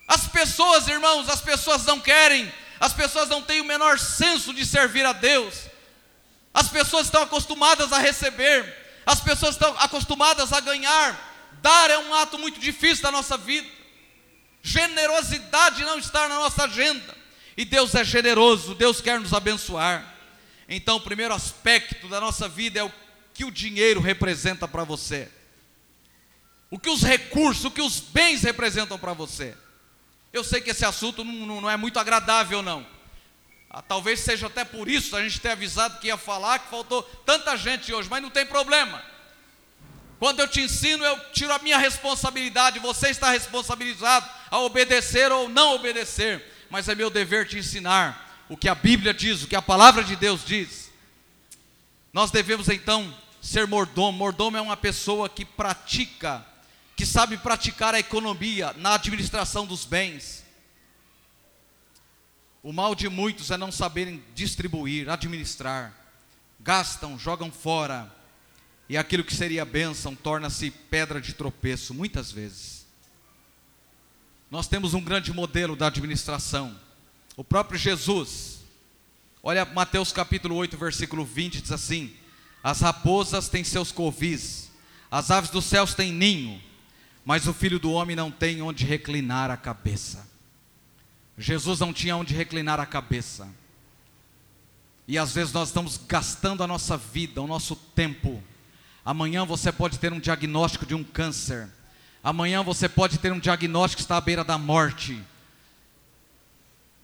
As 0.08 0.26
pessoas, 0.26 0.88
irmãos, 0.88 1.28
as 1.28 1.42
pessoas 1.42 1.84
não 1.84 2.00
querem, 2.00 2.50
as 2.80 2.94
pessoas 2.94 3.28
não 3.28 3.42
têm 3.42 3.60
o 3.60 3.64
menor 3.66 3.98
senso 3.98 4.54
de 4.54 4.64
servir 4.64 5.04
a 5.04 5.12
Deus. 5.12 5.75
As 6.56 6.70
pessoas 6.70 7.08
estão 7.08 7.20
acostumadas 7.20 7.92
a 7.92 7.98
receber, 7.98 8.64
as 9.04 9.20
pessoas 9.20 9.56
estão 9.56 9.76
acostumadas 9.78 10.54
a 10.54 10.60
ganhar. 10.60 11.50
Dar 11.60 11.90
é 11.90 11.98
um 11.98 12.14
ato 12.14 12.38
muito 12.38 12.58
difícil 12.58 13.02
da 13.02 13.12
nossa 13.12 13.36
vida. 13.36 13.68
Generosidade 14.62 15.84
não 15.84 15.98
está 15.98 16.26
na 16.26 16.36
nossa 16.36 16.64
agenda. 16.64 17.14
E 17.58 17.64
Deus 17.66 17.94
é 17.94 18.02
generoso, 18.02 18.74
Deus 18.74 19.02
quer 19.02 19.20
nos 19.20 19.34
abençoar. 19.34 20.14
Então, 20.66 20.96
o 20.96 21.00
primeiro 21.02 21.34
aspecto 21.34 22.08
da 22.08 22.22
nossa 22.22 22.48
vida 22.48 22.80
é 22.80 22.82
o 22.82 22.92
que 23.34 23.44
o 23.44 23.50
dinheiro 23.50 24.00
representa 24.00 24.66
para 24.66 24.82
você. 24.82 25.30
O 26.70 26.78
que 26.78 26.88
os 26.88 27.02
recursos, 27.02 27.66
o 27.66 27.70
que 27.70 27.82
os 27.82 28.00
bens 28.00 28.42
representam 28.42 28.98
para 28.98 29.12
você. 29.12 29.54
Eu 30.32 30.42
sei 30.42 30.62
que 30.62 30.70
esse 30.70 30.86
assunto 30.86 31.22
não, 31.22 31.60
não 31.60 31.70
é 31.70 31.76
muito 31.76 31.98
agradável, 31.98 32.62
não. 32.62 32.95
Ah, 33.78 33.82
talvez 33.82 34.20
seja 34.20 34.46
até 34.46 34.64
por 34.64 34.88
isso 34.88 35.14
a 35.14 35.22
gente 35.22 35.38
ter 35.38 35.50
avisado 35.50 35.98
que 35.98 36.06
ia 36.06 36.16
falar, 36.16 36.60
que 36.60 36.70
faltou 36.70 37.02
tanta 37.26 37.58
gente 37.58 37.92
hoje, 37.92 38.08
mas 38.08 38.22
não 38.22 38.30
tem 38.30 38.46
problema. 38.46 39.04
Quando 40.18 40.40
eu 40.40 40.48
te 40.48 40.62
ensino, 40.62 41.04
eu 41.04 41.20
tiro 41.30 41.52
a 41.52 41.58
minha 41.58 41.76
responsabilidade, 41.76 42.78
você 42.78 43.10
está 43.10 43.30
responsabilizado 43.32 44.26
a 44.50 44.60
obedecer 44.60 45.30
ou 45.30 45.46
não 45.50 45.74
obedecer, 45.74 46.42
mas 46.70 46.88
é 46.88 46.94
meu 46.94 47.10
dever 47.10 47.46
te 47.46 47.58
ensinar 47.58 48.46
o 48.48 48.56
que 48.56 48.66
a 48.66 48.74
Bíblia 48.74 49.12
diz, 49.12 49.42
o 49.42 49.46
que 49.46 49.54
a 49.54 49.60
palavra 49.60 50.02
de 50.02 50.16
Deus 50.16 50.42
diz. 50.42 50.90
Nós 52.14 52.30
devemos 52.30 52.70
então 52.70 53.14
ser 53.42 53.66
mordomo. 53.66 54.16
Mordomo 54.16 54.56
é 54.56 54.60
uma 54.62 54.78
pessoa 54.78 55.28
que 55.28 55.44
pratica, 55.44 56.42
que 56.96 57.04
sabe 57.04 57.36
praticar 57.36 57.94
a 57.94 58.00
economia 58.00 58.74
na 58.78 58.94
administração 58.94 59.66
dos 59.66 59.84
bens. 59.84 60.45
O 62.66 62.72
mal 62.72 62.96
de 62.96 63.08
muitos 63.08 63.52
é 63.52 63.56
não 63.56 63.70
saberem 63.70 64.20
distribuir, 64.34 65.08
administrar. 65.08 65.94
gastam, 66.58 67.16
jogam 67.16 67.48
fora, 67.48 68.12
e 68.88 68.96
aquilo 68.96 69.22
que 69.22 69.36
seria 69.36 69.64
bênção 69.64 70.16
torna-se 70.16 70.72
pedra 70.72 71.20
de 71.20 71.32
tropeço, 71.32 71.94
muitas 71.94 72.32
vezes. 72.32 72.84
Nós 74.50 74.66
temos 74.66 74.94
um 74.94 75.00
grande 75.00 75.32
modelo 75.32 75.76
da 75.76 75.86
administração, 75.86 76.76
o 77.36 77.44
próprio 77.44 77.78
Jesus. 77.78 78.64
Olha 79.44 79.64
Mateus 79.64 80.10
capítulo 80.10 80.56
8, 80.56 80.76
versículo 80.76 81.24
20, 81.24 81.62
diz 81.62 81.70
assim: 81.70 82.16
As 82.64 82.80
raposas 82.80 83.48
têm 83.48 83.62
seus 83.62 83.92
covis, 83.92 84.72
as 85.08 85.30
aves 85.30 85.50
dos 85.50 85.66
céus 85.66 85.94
têm 85.94 86.10
ninho, 86.10 86.60
mas 87.24 87.46
o 87.46 87.54
filho 87.54 87.78
do 87.78 87.92
homem 87.92 88.16
não 88.16 88.28
tem 88.28 88.60
onde 88.60 88.84
reclinar 88.84 89.52
a 89.52 89.56
cabeça. 89.56 90.34
Jesus 91.38 91.80
não 91.80 91.92
tinha 91.92 92.16
onde 92.16 92.34
reclinar 92.34 92.80
a 92.80 92.86
cabeça. 92.86 93.48
E 95.08 95.18
às 95.18 95.32
vezes 95.32 95.52
nós 95.52 95.68
estamos 95.68 96.00
gastando 96.08 96.62
a 96.62 96.66
nossa 96.66 96.96
vida, 96.96 97.40
o 97.40 97.46
nosso 97.46 97.76
tempo. 97.76 98.42
Amanhã 99.04 99.44
você 99.44 99.70
pode 99.70 99.98
ter 99.98 100.12
um 100.12 100.18
diagnóstico 100.18 100.84
de 100.84 100.94
um 100.94 101.04
câncer. 101.04 101.68
Amanhã 102.24 102.62
você 102.62 102.88
pode 102.88 103.18
ter 103.18 103.32
um 103.32 103.38
diagnóstico 103.38 103.98
que 103.98 104.02
está 104.02 104.16
à 104.16 104.20
beira 104.20 104.42
da 104.42 104.58
morte. 104.58 105.22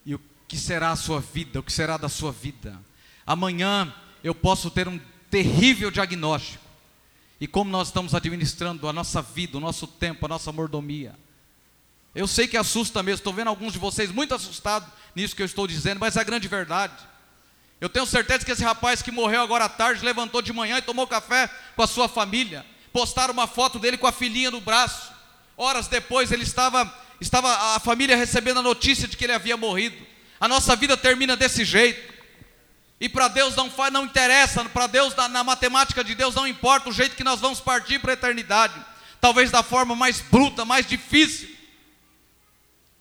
E 0.05 0.15
o 0.15 0.21
que 0.49 0.57
será 0.57 0.91
a 0.91 0.97
sua 0.97 1.21
vida? 1.21 1.61
O 1.61 1.63
que 1.63 1.73
será 1.73 1.97
da 1.97 2.09
sua 2.09 2.33
vida? 2.33 2.77
Amanhã 3.25 3.95
eu 4.25 4.35
posso 4.35 4.69
ter 4.69 4.89
um 4.89 4.99
terrível 5.31 5.91
diagnóstico. 5.91 6.65
E 7.41 7.47
como 7.47 7.71
nós 7.71 7.89
estamos 7.89 8.15
administrando 8.15 8.89
a 8.89 8.93
nossa 8.93 9.23
vida, 9.23 9.57
o 9.59 9.61
nosso 9.61 9.87
tempo, 9.87 10.27
a 10.27 10.29
nossa 10.29 10.51
mordomia. 10.51 11.15
Eu 12.15 12.27
sei 12.27 12.47
que 12.47 12.57
assusta 12.57 13.03
mesmo, 13.03 13.19
estou 13.19 13.33
vendo 13.33 13.49
alguns 13.49 13.73
de 13.73 13.79
vocês 13.79 14.11
muito 14.11 14.35
assustados 14.35 14.89
nisso 15.15 15.35
que 15.35 15.43
eu 15.43 15.47
estou 15.47 15.67
dizendo, 15.67 15.99
mas 15.99 16.17
é 16.17 16.21
a 16.21 16.25
grande 16.25 16.47
verdade. 16.47 16.95
Eu 17.81 17.89
tenho 17.89 18.07
certeza 18.07 18.45
que 18.45 18.53
esse 18.53 18.63
rapaz 18.63 19.03
que 19.03 19.11
morreu 19.11 19.41
agora 19.41 19.65
à 19.65 19.69
tarde 19.69 20.05
levantou 20.05 20.41
de 20.41 20.53
manhã 20.53 20.79
e 20.79 20.83
tomou 20.83 21.07
café 21.07 21.51
com 21.75 21.83
a 21.83 21.87
sua 21.87 22.09
família. 22.09 22.65
Postaram 22.93 23.33
uma 23.33 23.47
foto 23.47 23.79
dele 23.79 23.97
com 23.97 24.07
a 24.07 24.13
filhinha 24.13 24.51
no 24.51 24.61
braço. 24.61 25.11
Horas 25.57 25.89
depois 25.89 26.31
ele 26.31 26.45
estava, 26.45 26.93
estava 27.21 27.75
a 27.75 27.81
família 27.81 28.17
recebendo 28.17 28.61
a 28.61 28.63
notícia 28.63 29.09
de 29.09 29.17
que 29.17 29.25
ele 29.25 29.33
havia 29.33 29.57
morrido. 29.57 29.97
A 30.39 30.47
nossa 30.47 30.77
vida 30.77 30.97
termina 30.97 31.37
desse 31.37 31.65
jeito. 31.65 32.13
E 33.01 33.09
para 33.09 33.27
Deus 33.27 33.57
não 33.57 33.69
faz, 33.69 33.93
não 33.93 34.05
interessa, 34.05 34.65
para 34.67 34.87
Deus 34.87 35.13
na, 35.17 35.29
na 35.29 35.43
matemática 35.43 36.05
de 36.05 36.15
Deus 36.15 36.37
não 36.37 36.47
importa 36.47 36.89
o 36.89 36.93
jeito 36.93 37.17
que 37.17 37.25
nós 37.25 37.41
vamos 37.41 37.59
partir 37.59 37.99
para 37.99 38.13
a 38.13 38.15
eternidade. 38.15 38.75
Talvez 39.21 39.51
da 39.51 39.63
forma 39.63 39.97
mais 39.97 40.21
bruta, 40.21 40.65
mais 40.65 40.87
difícil. 40.87 41.52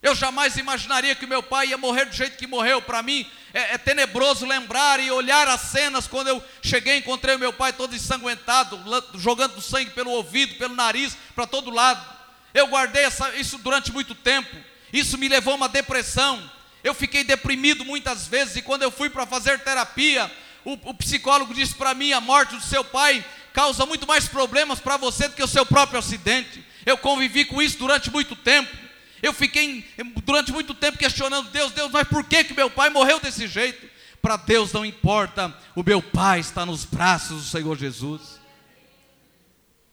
Eu 0.02 0.16
jamais 0.16 0.58
imaginaria 0.58 1.14
que 1.14 1.28
meu 1.28 1.44
pai 1.44 1.68
ia 1.68 1.78
morrer 1.78 2.06
do 2.06 2.16
jeito 2.16 2.36
que 2.36 2.48
morreu. 2.48 2.82
Para 2.82 3.04
mim 3.04 3.30
é, 3.54 3.76
é, 3.76 3.78
tenebroso 3.78 4.48
lembrar 4.48 5.00
e 5.00 5.12
olhar 5.12 5.48
as 5.48 5.62
cenas 5.62 6.08
quando 6.08 6.28
eu 6.28 6.44
cheguei, 6.62 6.98
encontrei 6.98 7.38
meu 7.38 7.54
pai 7.54 7.72
todo 7.72 7.96
ensanguentado, 7.96 8.80
jogando 9.20 9.62
sangue 9.62 9.92
pelo 9.92 10.10
ouvido, 10.10 10.56
pelo 10.56 10.74
nariz, 10.74 11.16
para 11.36 11.46
todo 11.46 11.70
lado. 11.70 12.04
Eu 12.52 12.68
guardei 12.68 13.04
essa, 13.04 13.30
isso 13.36 13.60
durante 13.60 13.92
muito 13.92 14.16
tempo. 14.16 14.56
Isso 14.92 15.20
me 15.20 15.30
levou 15.30 15.54
a 15.54 15.58
uma 15.58 15.70
depressão. 15.70 16.50
Eu 16.84 16.96
fiquei 16.96 17.24
deprimido 17.24 17.86
muitas 17.86 18.26
vezes 18.26 18.56
e 18.56 18.62
quando 18.64 18.82
eu 18.82 18.90
fui 18.90 19.08
para 19.08 19.28
fazer 19.28 19.60
terapia, 19.60 20.32
o, 20.66 20.74
o 20.90 20.94
psicólogo 20.96 21.54
disse 21.54 21.76
para 21.76 21.94
mim: 21.94 22.12
a 22.12 22.20
morte 22.20 22.56
do 22.56 22.64
seu 22.64 22.84
pai 22.84 23.24
causa 23.54 23.86
muito 23.86 24.08
mais 24.08 24.28
problemas 24.28 24.80
para 24.80 24.98
você 24.98 25.28
do 25.28 25.36
que 25.36 25.44
o 25.44 25.48
seu 25.48 25.64
próprio 25.64 26.00
acidente. 26.00 26.66
Eu 26.88 26.98
convivi 26.98 27.46
com 27.46 27.62
isso 27.62 27.78
durante 27.78 28.10
muito 28.10 28.36
tempo. 28.36 28.81
Eu 29.22 29.34
fiquei 29.34 29.86
durante 30.24 30.52
muito 30.52 30.74
tempo 30.74 30.98
questionando 30.98 31.50
Deus, 31.50 31.72
Deus, 31.72 31.92
mas 31.92 32.08
por 32.08 32.24
que 32.24 32.44
que 32.44 32.54
meu 32.54 32.70
pai 32.70 32.90
morreu 32.90 33.20
desse 33.20 33.48
jeito? 33.48 33.88
Para 34.22 34.38
Deus 34.38 34.72
não 34.72 34.86
importa, 34.86 35.56
o 35.76 35.84
meu 35.84 36.02
pai 36.02 36.40
está 36.40 36.66
nos 36.66 36.86
braços 36.86 37.44
do 37.44 37.50
Senhor 37.50 37.78
Jesus. 37.78 38.40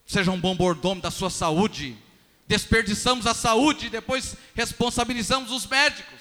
Seja 0.07 0.31
um 0.31 0.41
bom 0.41 0.55
mordomo 0.55 1.01
da 1.01 1.11
sua 1.11 1.29
saúde. 1.29 1.97
Desperdiçamos 2.47 3.27
a 3.27 3.35
saúde 3.35 3.87
e 3.87 3.91
depois 3.91 4.37
responsabilizamos 4.55 5.51
os 5.51 5.67
médicos. 5.67 6.21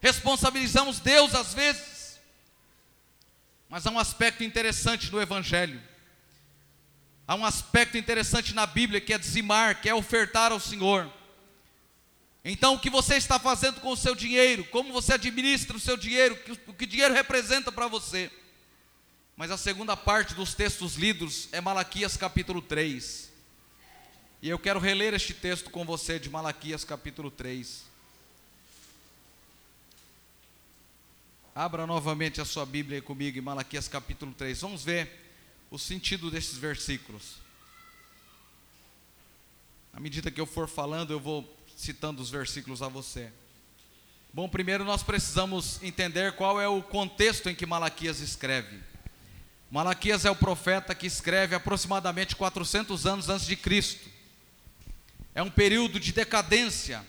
Responsabilizamos 0.00 1.00
Deus 1.00 1.34
às 1.34 1.54
vezes. 1.54 2.18
Mas 3.68 3.86
há 3.86 3.90
um 3.90 3.98
aspecto 3.98 4.44
interessante 4.44 5.10
no 5.10 5.20
Evangelho. 5.20 5.80
Há 7.26 7.34
um 7.34 7.44
aspecto 7.44 7.98
interessante 7.98 8.54
na 8.54 8.66
Bíblia 8.66 9.00
que 9.00 9.12
é 9.12 9.18
dizimar, 9.18 9.80
que 9.80 9.88
é 9.88 9.94
ofertar 9.94 10.52
ao 10.52 10.60
Senhor. 10.60 11.10
Então, 12.50 12.76
o 12.76 12.80
que 12.80 12.88
você 12.88 13.16
está 13.16 13.38
fazendo 13.38 13.78
com 13.78 13.90
o 13.90 13.96
seu 13.96 14.14
dinheiro? 14.14 14.64
Como 14.64 14.90
você 14.90 15.12
administra 15.12 15.76
o 15.76 15.80
seu 15.80 15.98
dinheiro? 15.98 16.34
O 16.66 16.72
que 16.72 16.84
o 16.84 16.86
dinheiro 16.86 17.12
representa 17.12 17.70
para 17.70 17.88
você? 17.88 18.30
Mas 19.36 19.50
a 19.50 19.58
segunda 19.58 19.94
parte 19.94 20.32
dos 20.32 20.54
textos 20.54 20.94
lidos 20.94 21.50
é 21.52 21.60
Malaquias 21.60 22.16
capítulo 22.16 22.62
3. 22.62 23.30
E 24.40 24.48
eu 24.48 24.58
quero 24.58 24.80
reler 24.80 25.12
este 25.12 25.34
texto 25.34 25.68
com 25.68 25.84
você 25.84 26.18
de 26.18 26.30
Malaquias 26.30 26.84
capítulo 26.84 27.30
3. 27.30 27.84
Abra 31.54 31.86
novamente 31.86 32.40
a 32.40 32.46
sua 32.46 32.64
Bíblia 32.64 33.02
comigo 33.02 33.36
em 33.36 33.42
Malaquias 33.42 33.88
capítulo 33.88 34.32
3. 34.32 34.58
Vamos 34.62 34.82
ver 34.82 35.10
o 35.70 35.78
sentido 35.78 36.30
desses 36.30 36.56
versículos. 36.56 37.34
À 39.92 40.00
medida 40.00 40.30
que 40.30 40.40
eu 40.40 40.46
for 40.46 40.66
falando, 40.66 41.12
eu 41.12 41.20
vou 41.20 41.57
citando 41.78 42.20
os 42.20 42.28
versículos 42.28 42.82
a 42.82 42.88
você. 42.88 43.30
Bom, 44.34 44.48
primeiro 44.48 44.84
nós 44.84 45.04
precisamos 45.04 45.80
entender 45.80 46.32
qual 46.32 46.60
é 46.60 46.66
o 46.66 46.82
contexto 46.82 47.48
em 47.48 47.54
que 47.54 47.64
Malaquias 47.64 48.18
escreve. 48.18 48.80
Malaquias 49.70 50.24
é 50.24 50.30
o 50.30 50.34
profeta 50.34 50.92
que 50.92 51.06
escreve 51.06 51.54
aproximadamente 51.54 52.34
400 52.34 53.06
anos 53.06 53.28
antes 53.28 53.46
de 53.46 53.54
Cristo. 53.54 54.08
É 55.32 55.42
um 55.42 55.50
período 55.50 56.00
de 56.00 56.12
decadência. 56.12 57.06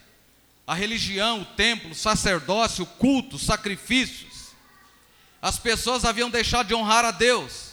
A 0.67 0.75
religião, 0.75 1.41
o 1.41 1.45
templo, 1.45 1.89
o 1.89 1.95
sacerdócio, 1.95 2.83
o 2.83 2.87
culto, 2.87 3.37
os 3.37 3.43
sacrifícios. 3.43 4.49
As 5.41 5.57
pessoas 5.57 6.05
haviam 6.05 6.29
deixado 6.29 6.67
de 6.67 6.75
honrar 6.75 7.03
a 7.03 7.11
Deus. 7.11 7.71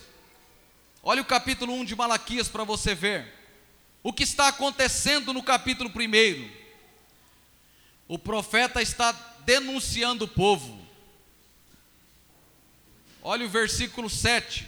Olha 1.02 1.20
o 1.20 1.26
capítulo 1.26 1.74
1 1.74 1.84
de 1.84 1.94
Malaquias 1.94 2.48
para 2.48 2.64
você 2.64 2.94
ver. 2.94 3.34
O 4.02 4.14
que 4.14 4.22
está 4.22 4.48
acontecendo 4.48 5.34
no 5.34 5.42
capítulo 5.42 5.90
1? 5.90 6.65
O 8.08 8.18
profeta 8.18 8.80
está 8.80 9.12
denunciando 9.44 10.26
o 10.26 10.28
povo. 10.28 10.86
Olha 13.22 13.44
o 13.44 13.48
versículo 13.48 14.08
7. 14.08 14.66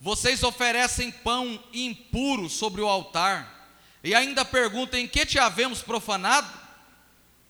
Vocês 0.00 0.42
oferecem 0.42 1.10
pão 1.10 1.62
impuro 1.72 2.48
sobre 2.48 2.80
o 2.80 2.88
altar 2.88 3.70
e 4.02 4.14
ainda 4.14 4.44
perguntam 4.44 5.00
em 5.00 5.08
que 5.08 5.26
te 5.26 5.38
havemos 5.38 5.82
profanado? 5.82 6.50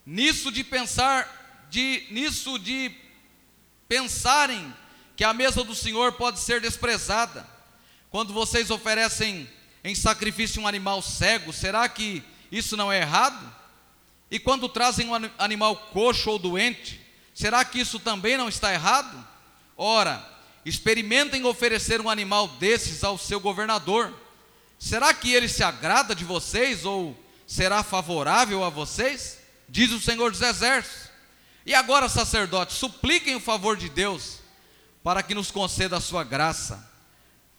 Nisso 0.04 0.50
de 0.50 0.64
pensar, 0.64 1.66
de 1.70 2.06
nisso 2.10 2.58
de 2.58 2.92
pensarem 3.88 4.74
que 5.16 5.24
a 5.24 5.32
mesa 5.32 5.62
do 5.62 5.74
Senhor 5.74 6.12
pode 6.12 6.40
ser 6.40 6.60
desprezada. 6.60 7.46
Quando 8.10 8.32
vocês 8.32 8.70
oferecem 8.70 9.48
em 9.84 9.94
sacrifício 9.94 10.60
um 10.60 10.66
animal 10.66 11.02
cego, 11.02 11.52
será 11.52 11.88
que 11.88 12.22
isso 12.50 12.76
não 12.76 12.90
é 12.90 13.00
errado? 13.00 13.54
E 14.30 14.38
quando 14.38 14.68
trazem 14.68 15.08
um 15.08 15.14
animal 15.38 15.76
coxo 15.92 16.30
ou 16.30 16.38
doente, 16.38 17.00
será 17.34 17.64
que 17.64 17.80
isso 17.80 17.98
também 18.00 18.36
não 18.36 18.48
está 18.48 18.72
errado? 18.72 19.26
Ora, 19.76 20.26
experimentem 20.64 21.44
oferecer 21.44 22.00
um 22.00 22.10
animal 22.10 22.48
desses 22.48 23.04
ao 23.04 23.16
seu 23.16 23.38
governador. 23.38 24.12
Será 24.78 25.14
que 25.14 25.32
ele 25.32 25.48
se 25.48 25.62
agrada 25.62 26.14
de 26.14 26.24
vocês 26.24 26.84
ou 26.84 27.16
será 27.46 27.82
favorável 27.82 28.64
a 28.64 28.68
vocês? 28.68 29.38
Diz 29.68 29.92
o 29.92 30.00
Senhor 30.00 30.30
dos 30.30 30.42
Exércitos. 30.42 31.10
E 31.64 31.74
agora, 31.74 32.08
sacerdotes, 32.08 32.76
supliquem 32.76 33.36
o 33.36 33.40
favor 33.40 33.76
de 33.76 33.88
Deus 33.88 34.38
para 35.02 35.22
que 35.22 35.34
nos 35.34 35.50
conceda 35.50 35.96
a 35.96 36.00
sua 36.00 36.24
graça. 36.24 36.88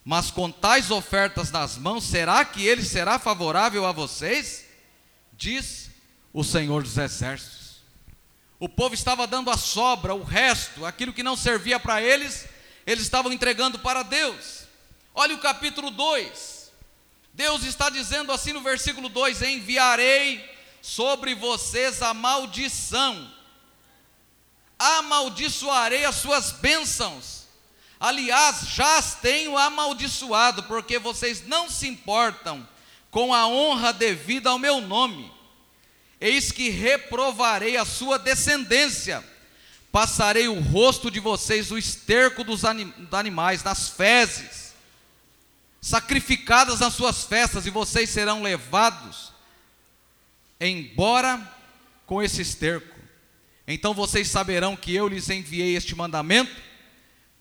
Mas 0.03 0.31
com 0.31 0.49
tais 0.49 0.91
ofertas 0.91 1.51
nas 1.51 1.77
mãos, 1.77 2.05
será 2.05 2.43
que 2.45 2.65
ele 2.65 2.83
será 2.83 3.19
favorável 3.19 3.85
a 3.85 3.91
vocês? 3.91 4.65
Diz 5.33 5.86
o 6.37 6.43
Senhor 6.43 6.83
dos 6.83 6.99
Exércitos. 6.99 7.77
O 8.59 8.69
povo 8.69 8.93
estava 8.93 9.25
dando 9.25 9.49
a 9.49 9.57
sobra, 9.57 10.13
o 10.13 10.21
resto, 10.21 10.85
aquilo 10.85 11.11
que 11.11 11.23
não 11.23 11.35
servia 11.35 11.79
para 11.79 11.99
eles, 11.99 12.47
eles 12.85 13.05
estavam 13.05 13.33
entregando 13.33 13.79
para 13.79 14.03
Deus. 14.03 14.65
Olha 15.15 15.33
o 15.33 15.39
capítulo 15.39 15.89
2. 15.89 16.71
Deus 17.33 17.63
está 17.63 17.89
dizendo 17.89 18.31
assim 18.31 18.53
no 18.53 18.61
versículo 18.61 19.09
2: 19.09 19.41
Enviarei 19.41 20.47
sobre 20.79 21.33
vocês 21.33 22.03
a 22.03 22.13
maldição, 22.13 23.33
amaldiçoarei 24.77 26.05
as 26.05 26.17
suas 26.17 26.51
bênçãos. 26.51 27.47
Aliás, 27.99 28.59
já 28.75 28.97
as 28.99 29.15
tenho 29.15 29.57
amaldiçoado, 29.57 30.61
porque 30.65 30.99
vocês 30.99 31.47
não 31.47 31.67
se 31.67 31.87
importam 31.87 32.67
com 33.09 33.33
a 33.33 33.47
honra 33.47 33.91
devida 33.91 34.51
ao 34.51 34.59
meu 34.59 34.79
nome. 34.79 35.35
Eis 36.19 36.51
que 36.51 36.69
reprovarei 36.69 37.77
a 37.77 37.85
sua 37.85 38.17
descendência, 38.17 39.23
passarei 39.91 40.47
o 40.47 40.59
rosto 40.59 41.11
de 41.11 41.19
vocês 41.19 41.71
o 41.71 41.77
esterco 41.77 42.43
dos 42.43 42.65
anim, 42.65 42.93
animais, 43.11 43.63
nas 43.63 43.89
fezes, 43.89 44.73
sacrificadas 45.79 46.79
nas 46.79 46.93
suas 46.93 47.23
festas, 47.23 47.65
e 47.65 47.69
vocês 47.69 48.09
serão 48.09 48.41
levados 48.41 49.31
embora 50.59 51.39
com 52.05 52.21
esse 52.21 52.41
esterco. 52.41 52.97
Então 53.67 53.93
vocês 53.93 54.27
saberão 54.29 54.75
que 54.75 54.95
eu 54.95 55.07
lhes 55.07 55.29
enviei 55.29 55.75
este 55.75 55.93
mandamento 55.93 56.55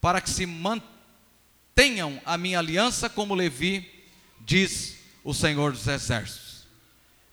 para 0.00 0.20
que 0.20 0.28
se 0.28 0.44
mantenham 0.44 2.20
a 2.26 2.36
minha 2.36 2.58
aliança 2.58 3.08
como 3.08 3.34
Levi, 3.34 3.88
diz 4.40 4.96
o 5.24 5.32
Senhor 5.32 5.72
dos 5.72 5.86
Exércitos. 5.86 6.45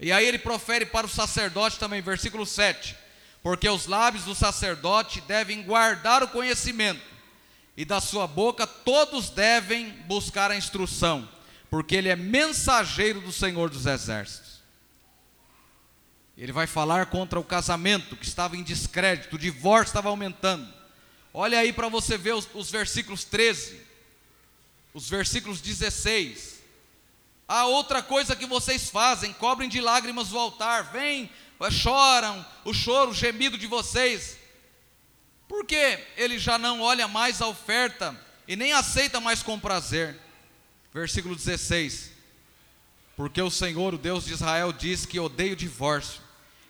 E 0.04 0.12
aí 0.12 0.28
ele 0.28 0.38
profere 0.38 0.86
para 0.86 1.08
o 1.08 1.10
sacerdote 1.10 1.80
também, 1.80 2.02
versículo 2.02 2.46
7: 2.46 2.94
Porque 3.42 3.70
os 3.70 3.88
lábios 3.88 4.26
do 4.26 4.36
sacerdote 4.36 5.22
devem 5.22 5.64
guardar 5.64 6.22
o 6.22 6.28
conhecimento, 6.28 7.02
e 7.78 7.86
da 7.86 8.02
sua 8.02 8.28
boca 8.28 8.68
todos 8.68 9.30
devem 9.30 9.92
buscar 10.06 10.52
a 10.52 10.58
instrução, 10.58 11.30
porque 11.70 11.96
ele 11.96 12.10
é 12.10 12.18
mensageiro 12.18 13.22
do 13.22 13.32
Senhor 13.32 13.70
dos 13.70 13.86
Exércitos. 13.86 14.62
Ele 16.38 16.52
vai 16.52 16.68
falar 16.68 17.06
contra 17.06 17.40
o 17.40 17.44
casamento 17.44 18.18
que 18.18 18.26
estava 18.26 18.58
em 18.58 18.64
descrédito, 18.64 19.38
o 19.38 19.40
divórcio 19.40 19.92
estava 19.92 20.10
aumentando. 20.10 20.68
Olha 21.34 21.60
aí 21.60 21.72
para 21.72 21.88
você 21.88 22.18
ver 22.18 22.34
os, 22.34 22.46
os, 22.54 22.70
versículos 22.70 23.24
13, 23.24 23.80
os 24.94 25.10
versículos 25.10 25.62
16. 25.62 26.62
Há 27.54 27.68
outra 27.68 28.02
coisa 28.02 28.36
que 28.36 28.48
vocês 28.48 28.90
fazem, 28.90 29.32
cobrem 29.32 29.70
de 29.70 29.80
lágrimas 29.80 30.34
o 30.34 30.40
altar, 30.40 30.92
vêm, 30.92 31.30
choram, 31.70 32.44
o 32.66 32.74
choro, 32.74 33.12
o 33.12 33.14
gemido 33.14 33.60
de 33.60 33.68
vocês. 33.68 34.40
Porque 35.48 36.04
ele 36.18 36.40
já 36.40 36.58
não 36.58 36.82
olha 36.82 37.08
mais 37.08 37.44
a 37.44 37.48
oferta 37.48 38.20
e 38.48 38.56
nem 38.56 38.74
aceita 38.74 39.20
mais 39.20 39.44
com 39.44 39.60
prazer. 39.60 40.20
Versículo 40.92 41.36
16. 41.36 42.10
Porque 43.16 43.40
o 43.40 43.52
Senhor, 43.52 43.94
o 43.94 44.00
Deus 44.00 44.26
de 44.26 44.34
Israel, 44.34 44.74
diz 44.74 45.06
que 45.06 45.20
odeia 45.20 45.54
o 45.54 45.56
divórcio 45.56 46.24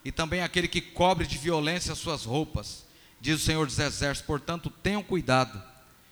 e 0.04 0.12
também 0.12 0.42
aquele 0.42 0.68
que 0.68 0.82
cobre 0.82 1.26
de 1.26 1.38
violência 1.38 1.94
as 1.94 2.00
suas 2.00 2.26
roupas, 2.26 2.84
diz 3.22 3.42
o 3.42 3.46
Senhor 3.46 3.66
dos 3.66 3.80
Exércitos. 3.80 4.28
Portanto, 4.28 4.70
tenham 4.70 5.02
cuidado 5.02 5.64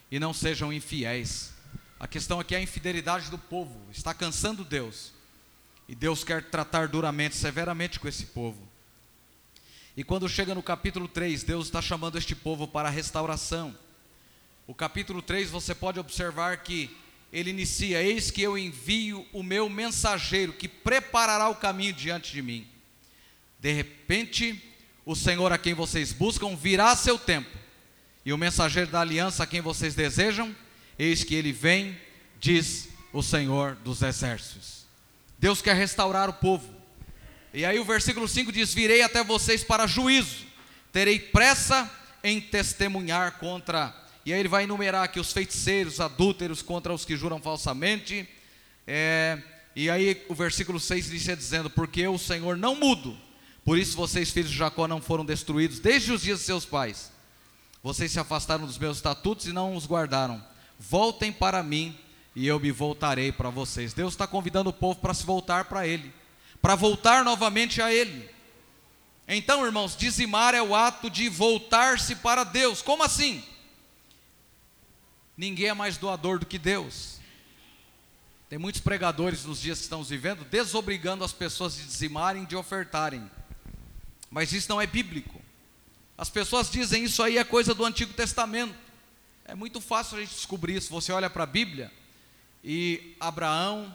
e 0.10 0.18
não 0.18 0.34
sejam 0.34 0.72
infiéis. 0.72 1.52
A 2.02 2.08
questão 2.08 2.40
aqui 2.40 2.56
é 2.56 2.58
a 2.58 2.62
infidelidade 2.64 3.30
do 3.30 3.38
povo, 3.38 3.80
está 3.92 4.12
cansando 4.12 4.64
Deus. 4.64 5.14
E 5.88 5.94
Deus 5.94 6.24
quer 6.24 6.44
tratar 6.46 6.88
duramente, 6.88 7.36
severamente 7.36 8.00
com 8.00 8.08
esse 8.08 8.26
povo. 8.26 8.68
E 9.96 10.04
quando 10.04 10.28
chega 10.28 10.56
no 10.56 10.64
capítulo 10.64 11.08
3, 11.08 11.44
Deus 11.44 11.68
está 11.68 11.80
chamando 11.80 12.18
este 12.18 12.34
povo 12.34 12.68
para 12.68 12.90
a 12.90 12.92
restauração. 12.92 13.78
O 14.66 14.74
capítulo 14.74 15.22
3 15.22 15.52
você 15.52 15.76
pode 15.76 16.00
observar 16.00 16.64
que 16.64 16.90
ele 17.32 17.52
inicia: 17.52 18.02
Eis 18.02 18.32
que 18.32 18.42
eu 18.42 18.58
envio 18.58 19.24
o 19.32 19.44
meu 19.44 19.70
mensageiro 19.70 20.54
que 20.54 20.68
preparará 20.68 21.50
o 21.50 21.56
caminho 21.56 21.94
diante 21.94 22.32
de 22.32 22.42
mim. 22.42 22.68
De 23.60 23.72
repente, 23.72 24.60
o 25.06 25.16
Senhor 25.16 25.52
a 25.54 25.58
quem 25.60 25.76
vocês 25.76 26.12
buscam 26.12 26.56
virá 26.56 26.90
a 26.90 26.96
seu 26.96 27.20
tempo, 27.20 27.56
e 28.26 28.34
o 28.34 28.40
mensageiro 28.40 28.90
da 28.90 29.02
aliança 29.02 29.44
a 29.44 29.48
quem 29.48 29.62
vocês 29.62 29.94
desejam, 29.94 30.56
eis 31.04 31.24
que 31.24 31.36
ele 31.36 31.52
vem, 31.52 31.98
diz 32.40 32.90
o 33.12 33.22
Senhor 33.22 33.76
dos 33.76 34.02
exércitos. 34.02 34.86
Deus 35.38 35.62
quer 35.62 35.76
restaurar 35.76 36.30
o 36.30 36.34
povo. 36.34 36.74
E 37.54 37.66
aí 37.66 37.80
o 37.80 37.86
versículo 37.86 38.28
5 38.28 38.52
diz: 38.52 38.74
Virei 38.74 39.02
até 39.02 39.24
vocês 39.24 39.64
para 39.64 39.88
juízo, 39.88 40.46
terei 40.92 41.20
pressa 41.20 41.90
em 42.24 42.40
testemunhar 42.40 43.40
contra. 43.40 43.96
E 44.26 44.32
aí 44.32 44.40
ele 44.40 44.50
vai 44.50 44.64
enumerar 44.64 45.04
aqui 45.04 45.20
os 45.20 45.34
feiticeiros, 45.34 46.00
adúlteros, 46.00 46.62
contra 46.62 46.94
os 46.94 47.04
que 47.04 47.18
juram 47.18 47.42
falsamente. 47.42 48.30
É, 48.86 49.42
e 49.76 49.90
aí 49.90 50.24
o 50.30 50.36
versículo 50.36 50.80
6 50.80 51.10
diz 51.10 51.24
dizendo: 51.38 51.70
Porque 51.70 52.08
o 52.08 52.18
Senhor 52.18 52.56
não 52.56 52.76
mudo 52.76 53.18
por 53.64 53.78
isso 53.78 53.96
vocês, 53.96 54.32
filhos 54.32 54.50
de 54.50 54.58
Jacó, 54.58 54.88
não 54.88 55.02
foram 55.02 55.24
destruídos 55.24 55.80
desde 55.80 56.12
os 56.12 56.22
dias 56.22 56.40
de 56.40 56.46
seus 56.46 56.66
pais. 56.66 57.12
Vocês 57.84 58.12
se 58.12 58.20
afastaram 58.20 58.66
dos 58.66 58.78
meus 58.78 58.98
estatutos 58.98 59.46
e 59.48 59.54
não 59.54 59.76
os 59.76 59.86
guardaram. 59.86 60.44
Voltem 60.82 61.32
para 61.32 61.62
mim 61.62 61.98
e 62.36 62.48
eu 62.48 62.60
me 62.60 62.72
voltarei 62.72 63.32
para 63.32 63.50
vocês. 63.50 63.94
Deus 63.94 64.14
está 64.14 64.26
convidando 64.26 64.70
o 64.70 64.74
povo 64.74 65.00
para 65.00 65.14
se 65.14 65.24
voltar 65.26 65.66
para 65.66 65.86
Ele, 65.86 66.14
para 66.62 66.76
voltar 66.76 67.24
novamente 67.24 67.82
a 67.82 67.94
Ele. 67.94 68.30
Então, 69.28 69.66
irmãos, 69.66 69.96
dizimar 69.96 70.56
é 70.56 70.62
o 70.62 70.76
ato 70.76 71.10
de 71.10 71.30
voltar-se 71.30 72.16
para 72.16 72.44
Deus. 72.44 72.82
Como 72.82 73.04
assim? 73.04 73.44
Ninguém 75.38 75.68
é 75.68 75.74
mais 75.74 75.98
doador 75.98 76.40
do 76.40 76.46
que 76.46 76.58
Deus. 76.58 77.20
Tem 78.50 78.58
muitos 78.58 78.82
pregadores 78.82 79.46
nos 79.46 79.62
dias 79.62 79.78
que 79.78 79.84
estamos 79.84 80.10
vivendo 80.10 80.44
desobrigando 80.44 81.24
as 81.24 81.32
pessoas 81.32 81.76
de 81.76 81.86
dizimarem, 81.86 82.44
de 82.46 82.56
ofertarem 82.56 83.30
mas 84.32 84.54
isso 84.54 84.70
não 84.70 84.80
é 84.80 84.88
bíblico. 84.88 85.42
As 86.18 86.30
pessoas 86.30 86.72
dizem 86.72 87.04
isso 87.04 87.22
aí 87.22 87.38
é 87.38 87.44
coisa 87.44 87.76
do 87.76 87.84
Antigo 87.84 88.14
Testamento. 88.14 88.74
É 89.52 89.56
muito 89.56 89.82
fácil 89.82 90.18
a 90.18 90.22
gente 90.22 90.34
descobrir 90.34 90.78
isso. 90.78 90.90
Você 90.92 91.12
olha 91.12 91.30
para 91.30 91.44
a 91.44 91.46
Bíblia 91.46 91.92
e 92.64 93.18
Abraão, 93.20 93.94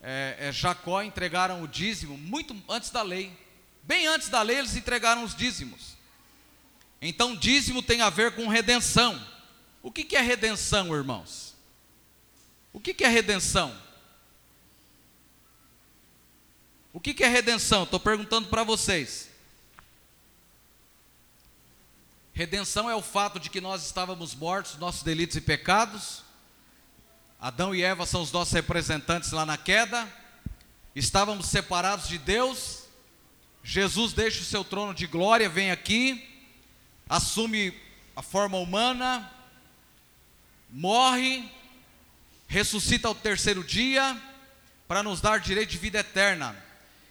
é, 0.00 0.36
é, 0.38 0.52
Jacó 0.52 1.02
entregaram 1.02 1.60
o 1.60 1.66
dízimo 1.66 2.16
muito 2.16 2.56
antes 2.68 2.90
da 2.90 3.02
lei. 3.02 3.36
Bem 3.82 4.06
antes 4.06 4.28
da 4.28 4.40
lei 4.42 4.60
eles 4.60 4.76
entregaram 4.76 5.24
os 5.24 5.34
dízimos. 5.34 5.96
Então 7.00 7.34
dízimo 7.34 7.82
tem 7.82 8.00
a 8.00 8.10
ver 8.10 8.36
com 8.36 8.46
redenção. 8.46 9.20
O 9.82 9.90
que, 9.90 10.04
que 10.04 10.14
é 10.14 10.20
redenção, 10.20 10.94
irmãos? 10.94 11.52
O 12.72 12.78
que, 12.78 12.94
que 12.94 13.02
é 13.02 13.08
redenção? 13.08 13.76
O 16.92 17.00
que, 17.00 17.12
que 17.12 17.24
é 17.24 17.28
redenção? 17.28 17.82
Estou 17.82 17.98
perguntando 17.98 18.46
para 18.46 18.62
vocês. 18.62 19.31
Redenção 22.34 22.88
é 22.88 22.96
o 22.96 23.02
fato 23.02 23.38
de 23.38 23.50
que 23.50 23.60
nós 23.60 23.84
estávamos 23.84 24.34
mortos, 24.34 24.78
nossos 24.78 25.02
delitos 25.02 25.36
e 25.36 25.40
pecados. 25.40 26.22
Adão 27.38 27.74
e 27.74 27.82
Eva 27.82 28.06
são 28.06 28.22
os 28.22 28.32
nossos 28.32 28.54
representantes 28.54 29.32
lá 29.32 29.44
na 29.44 29.58
queda. 29.58 30.08
Estávamos 30.96 31.48
separados 31.48 32.08
de 32.08 32.16
Deus. 32.16 32.84
Jesus 33.62 34.14
deixa 34.14 34.40
o 34.40 34.46
seu 34.46 34.64
trono 34.64 34.94
de 34.94 35.06
glória, 35.06 35.46
vem 35.46 35.70
aqui, 35.70 36.26
assume 37.06 37.78
a 38.16 38.22
forma 38.22 38.56
humana, 38.56 39.30
morre, 40.70 41.48
ressuscita 42.48 43.08
ao 43.08 43.14
terceiro 43.14 43.62
dia 43.62 44.20
para 44.88 45.02
nos 45.02 45.20
dar 45.20 45.38
direito 45.38 45.70
de 45.70 45.78
vida 45.78 46.00
eterna. 46.00 46.56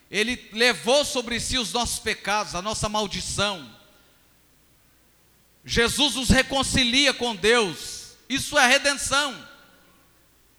Ele 0.10 0.50
levou 0.52 1.06
sobre 1.06 1.40
si 1.40 1.60
os 1.60 1.72
nossos 1.72 2.00
pecados, 2.00 2.56
a 2.56 2.62
nossa 2.62 2.90
maldição 2.90 3.81
Jesus 5.64 6.16
nos 6.16 6.30
reconcilia 6.30 7.14
com 7.14 7.36
Deus. 7.36 8.16
Isso 8.28 8.57
é 8.57 8.68
redenção. 8.68 9.36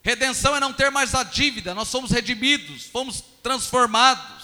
Redenção 0.03 0.57
é 0.57 0.61
não 0.61 0.73
ter 0.73 0.91
mais 0.91 1.15
a 1.15 1.23
dívida, 1.23 1.75
nós 1.75 1.89
somos 1.89 2.11
redimidos, 2.11 2.87
fomos 2.87 3.23
transformados. 3.43 4.43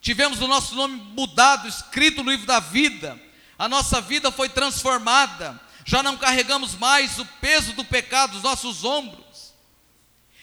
Tivemos 0.00 0.40
o 0.40 0.48
nosso 0.48 0.74
nome 0.74 0.96
mudado, 0.96 1.68
escrito 1.68 2.24
no 2.24 2.30
livro 2.30 2.46
da 2.46 2.58
vida. 2.58 3.20
A 3.56 3.68
nossa 3.68 4.00
vida 4.00 4.32
foi 4.32 4.48
transformada. 4.48 5.60
Já 5.84 6.02
não 6.02 6.16
carregamos 6.16 6.74
mais 6.74 7.18
o 7.18 7.24
peso 7.40 7.72
do 7.74 7.84
pecado 7.84 8.32
dos 8.32 8.42
nossos 8.42 8.84
ombros. 8.84 9.54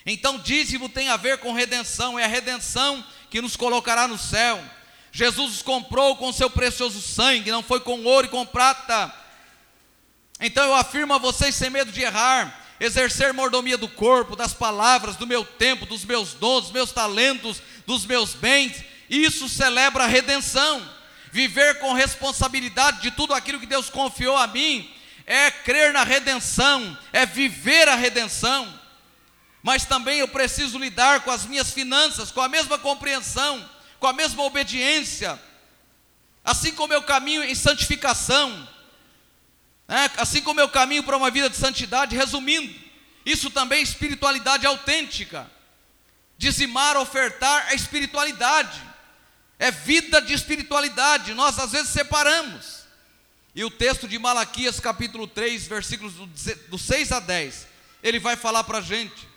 Então, 0.06 0.40
dízimo 0.40 0.88
tem 0.88 1.10
a 1.10 1.18
ver 1.18 1.40
com 1.40 1.52
redenção, 1.52 2.18
é 2.18 2.24
a 2.24 2.28
redenção 2.28 3.06
que 3.30 3.42
nos 3.42 3.58
colocará 3.58 4.08
no 4.08 4.18
céu. 4.18 4.64
Jesus 5.12 5.52
nos 5.52 5.62
comprou 5.62 6.16
com 6.16 6.32
seu 6.32 6.50
precioso 6.50 7.02
sangue, 7.02 7.52
não 7.52 7.62
foi 7.62 7.82
com 7.82 8.04
ouro 8.04 8.28
e 8.28 8.30
com 8.30 8.46
prata, 8.46 9.14
então 10.40 10.64
eu 10.64 10.76
afirmo 10.76 11.14
a 11.14 11.18
vocês, 11.18 11.56
sem 11.56 11.70
medo 11.70 11.92
de 11.92 12.02
errar, 12.02 12.68
exercer 12.80 13.34
mordomia 13.34 13.78
do 13.78 13.88
corpo, 13.88 14.36
das 14.36 14.54
palavras, 14.54 15.18
do 15.18 15.28
meu 15.28 15.44
tempo, 15.44 15.86
dos 15.86 16.06
meus 16.06 16.34
dons, 16.34 16.64
dos 16.64 16.72
meus 16.72 16.92
talentos, 16.92 17.62
dos 17.86 18.06
meus 18.06 18.34
bens, 18.34 18.84
isso 19.10 19.50
celebra 19.50 20.06
a 20.06 20.08
redenção. 20.08 20.98
Viver 21.32 21.80
com 21.80 21.94
responsabilidade 21.94 23.02
de 23.02 23.12
tudo 23.12 23.34
aquilo 23.34 23.60
que 23.60 23.66
Deus 23.66 23.90
confiou 23.90 24.38
a 24.38 24.48
mim, 24.48 24.90
é 25.26 25.52
crer 25.52 25.94
na 25.94 26.04
redenção, 26.04 26.98
é 27.12 27.26
viver 27.26 27.88
a 27.88 27.96
redenção. 27.96 28.80
Mas 29.62 29.86
também 29.86 30.20
eu 30.20 30.28
preciso 30.28 30.80
lidar 30.80 31.20
com 31.22 31.32
as 31.32 31.46
minhas 31.46 31.72
finanças, 31.72 32.32
com 32.32 32.42
a 32.42 32.48
mesma 32.48 32.80
compreensão, 32.80 33.70
com 34.00 34.08
a 34.08 34.14
mesma 34.14 34.42
obediência, 34.44 35.40
assim 36.44 36.74
como 36.74 36.94
eu 36.94 37.04
caminho 37.04 37.44
em 37.44 37.54
santificação, 37.54 38.68
é, 39.90 40.22
assim 40.22 40.42
como 40.42 40.60
eu 40.62 40.70
caminho 40.70 41.04
para 41.04 41.18
uma 41.18 41.32
vida 41.32 41.50
de 41.50 41.58
santidade, 41.58 42.16
resumindo, 42.16 42.74
isso 43.26 43.50
também 43.50 43.80
é 43.80 43.82
espiritualidade 43.82 44.66
autêntica. 44.66 45.50
Dizimar, 46.38 46.96
ofertar 46.96 47.72
é 47.72 47.76
espiritualidade, 47.76 48.80
é 49.58 49.72
vida 49.72 50.22
de 50.22 50.34
espiritualidade. 50.34 51.34
Nós 51.34 51.58
às 51.58 51.72
vezes 51.72 51.90
separamos. 51.90 52.80
E 53.56 53.64
o 53.66 53.72
texto 53.72 54.08
de 54.08 54.20
Malaquias, 54.20 54.80
capítulo 54.80 55.26
3, 55.28 55.66
versículos 55.66 56.14
do 56.70 56.78
6 56.78 57.12
a 57.12 57.20
10, 57.20 57.68
ele 58.04 58.20
vai 58.20 58.36
falar 58.36 58.64
para 58.64 58.78
a 58.78 58.82
gente. 58.82 59.28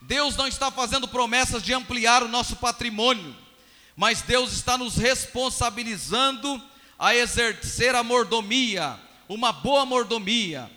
Deus 0.00 0.36
não 0.36 0.46
está 0.48 0.70
fazendo 0.70 1.06
promessas 1.06 1.62
de 1.62 1.74
ampliar 1.74 2.22
o 2.22 2.28
nosso 2.28 2.56
patrimônio, 2.56 3.36
mas 3.94 4.22
Deus 4.22 4.52
está 4.52 4.78
nos 4.78 4.96
responsabilizando 4.96 6.62
a 6.98 7.14
exercer 7.14 7.94
a 7.94 8.02
mordomia, 8.02 8.98
uma 9.28 9.52
boa 9.52 9.84
mordomia. 9.84 10.70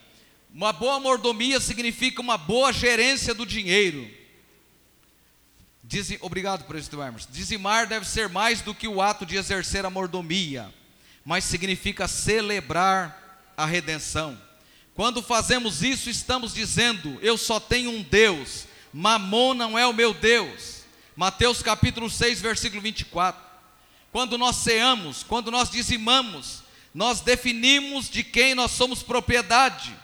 Uma 0.53 0.73
boa 0.73 0.99
mordomia 0.99 1.59
significa 1.59 2.21
uma 2.21 2.37
boa 2.37 2.73
gerência 2.73 3.33
do 3.33 3.45
dinheiro. 3.45 4.09
Dizim, 5.83 6.17
obrigado, 6.21 6.65
presidente 6.65 7.01
Hermes. 7.01 7.27
Dizimar 7.29 7.87
deve 7.87 8.05
ser 8.05 8.29
mais 8.29 8.61
do 8.61 8.75
que 8.75 8.87
o 8.87 9.01
ato 9.01 9.25
de 9.25 9.37
exercer 9.37 9.85
a 9.85 9.89
mordomia, 9.89 10.73
mas 11.25 11.43
significa 11.43 12.07
celebrar 12.07 13.51
a 13.55 13.65
redenção. 13.65 14.39
Quando 14.93 15.21
fazemos 15.21 15.83
isso, 15.83 16.09
estamos 16.09 16.53
dizendo: 16.53 17.17
eu 17.21 17.37
só 17.37 17.59
tenho 17.59 17.91
um 17.91 18.03
Deus, 18.03 18.67
Mamon 18.93 19.53
não 19.53 19.79
é 19.79 19.87
o 19.87 19.93
meu 19.93 20.13
Deus. 20.13 20.81
Mateus 21.15 21.61
capítulo 21.61 22.09
6, 22.09 22.41
versículo 22.41 22.81
24. 22.81 23.41
Quando 24.11 24.37
nós 24.37 24.57
ceamos, 24.57 25.23
quando 25.23 25.51
nós 25.51 25.69
dizimamos, 25.69 26.60
nós 26.93 27.21
definimos 27.21 28.09
de 28.09 28.23
quem 28.23 28.53
nós 28.53 28.71
somos 28.71 29.01
propriedade, 29.03 29.95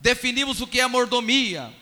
definimos 0.00 0.60
o 0.60 0.66
que 0.66 0.80
é 0.80 0.86
mordomia, 0.86 1.72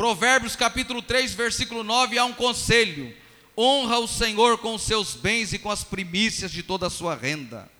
Provérbios 0.00 0.56
capítulo 0.56 1.02
3, 1.02 1.34
versículo 1.34 1.84
9, 1.84 2.16
há 2.16 2.24
um 2.24 2.32
conselho: 2.32 3.14
honra 3.54 3.98
o 3.98 4.08
Senhor 4.08 4.56
com 4.56 4.74
os 4.74 4.80
seus 4.80 5.14
bens 5.14 5.52
e 5.52 5.58
com 5.58 5.70
as 5.70 5.84
primícias 5.84 6.50
de 6.50 6.62
toda 6.62 6.86
a 6.86 6.90
sua 6.90 7.14
renda. 7.14 7.70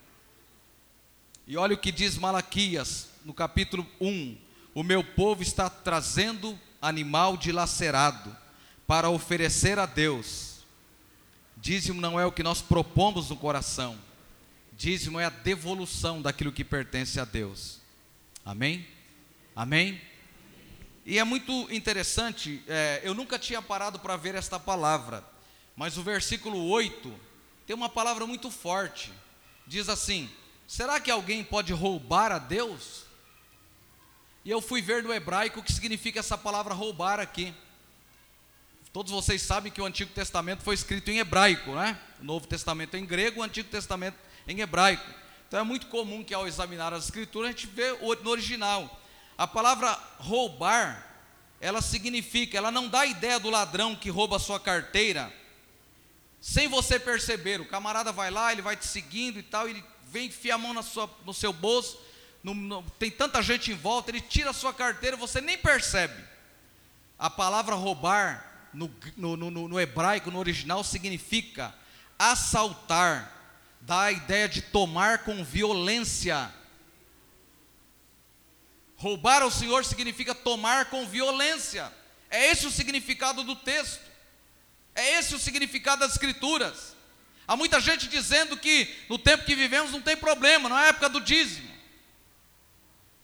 E 1.47 1.57
olha 1.57 1.75
o 1.75 1.79
que 1.79 1.91
diz 1.91 2.19
Malaquias, 2.19 3.09
no 3.25 3.33
capítulo 3.33 3.87
1: 3.99 4.37
O 4.75 4.83
meu 4.83 5.03
povo 5.03 5.43
está 5.43 5.71
trazendo 5.71 6.61
animal 6.83 7.39
dilacerado 7.39 8.37
para 8.87 9.09
oferecer 9.09 9.79
a 9.79 9.87
Deus. 9.87 10.57
Dízimo 11.57 12.03
não 12.03 12.21
é 12.21 12.27
o 12.27 12.33
que 12.33 12.43
nós 12.43 12.61
propomos 12.61 13.31
no 13.31 13.37
coração, 13.37 13.97
dízimo 14.81 15.21
é 15.21 15.27
a 15.27 15.31
devolução 15.31 16.23
daquilo 16.23 16.51
que 16.51 16.65
pertence 16.65 17.21
a 17.21 17.27
Deus. 17.27 17.81
Amém? 18.43 18.89
Amém? 19.55 20.01
E 21.05 21.19
é 21.19 21.25
muito 21.25 21.53
interessante, 21.71 22.63
é, 22.67 23.03
eu 23.05 23.13
nunca 23.13 23.39
tinha 23.39 23.61
parado 23.61 23.99
para 23.99 24.17
ver 24.17 24.35
esta 24.35 24.59
palavra, 24.59 25.23
mas 25.77 25.99
o 25.99 26.03
versículo 26.03 26.67
8 26.71 27.15
tem 27.67 27.77
uma 27.77 27.91
palavra 27.91 28.27
muito 28.27 28.51
forte. 28.51 29.13
Diz 29.67 29.91
assim: 29.91 30.31
será 30.67 30.99
que 30.99 31.11
alguém 31.11 31.45
pode 31.45 31.75
roubar 31.75 32.33
a 32.33 32.39
Deus? 32.39 33.05
E 34.47 34.51
eu 34.51 34.63
fui 34.63 34.81
ver 34.81 35.03
no 35.03 35.13
hebraico 35.13 35.61
o 35.61 35.63
que 35.63 35.75
significa 35.75 36.21
essa 36.21 36.39
palavra 36.39 36.73
roubar 36.73 37.21
aqui. 37.21 37.53
Todos 38.95 39.13
vocês 39.13 39.43
sabem 39.43 39.71
que 39.71 39.83
o 39.83 39.85
Antigo 39.85 40.11
Testamento 40.15 40.63
foi 40.63 40.75
escrito 40.75 41.11
em 41.11 41.19
hebraico, 41.19 41.75
né? 41.75 42.01
O 42.19 42.25
Novo 42.25 42.47
Testamento 42.47 42.97
em 42.97 43.05
grego, 43.05 43.41
o 43.41 43.43
Antigo 43.43 43.69
Testamento 43.69 44.30
em 44.47 44.61
hebraico. 44.61 45.05
Então 45.47 45.61
é 45.61 45.63
muito 45.63 45.87
comum 45.89 46.23
que 46.23 46.35
ao 46.35 46.47
examinar 46.47 46.93
as 46.93 47.05
escrituras 47.05 47.49
a 47.49 47.53
gente 47.53 47.67
vê 47.67 47.93
no 48.23 48.31
original. 48.31 49.01
A 49.37 49.47
palavra 49.47 49.99
roubar, 50.19 51.07
ela 51.61 51.81
significa, 51.81 52.57
ela 52.57 52.71
não 52.71 52.89
dá 52.89 53.01
a 53.01 53.07
ideia 53.07 53.41
do 53.41 53.51
ladrão 53.51 53.97
que 53.97 54.11
rouba 54.11 54.37
a 54.37 54.41
sua 54.41 54.61
carteira, 54.61 55.33
sem 56.41 56.69
você 56.69 56.99
perceber. 56.99 57.61
O 57.61 57.69
camarada 57.69 58.13
vai 58.13 58.31
lá, 58.31 58.53
ele 58.53 58.63
vai 58.63 58.77
te 58.77 58.87
seguindo 58.87 59.39
e 59.39 59.43
tal, 59.43 59.69
ele 59.69 59.83
vem 60.11 60.27
enfiar 60.27 60.57
a 60.57 60.59
mão 60.59 60.75
na 60.75 60.83
sua, 60.83 61.09
no 61.25 61.33
seu 61.33 61.53
bolso, 61.53 61.99
no, 62.43 62.55
no, 62.55 62.83
tem 62.99 63.11
tanta 63.11 63.43
gente 63.43 63.71
em 63.71 63.75
volta, 63.75 64.11
ele 64.11 64.21
tira 64.21 64.51
a 64.51 64.55
sua 64.55 64.73
carteira, 64.73 65.17
você 65.17 65.41
nem 65.41 65.57
percebe. 65.59 66.23
A 67.19 67.29
palavra 67.29 67.75
roubar, 67.75 68.69
no, 68.73 68.91
no, 69.17 69.37
no, 69.37 69.69
no 69.69 69.81
hebraico, 69.81 70.31
no 70.31 70.39
original, 70.39 70.83
significa 70.83 71.75
assaltar, 72.19 73.40
dá 73.81 74.03
a 74.03 74.13
ideia 74.13 74.49
de 74.49 74.63
tomar 74.63 75.25
com 75.25 75.45
violência 75.45 76.53
Roubar 79.01 79.41
ao 79.41 79.51
Senhor 79.51 79.83
significa 79.83 80.35
tomar 80.35 80.91
com 80.91 81.07
violência. 81.07 81.91
É 82.29 82.51
esse 82.51 82.67
o 82.67 82.71
significado 82.71 83.43
do 83.43 83.57
texto. 83.57 84.03
É 84.95 85.19
esse 85.19 85.35
o 85.35 85.39
significado 85.39 86.01
das 86.01 86.13
Escrituras. 86.13 86.95
Há 87.49 87.57
muita 87.57 87.81
gente 87.81 88.07
dizendo 88.09 88.59
que 88.59 88.95
no 89.09 89.19
tempo 89.19 89.47
que 89.47 89.55
vivemos 89.55 89.91
não 89.91 90.03
tem 90.03 90.19
problema, 90.19 90.69
não 90.69 90.79
é 90.79 90.91
época 90.91 91.09
do 91.09 91.19
dízimo. 91.19 91.71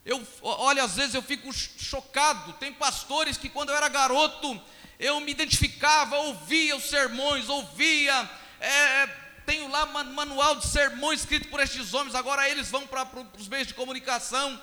Eu, 0.03 0.27
olha, 0.41 0.83
às 0.83 0.95
vezes 0.95 1.13
eu 1.13 1.21
fico 1.21 1.53
chocado. 1.53 2.53
Tem 2.53 2.73
pastores 2.73 3.37
que 3.37 3.47
quando 3.47 3.69
eu 3.69 3.75
era 3.75 3.87
garoto, 3.87 4.59
eu 4.97 5.19
me 5.19 5.31
identificava, 5.31 6.17
ouvia 6.17 6.75
os 6.75 6.85
sermões, 6.85 7.49
ouvia. 7.49 8.27
É, 8.59 9.07
tenho 9.47 9.69
lá 9.69 9.85
manual 9.85 10.57
de 10.57 10.67
sermões 10.67 11.21
escrito 11.21 11.47
por 11.47 11.61
estes 11.61 11.93
homens, 11.93 12.13
agora 12.13 12.49
eles 12.49 12.69
vão 12.69 12.85
para 12.85 13.07
os 13.39 13.47
meios 13.47 13.65
de 13.65 13.73
comunicação 13.73 14.61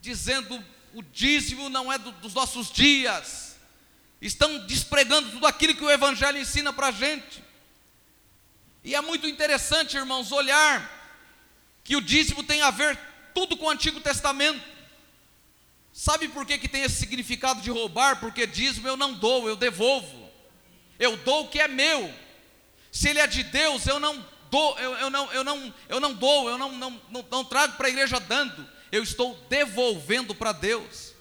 dizendo 0.00 0.62
o 0.92 1.00
dízimo 1.00 1.68
não 1.68 1.92
é 1.92 1.96
do, 1.96 2.10
dos 2.10 2.34
nossos 2.34 2.72
dias, 2.72 3.56
estão 4.20 4.66
despregando 4.66 5.30
tudo 5.30 5.46
aquilo 5.46 5.76
que 5.76 5.84
o 5.84 5.90
Evangelho 5.90 6.38
ensina 6.38 6.72
para 6.72 6.88
a 6.88 6.90
gente. 6.90 7.44
E 8.82 8.96
é 8.96 9.00
muito 9.00 9.28
interessante, 9.28 9.96
irmãos, 9.96 10.32
olhar 10.32 10.96
que 11.84 11.94
o 11.94 12.00
dízimo 12.00 12.42
tem 12.42 12.62
a 12.62 12.72
ver 12.72 12.98
tudo 13.32 13.56
com 13.56 13.66
o 13.66 13.70
Antigo 13.70 14.00
Testamento. 14.00 14.64
Sabe 15.92 16.26
por 16.26 16.44
que, 16.44 16.58
que 16.58 16.68
tem 16.68 16.82
esse 16.82 16.96
significado 16.96 17.60
de 17.60 17.70
roubar? 17.70 18.18
Porque 18.18 18.44
dízimo 18.44 18.88
eu 18.88 18.96
não 18.96 19.12
dou, 19.12 19.48
eu 19.48 19.54
devolvo. 19.54 20.28
Eu 20.98 21.16
dou 21.18 21.44
o 21.44 21.48
que 21.48 21.60
é 21.60 21.68
meu. 21.68 22.12
Se 22.98 23.08
ele 23.10 23.20
é 23.20 23.26
de 23.26 23.42
Deus, 23.42 23.86
eu 23.86 24.00
não 24.00 24.24
dou, 24.50 24.78
eu, 24.78 24.92
eu 24.94 25.10
não, 25.10 25.32
eu 25.32 25.44
não, 25.44 25.74
eu 25.88 26.00
não 26.00 26.14
dou, 26.14 26.48
eu 26.48 26.58
não, 26.58 26.72
não, 26.72 27.00
não, 27.10 27.24
não 27.30 27.44
trago 27.44 27.76
para 27.76 27.86
a 27.86 27.90
igreja 27.90 28.18
dando 28.18 28.78
eu 28.90 29.02
estou 29.02 29.34
devolvendo 29.48 30.34
para 30.34 30.52
Deus. 30.52 31.12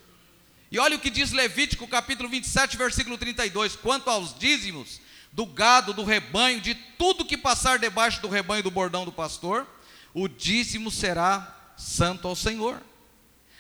E 0.72 0.80
olha 0.80 0.96
o 0.96 1.00
que 1.00 1.10
diz 1.10 1.32
Levítico 1.32 1.88
capítulo 1.88 2.30
27, 2.30 2.78
versículo 2.78 3.18
32: 3.18 3.76
quanto 3.76 4.10
aos 4.10 4.38
dízimos 4.38 5.00
do 5.32 5.46
gado, 5.46 5.94
do 5.94 6.04
rebanho, 6.04 6.60
de 6.60 6.74
tudo 6.74 7.26
que 7.26 7.38
passar 7.38 7.80
debaixo 7.80 8.22
do 8.22 8.28
rebanho 8.28 8.64
do 8.64 8.72
bordão 8.72 9.06
do 9.06 9.12
pastor, 9.12 9.68
o 10.14 10.28
dízimo 10.28 10.90
será 10.90 11.74
santo 11.78 12.28
ao 12.28 12.36
Senhor. 12.36 12.82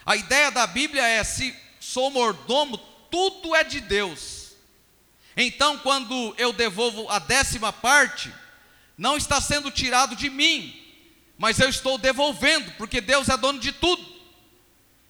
A 0.05 0.15
ideia 0.15 0.49
da 0.51 0.65
Bíblia 0.65 1.05
é: 1.05 1.23
se 1.23 1.55
sou 1.79 2.09
mordomo, 2.09 2.77
tudo 3.09 3.55
é 3.55 3.63
de 3.63 3.79
Deus. 3.79 4.36
Então, 5.39 5.77
quando 5.77 6.33
eu 6.35 6.51
devolvo 6.51 7.07
a 7.09 7.19
décima 7.19 7.71
parte, 7.71 8.33
não 8.97 9.15
está 9.15 9.39
sendo 9.39 9.69
tirado 9.69 10.15
de 10.15 10.31
mim, 10.31 10.75
mas 11.37 11.59
eu 11.59 11.69
estou 11.69 11.99
devolvendo, 11.99 12.71
porque 12.71 12.99
Deus 12.99 13.29
é 13.29 13.37
dono 13.37 13.59
de 13.59 13.71
tudo. 13.71 14.03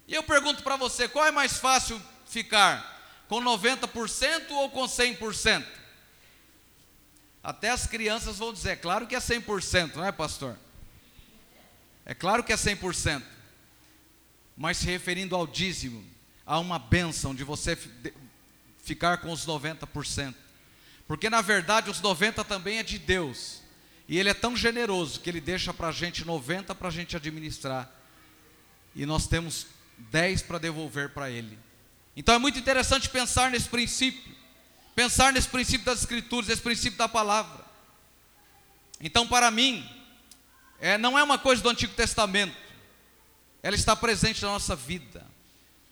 E 0.05 0.13
eu 0.13 0.21
pergunto 0.21 0.63
para 0.63 0.75
você: 0.75 1.07
qual 1.07 1.25
é 1.25 1.31
mais 1.31 1.57
fácil 1.57 2.01
ficar? 2.25 2.95
Com 3.29 3.41
90% 3.41 4.51
ou 4.51 4.69
com 4.69 4.83
100%? 4.83 5.65
Até 7.41 7.69
as 7.69 7.87
crianças 7.87 8.37
vão 8.37 8.51
dizer: 8.51 8.71
é 8.71 8.75
claro 8.75 9.07
que 9.07 9.15
é 9.15 9.19
100%, 9.19 9.95
não 9.95 10.05
é, 10.05 10.11
pastor? 10.11 10.59
É 12.05 12.13
claro 12.13 12.43
que 12.43 12.51
é 12.51 12.57
100%. 12.57 13.23
Mas 14.57 14.77
se 14.77 14.87
referindo 14.87 15.35
ao 15.35 15.47
dízimo, 15.47 16.05
há 16.45 16.59
uma 16.59 16.77
bênção 16.77 17.33
de 17.33 17.45
você 17.45 17.77
ficar 18.87 19.17
com 19.17 19.31
os 19.31 19.45
90%. 19.45 20.33
Porque 21.07 21.29
na 21.29 21.41
verdade 21.41 21.89
os 21.89 22.01
90% 22.01 22.45
também 22.45 22.79
é 22.79 22.83
de 22.83 22.97
Deus. 22.97 23.61
E 24.07 24.17
Ele 24.17 24.29
é 24.29 24.33
tão 24.33 24.55
generoso 24.55 25.19
que 25.19 25.29
Ele 25.29 25.41
deixa 25.41 25.73
para 25.73 25.89
a 25.89 25.91
gente 25.91 26.25
90 26.25 26.73
para 26.73 26.87
a 26.87 26.91
gente 26.91 27.15
administrar. 27.15 27.91
E 28.95 29.05
nós 29.05 29.27
temos 29.27 29.67
10 29.97 30.43
para 30.43 30.57
devolver 30.57 31.09
para 31.09 31.29
Ele. 31.29 31.57
Então 32.15 32.33
é 32.33 32.39
muito 32.39 32.57
interessante 32.57 33.09
pensar 33.09 33.51
nesse 33.51 33.69
princípio. 33.69 34.35
Pensar 34.95 35.31
nesse 35.31 35.47
princípio 35.47 35.85
das 35.85 35.99
Escrituras, 35.99 36.49
esse 36.49 36.61
princípio 36.61 36.97
da 36.97 37.07
palavra. 37.07 37.63
Então, 38.99 39.27
para 39.27 39.51
mim, 39.51 39.87
é, 40.79 40.97
não 40.97 41.17
é 41.19 41.23
uma 41.23 41.37
coisa 41.37 41.61
do 41.61 41.69
Antigo 41.69 41.93
Testamento. 41.93 42.57
Ela 43.61 43.75
está 43.75 43.95
presente 43.95 44.41
na 44.41 44.49
nossa 44.49 44.75
vida. 44.75 45.23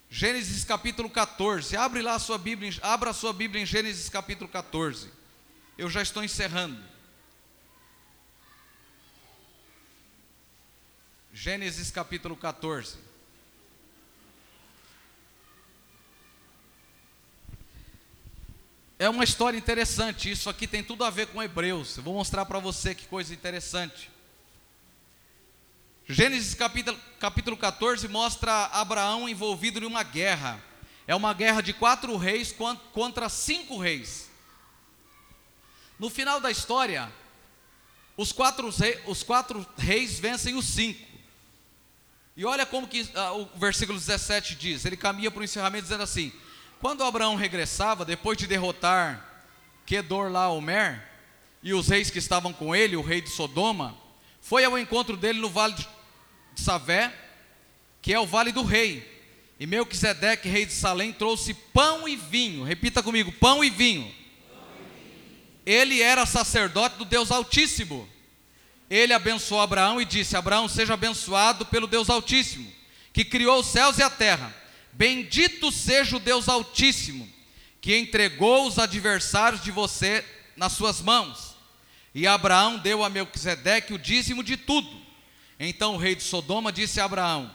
Gênesis 0.10 0.64
capítulo 0.64 1.10
14. 1.10 1.76
Abre 1.76 2.01
lá 2.01 2.16
a 2.16 2.20
sua 2.20 2.38
Bíblia, 2.38 2.72
abra 2.82 3.10
a 3.10 3.14
sua 3.14 3.34
Bíblia 3.34 3.62
em 3.62 3.66
Gênesis 3.66 4.10
capítulo 4.10 4.49
14. 4.49 5.12
Eu 5.78 5.89
já 5.89 6.01
estou 6.01 6.24
encerrando. 6.24 6.82
Gênesis 11.34 11.91
capítulo 11.91 12.36
14. 12.36 12.97
É 18.97 19.10
uma 19.10 19.26
história 19.26 19.58
interessante, 19.58 20.32
isso 20.32 20.49
aqui 20.49 20.66
tem 20.66 20.82
tudo 20.82 21.03
a 21.03 21.10
ver 21.10 21.28
com 21.28 21.43
Hebreus. 21.43 21.97
Eu 21.97 22.03
vou 22.03 22.14
mostrar 22.14 22.45
para 22.45 22.60
você 22.60 22.95
que 22.95 23.06
coisa 23.06 23.34
interessante. 23.34 24.10
Gênesis 26.08 26.53
capítulo, 26.53 26.99
capítulo 27.20 27.58
14 27.58 28.08
mostra 28.08 28.66
Abraão 28.66 29.28
envolvido 29.28 29.80
em 29.80 29.88
uma 29.88 30.03
guerra. 30.03 30.64
É 31.08 31.16
uma 31.16 31.34
guerra 31.34 31.62
de 31.62 31.74
quatro 31.74 32.16
reis 32.16 32.53
contra 32.93 33.28
cinco 33.28 33.80
reis. 33.80 34.30
No 35.97 36.08
final 36.10 36.39
da 36.39 36.51
história, 36.51 37.12
os 38.16 38.32
quatro, 38.32 38.70
os 39.08 39.24
quatro 39.24 39.66
reis 39.78 40.20
vencem 40.20 40.53
os 40.53 40.66
cinco. 40.66 41.03
E 42.38 42.45
olha 42.45 42.68
como 42.68 42.88
que 42.88 43.10
ah, 43.16 43.34
o 43.34 43.45
versículo 43.56 43.97
17 43.97 44.53
diz: 44.56 44.86
ele 44.86 44.97
caminha 44.97 45.32
para 45.32 45.41
o 45.41 45.43
encerramento 45.43 45.84
dizendo 45.84 46.03
assim: 46.03 46.32
Quando 46.80 47.03
Abraão 47.03 47.36
regressava, 47.36 48.06
depois 48.06 48.38
de 48.38 48.45
derrotar 48.45 49.43
Kedor 49.88 50.30
Laomer 50.32 51.03
e 51.64 51.74
os 51.74 51.88
reis 51.88 52.12
que 52.12 52.20
estavam 52.20 52.53
com 52.53 52.76
ele, 52.76 52.95
o 52.95 53.01
rei 53.01 53.22
de 53.22 53.30
Sodoma, 53.30 53.97
foi 54.39 54.64
ao 54.64 54.78
encontro 54.78 55.18
dele 55.18 55.39
no 55.39 55.49
vale 55.49 55.74
de 55.74 55.95
Savé, 56.62 57.14
que 58.01 58.14
é 58.14 58.20
o 58.20 58.26
vale 58.26 58.51
do 58.51 58.64
rei. 58.64 59.14
E 59.60 59.66
Melquisedeque, 59.66 60.49
rei 60.49 60.66
de 60.66 60.74
Salém, 60.74 61.14
trouxe 61.14 61.53
pão 61.53 62.08
e 62.08 62.16
vinho. 62.16 62.64
Repita 62.64 63.01
comigo: 63.01 63.32
pão 63.34 63.64
e 63.64 63.70
vinho. 63.70 64.14
Ele 65.66 66.01
era 66.01 66.26
sacerdote 66.26 66.97
do 66.97 67.06
Deus 67.06 67.32
Altíssimo. 67.32 68.08
Ele 68.89 69.14
abençoou 69.14 69.62
Abraão 69.62 69.99
e 69.99 70.06
disse: 70.06 70.38
Abraão, 70.38 70.68
seja 70.68 70.93
abençoado 70.93 71.66
pelo 71.66 71.88
Deus 71.88 72.10
Altíssimo, 72.10 72.72
que 73.12 73.26
criou 73.26 73.60
os 73.60 73.68
céus 73.68 73.97
e 73.97 74.03
a 74.03 74.10
terra. 74.10 74.53
Bendito 74.93 75.72
seja 75.72 76.18
o 76.18 76.20
Deus 76.20 76.47
Altíssimo, 76.47 77.28
que 77.82 77.97
entregou 77.97 78.68
os 78.68 78.78
adversários 78.78 79.64
de 79.64 79.72
você 79.72 80.24
nas 80.56 80.74
suas 80.74 81.01
mãos. 81.01 81.56
E 82.14 82.26
Abraão 82.28 82.78
deu 82.78 83.03
a 83.03 83.10
Melquisedeque 83.10 83.93
o 83.93 83.99
dízimo 83.99 84.43
de 84.43 84.56
tudo. 84.56 85.05
Então 85.60 85.95
o 85.95 85.97
rei 85.97 86.16
de 86.16 86.24
Sodoma 86.24 86.72
disse 86.72 86.99
a 86.99 87.06
Abraão: 87.06 87.51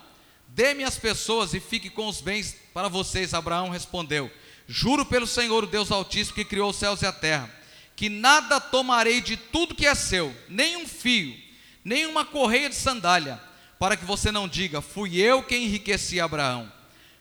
Dê-me 0.48 0.84
as 0.84 0.98
pessoas 0.98 1.55
e 1.55 1.61
fique 1.61 1.90
com 1.90 2.09
os 2.09 2.20
bens 2.20 2.57
para 2.72 2.88
vocês. 2.88 3.34
Abraão 3.34 3.68
respondeu: 3.68 4.30
Juro 4.66 5.05
pelo 5.05 5.26
Senhor, 5.26 5.64
o 5.64 5.66
Deus 5.66 5.90
Altíssimo, 5.90 6.34
que 6.34 6.44
criou 6.44 6.70
os 6.70 6.76
céus 6.76 7.03
e 7.03 7.07
a 7.07 7.12
terra, 7.12 7.51
que 7.94 8.09
nada 8.09 8.61
tomarei 8.61 9.20
de 9.20 9.36
tudo 9.36 9.74
que 9.74 9.86
é 9.86 9.94
seu, 9.94 10.34
nem 10.48 10.76
um 10.76 10.88
fio, 10.88 11.36
nem 11.84 12.07
uma 12.07 12.24
correia 12.24 12.68
de 12.68 12.74
sandália, 12.74 13.40
para 13.78 13.96
que 13.96 14.05
você 14.05 14.32
não 14.32 14.48
diga: 14.48 14.80
Fui 14.80 15.20
eu 15.20 15.42
quem 15.42 15.64
enriqueci 15.64 16.20
Abraão. 16.20 16.72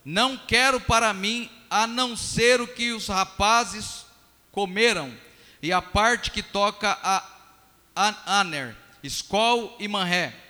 Não 0.06 0.38
quero 0.38 0.80
para 0.80 1.14
mim 1.14 1.50
a 1.70 1.86
não 1.86 2.16
ser 2.16 2.62
o 2.62 2.68
que 2.68 2.94
os 2.94 3.08
rapazes 3.08 4.06
comeram, 4.52 5.14
e 5.62 5.74
a 5.74 5.82
parte 5.82 6.32
que 6.32 6.42
toca 6.42 6.98
a 7.04 8.40
Aner, 8.40 8.76
Escol 9.04 9.76
e 9.78 9.88
Manré 9.88 10.49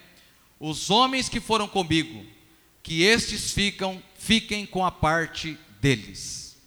os 0.59 0.89
homens 0.89 1.29
que 1.29 1.39
foram 1.39 1.67
comigo, 1.67 2.25
que 2.83 3.03
estes 3.03 3.51
ficam, 3.51 4.01
fiquem 4.17 4.65
com 4.65 4.85
a 4.85 4.91
parte 4.91 5.57
deles. 5.79 6.57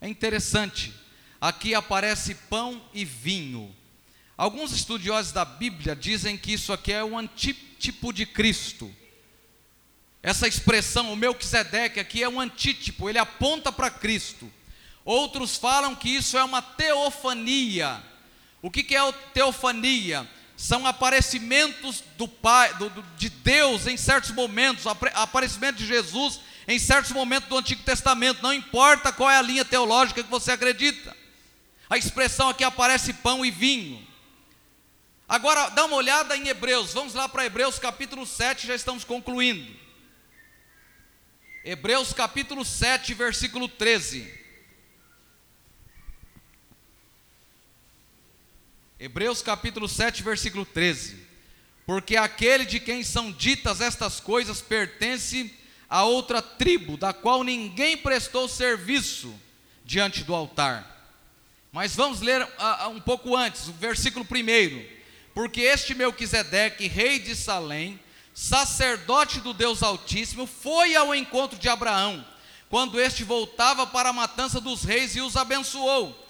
É 0.00 0.08
interessante, 0.08 0.92
aqui 1.40 1.74
aparece 1.74 2.34
pão 2.34 2.82
e 2.92 3.04
vinho. 3.04 3.74
Alguns 4.36 4.72
estudiosos 4.72 5.32
da 5.32 5.44
Bíblia 5.44 5.94
dizem 5.96 6.36
que 6.36 6.52
isso 6.52 6.72
aqui 6.72 6.92
é 6.92 7.04
um 7.04 7.16
antítipo 7.16 8.12
de 8.12 8.26
Cristo. 8.26 8.94
Essa 10.22 10.48
expressão, 10.48 11.12
o 11.12 11.16
Melquisedeque, 11.16 12.00
aqui 12.00 12.22
é 12.22 12.28
um 12.28 12.40
antítipo, 12.40 13.08
ele 13.08 13.18
aponta 13.18 13.70
para 13.70 13.90
Cristo. 13.90 14.50
Outros 15.04 15.56
falam 15.56 15.94
que 15.94 16.08
isso 16.08 16.36
é 16.36 16.42
uma 16.42 16.62
teofania. 16.62 18.02
O 18.60 18.70
que, 18.70 18.82
que 18.82 18.96
é 18.96 19.12
teofania? 19.34 20.28
São 20.56 20.86
aparecimentos 20.86 22.02
do 22.16 22.28
Pai, 22.28 22.74
do, 22.74 22.88
do, 22.90 23.02
de 23.16 23.28
Deus 23.28 23.86
em 23.86 23.96
certos 23.96 24.30
momentos, 24.30 24.86
aparecimento 24.86 25.76
de 25.76 25.86
Jesus 25.86 26.40
em 26.66 26.78
certos 26.78 27.12
momentos 27.12 27.48
do 27.48 27.58
Antigo 27.58 27.82
Testamento, 27.82 28.42
não 28.42 28.52
importa 28.52 29.12
qual 29.12 29.30
é 29.30 29.36
a 29.36 29.42
linha 29.42 29.64
teológica 29.64 30.22
que 30.22 30.30
você 30.30 30.52
acredita. 30.52 31.14
A 31.90 31.98
expressão 31.98 32.48
aqui 32.48 32.64
aparece 32.64 33.12
pão 33.12 33.44
e 33.44 33.50
vinho. 33.50 34.06
Agora, 35.28 35.68
dá 35.70 35.84
uma 35.84 35.96
olhada 35.96 36.36
em 36.36 36.48
Hebreus, 36.48 36.92
vamos 36.92 37.14
lá 37.14 37.28
para 37.28 37.44
Hebreus 37.44 37.78
capítulo 37.78 38.26
7, 38.26 38.66
já 38.66 38.74
estamos 38.74 39.04
concluindo. 39.04 39.70
Hebreus 41.64 42.12
capítulo 42.12 42.64
7, 42.64 43.14
versículo 43.14 43.68
13. 43.68 44.43
Hebreus 49.04 49.42
capítulo 49.42 49.86
7, 49.86 50.22
versículo 50.22 50.64
13. 50.64 51.26
Porque 51.84 52.16
aquele 52.16 52.64
de 52.64 52.80
quem 52.80 53.04
são 53.04 53.30
ditas 53.30 53.82
estas 53.82 54.18
coisas 54.18 54.62
pertence 54.62 55.54
a 55.90 56.04
outra 56.04 56.40
tribo, 56.40 56.96
da 56.96 57.12
qual 57.12 57.44
ninguém 57.44 57.98
prestou 57.98 58.48
serviço 58.48 59.38
diante 59.84 60.24
do 60.24 60.34
altar. 60.34 61.12
Mas 61.70 61.94
vamos 61.94 62.22
ler 62.22 62.40
uh, 62.44 62.88
um 62.88 62.98
pouco 62.98 63.36
antes, 63.36 63.68
o 63.68 63.72
versículo 63.72 64.24
1. 64.24 64.86
Porque 65.34 65.60
este 65.60 65.94
Melquisedeque, 65.94 66.88
rei 66.88 67.18
de 67.18 67.36
Salém, 67.36 68.00
sacerdote 68.32 69.38
do 69.38 69.52
Deus 69.52 69.82
Altíssimo, 69.82 70.46
foi 70.46 70.96
ao 70.96 71.14
encontro 71.14 71.58
de 71.58 71.68
Abraão, 71.68 72.24
quando 72.70 72.98
este 72.98 73.22
voltava 73.22 73.86
para 73.86 74.08
a 74.08 74.14
matança 74.14 74.62
dos 74.62 74.82
reis 74.82 75.14
e 75.14 75.20
os 75.20 75.36
abençoou 75.36 76.23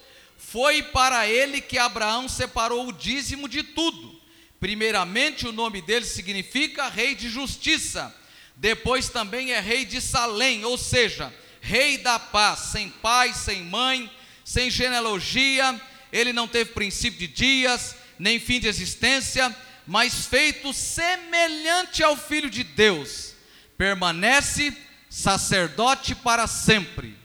foi 0.51 0.83
para 0.83 1.27
ele 1.27 1.61
que 1.61 1.79
Abraão 1.79 2.29
separou 2.29 2.87
o 2.87 2.93
dízimo 2.93 3.49
de 3.49 3.63
tudo. 3.63 4.21
Primeiramente, 4.61 5.49
o 5.49 5.53
nome 5.53 5.83
dele 5.83 6.05
significa 6.05 6.89
rei 6.89 7.15
de 7.15 7.29
justiça. 7.29 8.15
Depois 8.55 9.09
também 9.09 9.53
é 9.53 9.61
rei 9.61 9.85
de 9.85 10.01
Salém, 10.01 10.65
ou 10.65 10.79
seja, 10.79 11.35
rei 11.61 11.99
da 11.99 12.19
paz, 12.19 12.61
sem 12.71 12.89
pai, 12.89 13.35
sem 13.35 13.65
mãe, 13.65 14.09
sem 14.45 14.71
genealogia. 14.71 15.81
Ele 16.13 16.33
não 16.33 16.47
teve 16.47 16.71
princípio 16.71 17.19
de 17.19 17.27
dias, 17.27 17.97
nem 18.19 18.39
fim 18.39 18.61
de 18.61 18.69
existência, 18.69 19.55
mas 19.87 20.27
feito 20.27 20.73
semelhante 20.73 22.03
ao 22.03 22.17
filho 22.17 22.49
de 22.49 22.63
Deus. 22.63 23.35
Permanece 23.77 24.73
sacerdote 25.11 26.15
para 26.15 26.47
sempre. 26.47 27.17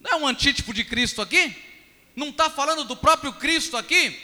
Não 0.00 0.12
é 0.12 0.16
um 0.16 0.28
antítipo 0.28 0.72
de 0.72 0.84
Cristo 0.84 1.20
aqui? 1.20 1.67
Não 2.18 2.30
está 2.30 2.50
falando 2.50 2.82
do 2.82 2.96
próprio 2.96 3.32
Cristo 3.32 3.76
aqui? 3.76 4.20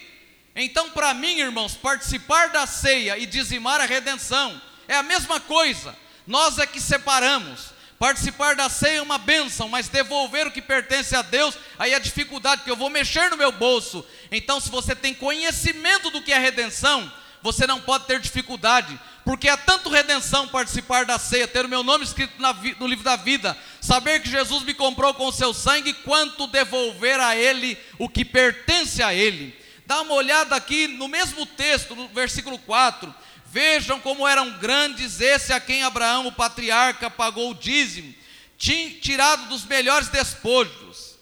Então, 0.57 0.91
para 0.91 1.15
mim, 1.15 1.39
irmãos, 1.39 1.77
participar 1.77 2.49
da 2.49 2.67
ceia 2.67 3.17
e 3.17 3.25
dizimar 3.25 3.81
a 3.81 3.87
redenção 3.87 4.61
é 4.89 4.97
a 4.97 5.03
mesma 5.05 5.39
coisa. 5.39 5.97
Nós 6.27 6.59
é 6.59 6.67
que 6.67 6.81
separamos. 6.81 7.73
Participar 7.97 8.57
da 8.57 8.69
ceia 8.69 8.97
é 8.97 9.03
uma 9.03 9.17
bênção, 9.17 9.69
mas 9.69 9.87
devolver 9.87 10.45
o 10.45 10.51
que 10.51 10.61
pertence 10.61 11.15
a 11.15 11.23
Deus, 11.23 11.57
aí 11.79 11.95
é 11.95 12.01
dificuldade, 12.01 12.63
porque 12.63 12.71
eu 12.73 12.77
vou 12.77 12.91
mexer 12.91 13.31
no 13.31 13.37
meu 13.37 13.53
bolso. 13.53 14.05
Então, 14.29 14.59
se 14.59 14.71
você 14.71 14.97
tem 14.97 15.15
conhecimento 15.15 16.11
do 16.11 16.21
que 16.21 16.33
é 16.33 16.39
redenção, 16.41 17.11
você 17.43 17.65
não 17.65 17.81
pode 17.81 18.07
ter 18.07 18.19
dificuldade, 18.19 18.99
porque 19.25 19.49
é 19.49 19.57
tanto 19.57 19.89
redenção 19.89 20.47
participar 20.49 21.07
da 21.07 21.19
ceia, 21.19 21.49
ter 21.49 21.65
o 21.65 21.69
meu 21.69 21.83
nome 21.83 22.05
escrito 22.05 22.35
no 22.79 22.87
livro 22.87 23.05
da 23.05 23.17
vida, 23.17 23.57
saber 23.81 24.21
que 24.21 24.29
Jesus 24.29 24.63
me 24.63 24.75
comprou 24.75 25.15
com 25.15 25.27
o 25.27 25.33
seu 25.33 25.55
sangue, 25.55 25.95
quanto 25.95 26.47
devolver 26.47 27.19
a 27.19 27.35
Ele 27.35 27.79
o 27.99 28.09
que 28.09 28.25
pertence 28.25 29.03
a 29.03 29.15
Ele. 29.15 29.57
Dá 29.87 30.03
uma 30.03 30.15
olhada 30.15 30.55
aqui 30.55 30.87
no 30.87 31.09
mesmo 31.09 31.47
texto, 31.47 31.95
no 31.97 32.09
versículo 32.09 32.59
4. 32.59 33.15
Vejam 33.47 33.99
como 34.01 34.29
eram 34.29 34.59
grandes 34.59 35.21
esse 35.21 35.53
a 35.53 35.61
quem 35.61 35.83
Abraão, 35.83 36.27
o 36.27 36.33
patriarca, 36.33 37.11
pagou 37.11 37.51
o 37.51 37.55
dízimo, 37.55 38.15
tirado 38.59 39.49
dos 39.49 39.65
melhores 39.65 40.09
despojos. 40.09 41.17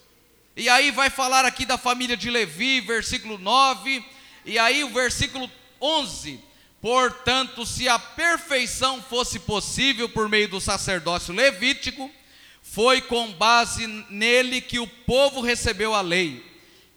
E 0.55 0.67
aí 0.67 0.91
vai 0.91 1.09
falar 1.09 1.45
aqui 1.45 1.65
da 1.65 1.77
família 1.77 2.17
de 2.17 2.29
Levi, 2.29 2.81
versículo 2.81 3.37
9, 3.37 4.03
e 4.45 4.59
aí 4.59 4.83
o 4.83 4.89
versículo 4.89 5.49
11. 5.81 6.39
Portanto, 6.83 7.65
se 7.65 7.87
a 7.87 7.97
perfeição 7.97 9.01
fosse 9.01 9.39
possível 9.39 10.09
por 10.09 10.27
meio 10.27 10.49
do 10.49 10.59
sacerdócio 10.59 11.33
levítico, 11.33 12.11
foi 12.61 12.99
com 12.99 13.31
base 13.31 13.87
nele 14.09 14.59
que 14.59 14.79
o 14.79 14.85
povo 14.85 15.39
recebeu 15.39 15.95
a 15.95 16.01
lei. 16.01 16.45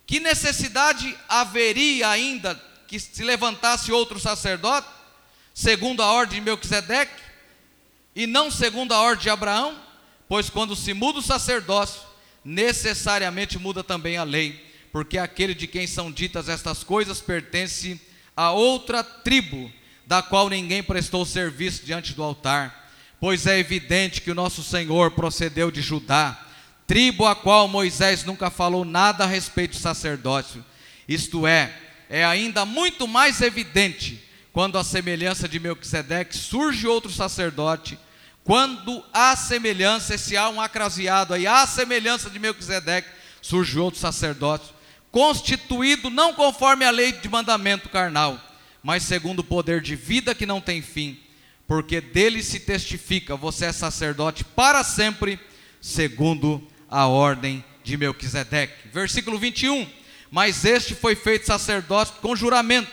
Que 0.05 0.19
necessidade 0.19 1.17
haveria 1.29 2.09
ainda 2.09 2.61
que 2.89 2.99
se 2.99 3.23
levantasse 3.23 3.93
outro 3.93 4.19
sacerdote, 4.19 4.89
segundo 5.55 6.03
a 6.03 6.11
ordem 6.11 6.41
de 6.41 6.45
Melquisedeque, 6.45 7.23
e 8.13 8.27
não 8.27 8.51
segundo 8.51 8.91
a 8.91 9.01
ordem 9.01 9.23
de 9.23 9.31
Abraão? 9.31 9.81
Pois 10.29 10.51
quando 10.51 10.75
se 10.75 10.95
muda 10.95 11.21
o 11.21 11.23
sacerdócio, 11.23 12.03
necessariamente 12.45 13.57
muda 13.57 13.85
também 13.85 14.17
a 14.17 14.25
lei, 14.25 14.67
porque 14.91 15.17
aquele 15.17 15.55
de 15.55 15.69
quem 15.69 15.87
são 15.87 16.11
ditas 16.11 16.49
estas 16.49 16.83
coisas 16.83 17.21
pertence 17.21 18.01
a 18.37 18.53
outra 18.53 19.03
tribo, 19.03 19.73
da 20.07 20.23
qual 20.23 20.49
ninguém 20.49 20.83
prestou 20.83 21.25
serviço 21.25 21.85
diante 21.85 22.13
do 22.13 22.23
altar, 22.23 22.91
pois 23.19 23.47
é 23.47 23.59
evidente 23.59 24.21
que 24.21 24.31
o 24.31 24.35
nosso 24.35 24.63
Senhor 24.63 25.13
procedeu 25.13 25.71
de 25.71 25.81
Judá, 25.81 26.39
tribo 26.87 27.27
a 27.27 27.35
qual 27.35 27.67
Moisés 27.67 28.25
nunca 28.25 28.51
falou 28.51 28.85
nada 28.85 29.25
a 29.25 29.27
respeito 29.27 29.73
do 29.73 29.81
sacerdócio. 29.81 30.65
Isto 31.09 31.47
é, 31.47 31.73
é 32.09 32.25
ainda 32.25 32.65
muito 32.65 33.09
mais 33.09 33.41
evidente 33.41 34.23
quando 34.53 34.79
a 34.79 34.85
semelhança 34.85 35.49
de 35.49 35.59
Melquisedeque 35.59 36.37
surge 36.37 36.87
outro 36.87 37.11
sacerdote, 37.11 37.99
quando 38.45 39.05
a 39.13 39.35
semelhança, 39.35 40.17
se 40.17 40.37
há 40.37 40.49
um 40.49 40.61
acraseado 40.61 41.35
aí, 41.35 41.47
a 41.47 41.67
semelhança 41.67 42.31
de 42.31 42.39
Melquisedeque, 42.39 43.09
surge 43.43 43.79
outro 43.79 43.99
sacerdote, 43.99 44.76
constituído 45.11 46.11
não 46.11 46.35
conforme 46.35 46.85
a 46.85 46.91
lei 46.91 47.13
de 47.13 47.29
mandamento 47.29 47.89
carnal, 47.89 48.41
mas 48.83 49.03
segundo 49.03 49.41
o 49.41 49.45
poder 49.45 49.81
de 49.81 49.97
vida 49.97 50.35
que 50.35 50.47
não 50.47 50.61
tem 50.61 50.83
fim, 50.83 51.19
porque 51.67 52.01
dele 52.01 52.43
se 52.43 52.61
testifica, 52.61 53.37
você 53.37 53.67
é 53.67 53.73
sacerdote 53.73 54.45
para 54.45 54.85
sempre, 54.85 55.41
segundo 55.81 56.67
a 56.89 57.07
ordem 57.07 57.65
de 57.83 57.97
Melquisedeque. 57.97 58.89
Versículo 58.93 59.39
21. 59.39 59.87
Mas 60.31 60.65
este 60.65 60.95
foi 60.95 61.15
feito 61.15 61.47
sacerdote 61.47 62.13
com 62.21 62.37
juramento, 62.37 62.91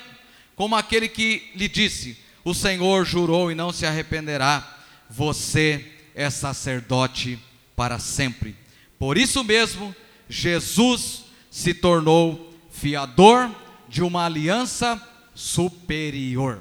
como 0.55 0.76
aquele 0.76 1.07
que 1.07 1.51
lhe 1.55 1.68
disse: 1.68 2.18
O 2.43 2.53
Senhor 2.53 3.05
jurou 3.05 3.51
e 3.51 3.55
não 3.55 3.72
se 3.72 3.86
arrependerá. 3.86 4.78
Você 5.09 5.86
é 6.16 6.30
sacerdote 6.30 7.39
para 7.76 7.99
sempre. 7.99 8.55
Por 8.97 9.18
isso 9.18 9.43
mesmo, 9.43 9.95
Jesus 10.30 11.23
se 11.54 11.72
tornou 11.72 12.51
fiador 12.72 13.47
de 13.88 14.01
uma 14.01 14.26
aliança 14.26 14.99
superior. 15.36 16.60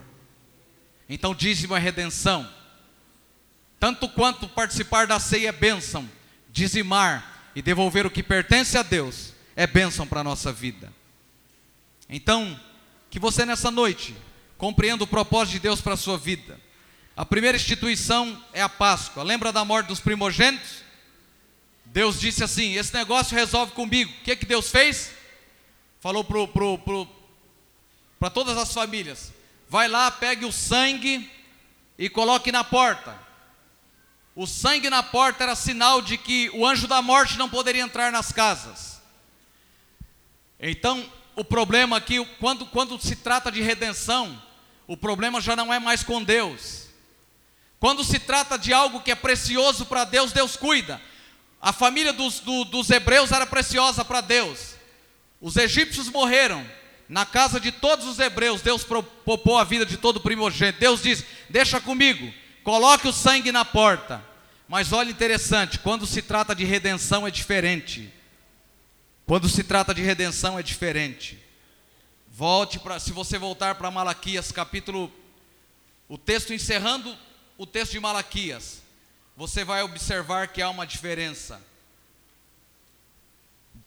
Então, 1.08 1.34
dízimo 1.34 1.74
é 1.74 1.78
redenção. 1.78 2.46
Tanto 3.80 4.06
quanto 4.06 4.46
participar 4.46 5.06
da 5.06 5.18
ceia 5.18 5.48
é 5.48 5.52
bênção, 5.52 6.06
dizimar 6.50 7.50
e 7.56 7.62
devolver 7.62 8.04
o 8.04 8.10
que 8.10 8.22
pertence 8.22 8.76
a 8.76 8.82
Deus 8.82 9.32
é 9.56 9.66
bênção 9.66 10.06
para 10.06 10.20
a 10.20 10.24
nossa 10.24 10.52
vida. 10.52 10.92
Então, 12.06 12.60
que 13.08 13.18
você 13.18 13.46
nessa 13.46 13.70
noite 13.70 14.14
compreenda 14.58 15.04
o 15.04 15.06
propósito 15.06 15.54
de 15.54 15.60
Deus 15.60 15.80
para 15.80 15.94
a 15.94 15.96
sua 15.96 16.18
vida. 16.18 16.60
A 17.16 17.24
primeira 17.24 17.56
instituição 17.56 18.44
é 18.52 18.60
a 18.60 18.68
Páscoa. 18.68 19.22
Lembra 19.22 19.54
da 19.54 19.64
morte 19.64 19.86
dos 19.86 20.00
primogênitos? 20.00 20.82
Deus 21.92 22.18
disse 22.18 22.42
assim: 22.42 22.72
Esse 22.72 22.94
negócio 22.94 23.36
resolve 23.36 23.72
comigo. 23.72 24.10
O 24.10 24.24
que, 24.24 24.34
que 24.34 24.46
Deus 24.46 24.70
fez? 24.70 25.12
Falou 26.00 26.24
para 26.24 26.46
pro, 26.48 26.78
pro, 26.78 27.06
pro, 28.18 28.30
todas 28.30 28.56
as 28.56 28.72
famílias: 28.72 29.30
Vai 29.68 29.88
lá, 29.88 30.10
pegue 30.10 30.46
o 30.46 30.52
sangue 30.52 31.30
e 31.98 32.08
coloque 32.08 32.50
na 32.50 32.64
porta. 32.64 33.20
O 34.34 34.46
sangue 34.46 34.88
na 34.88 35.02
porta 35.02 35.44
era 35.44 35.54
sinal 35.54 36.00
de 36.00 36.16
que 36.16 36.48
o 36.54 36.66
anjo 36.66 36.88
da 36.88 37.02
morte 37.02 37.36
não 37.36 37.50
poderia 37.50 37.82
entrar 37.82 38.10
nas 38.10 38.32
casas. 38.32 39.02
Então, 40.58 41.06
o 41.36 41.44
problema 41.44 41.98
aqui, 41.98 42.24
quando, 42.40 42.64
quando 42.64 42.98
se 42.98 43.16
trata 43.16 43.52
de 43.52 43.60
redenção, 43.60 44.42
o 44.86 44.96
problema 44.96 45.42
já 45.42 45.54
não 45.54 45.72
é 45.72 45.78
mais 45.78 46.02
com 46.02 46.24
Deus. 46.24 46.86
Quando 47.78 48.02
se 48.02 48.18
trata 48.18 48.56
de 48.56 48.72
algo 48.72 49.02
que 49.02 49.10
é 49.10 49.14
precioso 49.14 49.84
para 49.84 50.04
Deus, 50.04 50.32
Deus 50.32 50.56
cuida. 50.56 50.98
A 51.62 51.72
família 51.72 52.12
dos, 52.12 52.40
do, 52.40 52.64
dos 52.64 52.90
hebreus 52.90 53.30
era 53.30 53.46
preciosa 53.46 54.04
para 54.04 54.20
Deus. 54.20 54.74
Os 55.40 55.56
egípcios 55.56 56.08
morreram. 56.08 56.66
Na 57.08 57.24
casa 57.24 57.60
de 57.60 57.70
todos 57.70 58.06
os 58.06 58.18
hebreus, 58.18 58.62
Deus 58.62 58.82
propôs 58.82 59.60
a 59.60 59.64
vida 59.64 59.86
de 59.86 59.96
todo 59.96 60.20
primogênito. 60.20 60.80
Deus 60.80 61.00
diz: 61.00 61.24
Deixa 61.48 61.80
comigo, 61.80 62.32
coloque 62.64 63.06
o 63.06 63.12
sangue 63.12 63.52
na 63.52 63.64
porta. 63.64 64.24
Mas 64.66 64.92
olha 64.92 65.10
interessante, 65.10 65.78
quando 65.78 66.06
se 66.06 66.20
trata 66.20 66.54
de 66.54 66.64
redenção 66.64 67.26
é 67.26 67.30
diferente. 67.30 68.12
Quando 69.24 69.48
se 69.48 69.62
trata 69.62 69.94
de 69.94 70.02
redenção 70.02 70.58
é 70.58 70.62
diferente. 70.62 71.38
Volte 72.28 72.78
para, 72.78 72.98
se 72.98 73.12
você 73.12 73.38
voltar 73.38 73.76
para 73.76 73.90
Malaquias 73.90 74.50
capítulo, 74.50 75.12
o 76.08 76.18
texto 76.18 76.52
encerrando 76.52 77.16
o 77.56 77.66
texto 77.66 77.92
de 77.92 78.00
Malaquias 78.00 78.81
você 79.36 79.64
vai 79.64 79.82
observar 79.82 80.48
que 80.48 80.60
há 80.60 80.68
uma 80.68 80.86
diferença. 80.86 81.60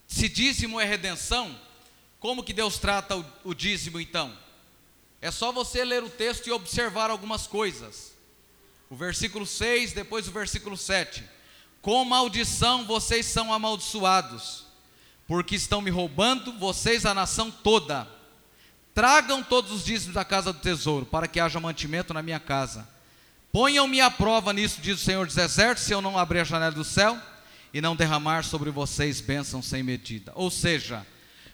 Se 0.07 0.27
dízimo 0.27 0.79
é 0.79 0.85
redenção, 0.85 1.59
como 2.19 2.43
que 2.43 2.53
Deus 2.53 2.77
trata 2.77 3.15
o, 3.17 3.25
o 3.43 3.53
dízimo 3.53 3.99
então? 3.99 4.35
É 5.21 5.31
só 5.31 5.51
você 5.51 5.83
ler 5.83 6.03
o 6.03 6.09
texto 6.09 6.47
e 6.47 6.51
observar 6.51 7.09
algumas 7.09 7.47
coisas. 7.47 8.13
O 8.89 8.95
versículo 8.95 9.45
6, 9.45 9.93
depois 9.93 10.27
o 10.27 10.31
versículo 10.31 10.77
7. 10.77 11.23
Com 11.81 12.03
maldição 12.05 12.85
vocês 12.85 13.25
são 13.25 13.53
amaldiçoados, 13.53 14.65
porque 15.27 15.55
estão 15.55 15.81
me 15.81 15.89
roubando, 15.89 16.53
vocês 16.53 17.05
a 17.05 17.13
nação 17.13 17.51
toda. 17.51 18.07
Tragam 18.93 19.43
todos 19.43 19.71
os 19.71 19.83
dízimos 19.83 20.15
da 20.15 20.23
casa 20.23 20.53
do 20.53 20.59
tesouro, 20.59 21.05
para 21.05 21.27
que 21.27 21.39
haja 21.39 21.59
mantimento 21.59 22.13
na 22.13 22.23
minha 22.23 22.39
casa. 22.39 22.87
Ponham-me 23.55 24.01
à 24.01 24.11
prova 24.11 24.51
nisso, 24.51 24.81
diz 24.81 24.99
o 24.99 25.05
Senhor 25.05 25.25
dos 25.25 25.37
Exércitos, 25.37 25.85
se 25.85 25.93
eu 25.93 26.01
não 26.01 26.17
abrir 26.17 26.41
a 26.41 26.43
janela 26.43 26.73
do 26.73 26.83
céu 26.83 27.17
e 27.73 27.79
não 27.79 27.95
derramar 27.95 28.43
sobre 28.43 28.69
vocês 28.69 29.21
bênçãos 29.21 29.65
sem 29.65 29.81
medida. 29.81 30.33
Ou 30.35 30.51
seja, 30.51 31.07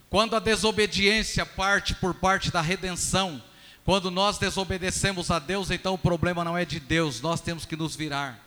quando 0.09 0.35
a 0.35 0.39
desobediência 0.39 1.45
parte 1.45 1.93
por 1.93 2.15
parte 2.15 2.49
da 2.49 2.59
redenção, 2.59 3.39
quando 3.85 4.09
nós 4.09 4.39
desobedecemos 4.39 5.29
a 5.29 5.37
Deus, 5.37 5.69
então 5.69 5.93
o 5.93 5.97
problema 5.97 6.43
não 6.43 6.57
é 6.57 6.65
de 6.65 6.79
Deus, 6.79 7.21
nós 7.21 7.39
temos 7.39 7.67
que 7.67 7.75
nos 7.75 7.95
virar. 7.95 8.39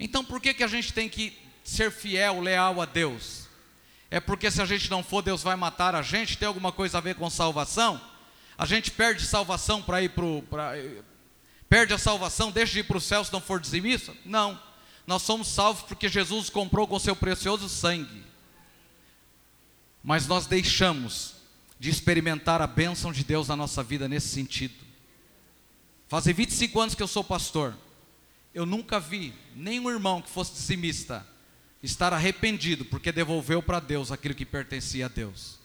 Então 0.00 0.24
por 0.24 0.40
que, 0.40 0.54
que 0.54 0.64
a 0.64 0.68
gente 0.68 0.94
tem 0.94 1.10
que 1.10 1.38
ser 1.62 1.92
fiel, 1.92 2.40
leal 2.40 2.80
a 2.80 2.86
Deus? 2.86 3.48
É 4.10 4.18
porque 4.18 4.50
se 4.50 4.62
a 4.62 4.64
gente 4.64 4.90
não 4.90 5.02
for, 5.02 5.20
Deus 5.20 5.42
vai 5.42 5.56
matar 5.56 5.94
a 5.94 6.00
gente? 6.00 6.38
Tem 6.38 6.48
alguma 6.48 6.72
coisa 6.72 6.96
a 6.96 7.02
ver 7.02 7.16
com 7.16 7.28
salvação? 7.28 8.00
A 8.56 8.64
gente 8.64 8.90
perde 8.90 9.26
salvação 9.26 9.82
para 9.82 10.00
ir 10.00 10.08
para 10.08 10.74
perde 11.72 11.94
a 11.94 11.98
salvação, 11.98 12.50
deixa 12.50 12.74
de 12.74 12.80
ir 12.80 12.82
para 12.82 12.98
o 12.98 13.00
céu 13.00 13.24
se 13.24 13.32
não 13.32 13.40
for 13.40 13.58
dizimista? 13.58 14.14
Não. 14.26 14.60
Nós 15.06 15.22
somos 15.22 15.48
salvos 15.48 15.82
porque 15.84 16.06
Jesus 16.06 16.50
comprou 16.50 16.86
com 16.86 16.98
seu 16.98 17.16
precioso 17.16 17.66
sangue. 17.66 18.26
Mas 20.04 20.26
nós 20.26 20.44
deixamos 20.44 21.36
de 21.80 21.88
experimentar 21.88 22.60
a 22.60 22.66
bênção 22.66 23.10
de 23.10 23.24
Deus 23.24 23.48
na 23.48 23.56
nossa 23.56 23.82
vida 23.82 24.06
nesse 24.06 24.28
sentido. 24.28 24.74
Fazem 26.08 26.34
25 26.34 26.78
anos 26.78 26.94
que 26.94 27.02
eu 27.02 27.08
sou 27.08 27.24
pastor. 27.24 27.74
Eu 28.52 28.66
nunca 28.66 29.00
vi 29.00 29.32
nenhum 29.56 29.88
irmão 29.88 30.20
que 30.20 30.28
fosse 30.28 30.52
dizimista 30.52 31.26
estar 31.82 32.12
arrependido 32.12 32.84
porque 32.84 33.10
devolveu 33.10 33.62
para 33.62 33.80
Deus 33.80 34.12
aquilo 34.12 34.34
que 34.34 34.44
pertencia 34.44 35.06
a 35.06 35.08
Deus. 35.08 35.58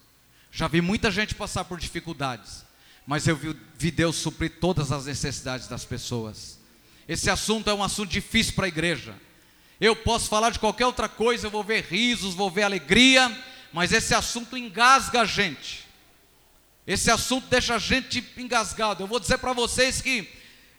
Já 0.54 0.70
vi 0.70 0.80
muita 0.80 1.12
gente 1.12 1.36
passar 1.36 1.66
por 1.66 1.78
dificuldades, 1.78 2.64
mas 3.08 3.26
eu 3.26 3.38
vi, 3.38 3.56
vi 3.78 3.90
Deus 3.90 4.18
suprir 4.18 4.60
todas 4.60 4.92
as 4.92 5.06
necessidades 5.06 5.70
das 5.70 5.86
pessoas. 5.86 6.60
Esse 7.08 7.30
assunto 7.30 7.70
é 7.70 7.74
um 7.74 7.82
assunto 7.82 8.10
difícil 8.10 8.54
para 8.54 8.66
a 8.66 8.68
igreja. 8.68 9.16
Eu 9.80 9.96
posso 9.96 10.28
falar 10.28 10.50
de 10.50 10.60
qualquer 10.60 10.86
outra 10.86 11.08
coisa, 11.08 11.48
eu 11.48 11.52
vou 11.52 11.64
ver 11.64 11.86
risos, 11.86 12.36
vou 12.36 12.52
ver 12.52 12.64
alegria, 12.64 13.34
mas 13.72 13.94
esse 13.94 14.14
assunto 14.14 14.58
engasga 14.58 15.22
a 15.22 15.26
gente. 15.26 15.88
Esse 16.86 17.10
assunto 17.10 17.48
deixa 17.48 17.76
a 17.76 17.80
gente 17.80 18.22
engasgado. 18.36 19.04
Eu 19.04 19.08
vou 19.08 19.22
dizer 19.22 19.38
para 19.38 19.54
vocês 19.54 20.02
que 20.02 20.30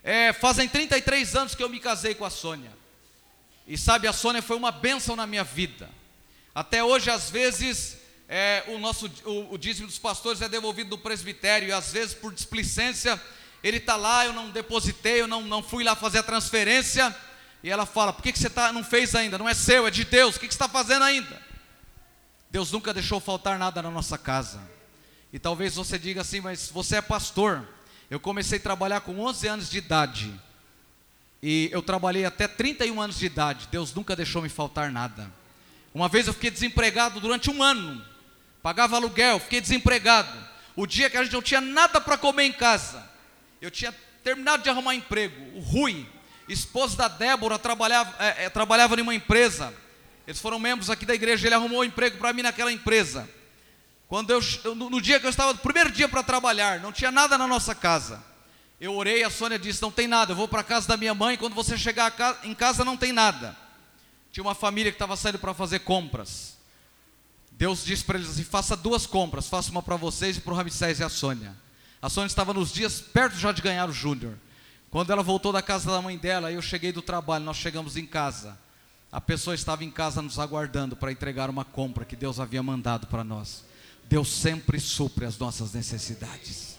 é, 0.05 0.35
fazem 0.35 0.68
33 0.68 1.35
anos 1.35 1.55
que 1.55 1.62
eu 1.62 1.68
me 1.70 1.81
casei 1.81 2.14
com 2.14 2.26
a 2.26 2.31
Sônia. 2.31 2.72
E 3.66 3.79
sabe, 3.79 4.07
a 4.07 4.12
Sônia 4.12 4.43
foi 4.43 4.57
uma 4.57 4.70
bênção 4.70 5.16
na 5.16 5.26
minha 5.26 5.45
vida. 5.45 5.89
Até 6.55 6.85
hoje, 6.85 7.11
às 7.11 7.31
vezes, 7.31 7.97
é, 8.29 8.62
o 8.68 8.79
nosso 8.79 9.11
o, 9.24 9.55
o, 9.55 9.59
dízimo 9.59 9.87
dos 9.87 9.99
pastores 9.99 10.43
é 10.43 10.49
devolvido 10.49 10.91
do 10.91 10.99
presbitério, 10.99 11.68
e 11.68 11.72
às 11.72 11.93
vezes 11.93 12.14
por 12.14 12.33
displicência, 12.33 13.20
ele 13.64 13.79
está 13.79 13.97
lá, 13.97 14.26
eu 14.26 14.35
não 14.35 14.51
depositei, 14.51 15.22
eu 15.22 15.26
não, 15.26 15.43
não 15.43 15.62
fui 15.62 15.83
lá 15.83 15.97
fazer 15.97 16.18
a 16.18 16.22
transferência, 16.22 17.16
e 17.62 17.70
ela 17.70 17.87
fala, 17.87 18.12
por 18.12 18.22
que, 18.22 18.31
que 18.31 18.39
você 18.39 18.51
tá, 18.51 18.70
não 18.70 18.85
fez 18.85 19.14
ainda? 19.14 19.39
Não 19.39 19.49
é 19.49 19.55
seu, 19.55 19.87
é 19.87 19.91
de 19.91 20.05
Deus, 20.05 20.37
o 20.37 20.41
que, 20.41 20.47
que 20.47 20.53
você 20.53 20.62
está 20.62 20.68
fazendo 20.68 21.05
ainda? 21.05 21.41
Deus 22.51 22.70
nunca 22.70 22.93
deixou 22.93 23.18
faltar 23.18 23.59
nada 23.59 23.81
na 23.81 23.91
nossa 23.91 24.18
casa. 24.18 24.61
E 25.33 25.39
talvez 25.39 25.74
você 25.74 25.99
diga 25.99 26.20
assim, 26.20 26.41
mas 26.41 26.70
você 26.70 26.97
é 26.97 27.03
pastor. 27.03 27.66
Eu 28.11 28.20
comecei 28.20 28.59
a 28.59 28.62
trabalhar 28.62 29.01
com 29.01 29.18
11 29.20 29.47
anos 29.47 29.70
de 29.70 29.79
idade. 29.79 30.33
E 31.43 31.68
eu 31.70 31.83
trabalhei 31.83 32.24
até 32.24 32.49
31 32.49 33.01
anos 33.01 33.18
de 33.18 33.26
idade. 33.26 33.68
Deus 33.70 33.93
nunca 33.93 34.16
deixou 34.16 34.41
me 34.41 34.49
faltar 34.49 34.91
nada. 34.91 35.31
Uma 35.93 36.09
vez 36.09 36.26
eu 36.26 36.33
fiquei 36.33 36.51
desempregado 36.51 37.20
durante 37.20 37.51
um 37.51 37.62
ano 37.62 38.03
pagava 38.69 38.97
aluguel, 38.97 39.41
fiquei 39.41 39.62
desempregado. 39.62 40.29
O 40.77 40.87
dia 40.87 41.09
que 41.09 41.16
a 41.16 41.25
gente 41.25 41.33
não 41.33 41.41
tinha 41.41 41.59
nada 41.59 41.99
para 42.03 42.19
comer 42.19 42.45
em 42.45 42.53
casa, 42.53 43.03
eu 43.62 43.71
tinha 43.71 43.95
terminado 44.23 44.62
de 44.62 44.69
arrumar 44.69 44.95
emprego. 44.95 45.57
O 45.57 45.61
Rui, 45.61 46.07
esposo 46.47 46.95
da 46.95 47.09
Débora, 47.09 47.59
trabalhava, 47.59 48.14
é, 48.23 48.45
é, 48.45 48.51
trabalhava 48.51 48.95
em 48.95 49.01
uma 49.01 49.14
empresa. 49.14 49.73
Eles 50.27 50.39
foram 50.39 50.59
membros 50.59 50.91
aqui 50.91 51.07
da 51.07 51.14
igreja, 51.14 51.49
ele 51.49 51.55
arrumou 51.55 51.81
um 51.81 51.85
emprego 51.85 52.19
para 52.19 52.31
mim 52.35 52.43
naquela 52.43 52.71
empresa. 52.71 53.27
Quando 54.07 54.33
eu, 54.33 54.41
no, 54.75 54.91
no 54.91 55.01
dia 55.01 55.19
que 55.19 55.25
eu 55.25 55.31
estava, 55.31 55.55
primeiro 55.55 55.91
dia 55.91 56.07
para 56.07 56.23
trabalhar, 56.23 56.79
não 56.79 56.93
tinha 56.93 57.11
nada 57.11 57.39
na 57.39 57.47
nossa 57.47 57.75
casa. 57.75 58.23
Eu 58.79 58.95
orei, 58.95 59.25
a 59.25 59.31
Sônia 59.31 59.59
disse: 59.59 59.81
Não 59.81 59.91
tem 59.91 60.07
nada, 60.07 60.33
eu 60.33 60.37
vou 60.37 60.47
para 60.47 60.61
a 60.61 60.64
casa 60.64 60.87
da 60.87 60.97
minha 60.99 61.14
mãe. 61.14 61.39
Quando 61.39 61.55
você 61.55 61.79
chegar 61.79 62.12
em 62.45 62.55
casa, 62.55 62.85
não 62.85 62.99
tem 62.99 63.12
nada. 63.12 63.57
Tinha 64.31 64.45
uma 64.45 64.55
família 64.55 64.93
que 64.93 64.97
estava 64.97 65.16
saindo 65.16 65.39
para 65.39 65.55
fazer 65.55 65.79
compras. 65.79 66.58
Deus 67.59 67.85
disse 67.85 68.05
para 68.05 68.17
eles 68.17 68.31
assim: 68.31 68.45
faça 68.45 68.77
duas 68.77 69.05
compras, 69.05 69.49
faça 69.49 69.71
uma 69.73 69.83
para 69.83 69.97
vocês 69.97 70.37
e 70.37 70.41
para 70.41 70.53
o 70.53 70.57
Ramsés 70.57 71.01
e 71.01 71.05
a 71.05 71.09
Sônia. 71.09 71.57
A 72.01 72.09
Sônia 72.09 72.29
estava 72.29 72.55
nos 72.55 72.73
dias 72.73 73.01
perto 73.01 73.37
já 73.37 73.51
de 73.51 73.61
ganhar 73.61 73.89
o 73.89 73.93
Júnior. 73.93 74.39
Quando 74.89 75.11
ela 75.11 75.25
voltou 75.25 75.53
da 75.53 75.61
casa 75.61 75.91
da 75.91 76.01
mãe 76.01 76.17
dela, 76.17 76.53
eu 76.53 76.63
cheguei 76.63 76.93
do 76.93 77.03
trabalho, 77.03 77.45
nós 77.45 77.57
chegamos 77.57 77.97
em 77.97 78.07
casa. 78.07 78.57
A 79.11 79.21
pessoa 79.21 79.55
estava 79.55 79.85
em 79.85 79.91
casa 79.91 80.23
nos 80.23 80.39
aguardando 80.39 80.95
para 80.95 81.11
entregar 81.11 81.51
uma 81.51 81.65
compra 81.65 82.05
que 82.05 82.15
Deus 82.15 82.39
havia 82.39 82.63
mandado 82.63 83.09
para 83.09 83.25
nós. 83.25 83.65
Deus 84.05 84.29
sempre 84.29 84.79
supre 84.79 85.25
as 85.25 85.37
nossas 85.37 85.73
necessidades. 85.73 86.79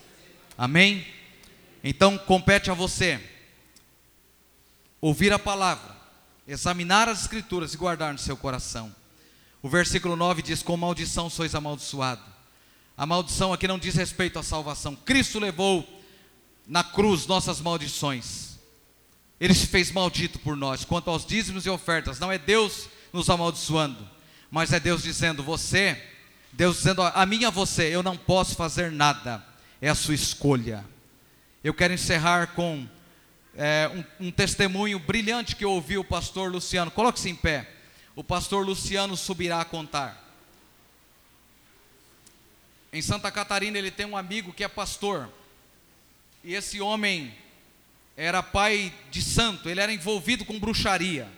Amém? 0.57 1.05
Então 1.83 2.17
compete 2.17 2.71
a 2.71 2.73
você 2.73 3.21
ouvir 5.01 5.33
a 5.33 5.39
palavra, 5.39 5.95
examinar 6.47 7.09
as 7.09 7.21
escrituras 7.21 7.73
e 7.73 7.77
guardar 7.77 8.13
no 8.13 8.19
seu 8.19 8.37
coração. 8.37 8.95
O 9.61 9.69
versículo 9.69 10.15
9 10.15 10.41
diz: 10.41 10.63
Com 10.63 10.77
maldição 10.77 11.29
sois 11.29 11.53
amaldiçoado. 11.53 12.21
A 12.97 13.05
maldição 13.05 13.53
aqui 13.53 13.67
não 13.67 13.79
diz 13.79 13.95
respeito 13.95 14.39
à 14.39 14.43
salvação. 14.43 14.95
Cristo 14.95 15.39
levou 15.39 15.87
na 16.67 16.83
cruz 16.83 17.25
nossas 17.27 17.61
maldições. 17.61 18.57
Ele 19.39 19.53
se 19.53 19.67
fez 19.67 19.91
maldito 19.91 20.37
por 20.39 20.55
nós. 20.55 20.83
Quanto 20.83 21.09
aos 21.09 21.25
dízimos 21.25 21.65
e 21.65 21.69
ofertas, 21.69 22.19
não 22.19 22.31
é 22.31 22.37
Deus 22.37 22.89
nos 23.13 23.29
amaldiçoando, 23.29 24.07
mas 24.51 24.73
é 24.73 24.79
Deus 24.79 25.03
dizendo: 25.03 25.43
Você, 25.43 26.01
Deus 26.51 26.77
dizendo 26.77 27.01
a 27.01 27.25
mim 27.25 27.41
e 27.41 27.45
a 27.45 27.49
você, 27.49 27.83
eu 27.83 28.03
não 28.03 28.17
posso 28.17 28.55
fazer 28.55 28.91
nada, 28.91 29.43
é 29.81 29.89
a 29.89 29.95
sua 29.95 30.15
escolha. 30.15 30.85
Eu 31.63 31.73
quero 31.73 31.93
encerrar 31.93 32.47
com 32.47 32.87
é, 33.55 33.91
um, 34.19 34.27
um 34.27 34.31
testemunho 34.31 34.99
brilhante 34.99 35.55
que 35.55 35.65
eu 35.65 35.71
ouvi 35.71 35.97
o 35.97 36.03
pastor 36.03 36.51
Luciano. 36.51 36.91
Coloque-se 36.91 37.29
em 37.29 37.35
pé. 37.35 37.78
O 38.19 38.23
pastor 38.23 38.65
Luciano 38.65 39.15
subirá 39.15 39.61
a 39.61 39.65
contar. 39.65 40.21
Em 42.91 43.01
Santa 43.01 43.31
Catarina 43.31 43.77
ele 43.77 43.91
tem 43.91 44.05
um 44.05 44.17
amigo 44.17 44.51
que 44.51 44.61
é 44.61 44.67
pastor. 44.67 45.29
E 46.43 46.53
esse 46.53 46.81
homem 46.81 47.33
era 48.17 48.43
pai 48.43 48.93
de 49.09 49.21
santo, 49.21 49.69
ele 49.69 49.79
era 49.79 49.93
envolvido 49.93 50.43
com 50.43 50.59
bruxaria. 50.59 51.29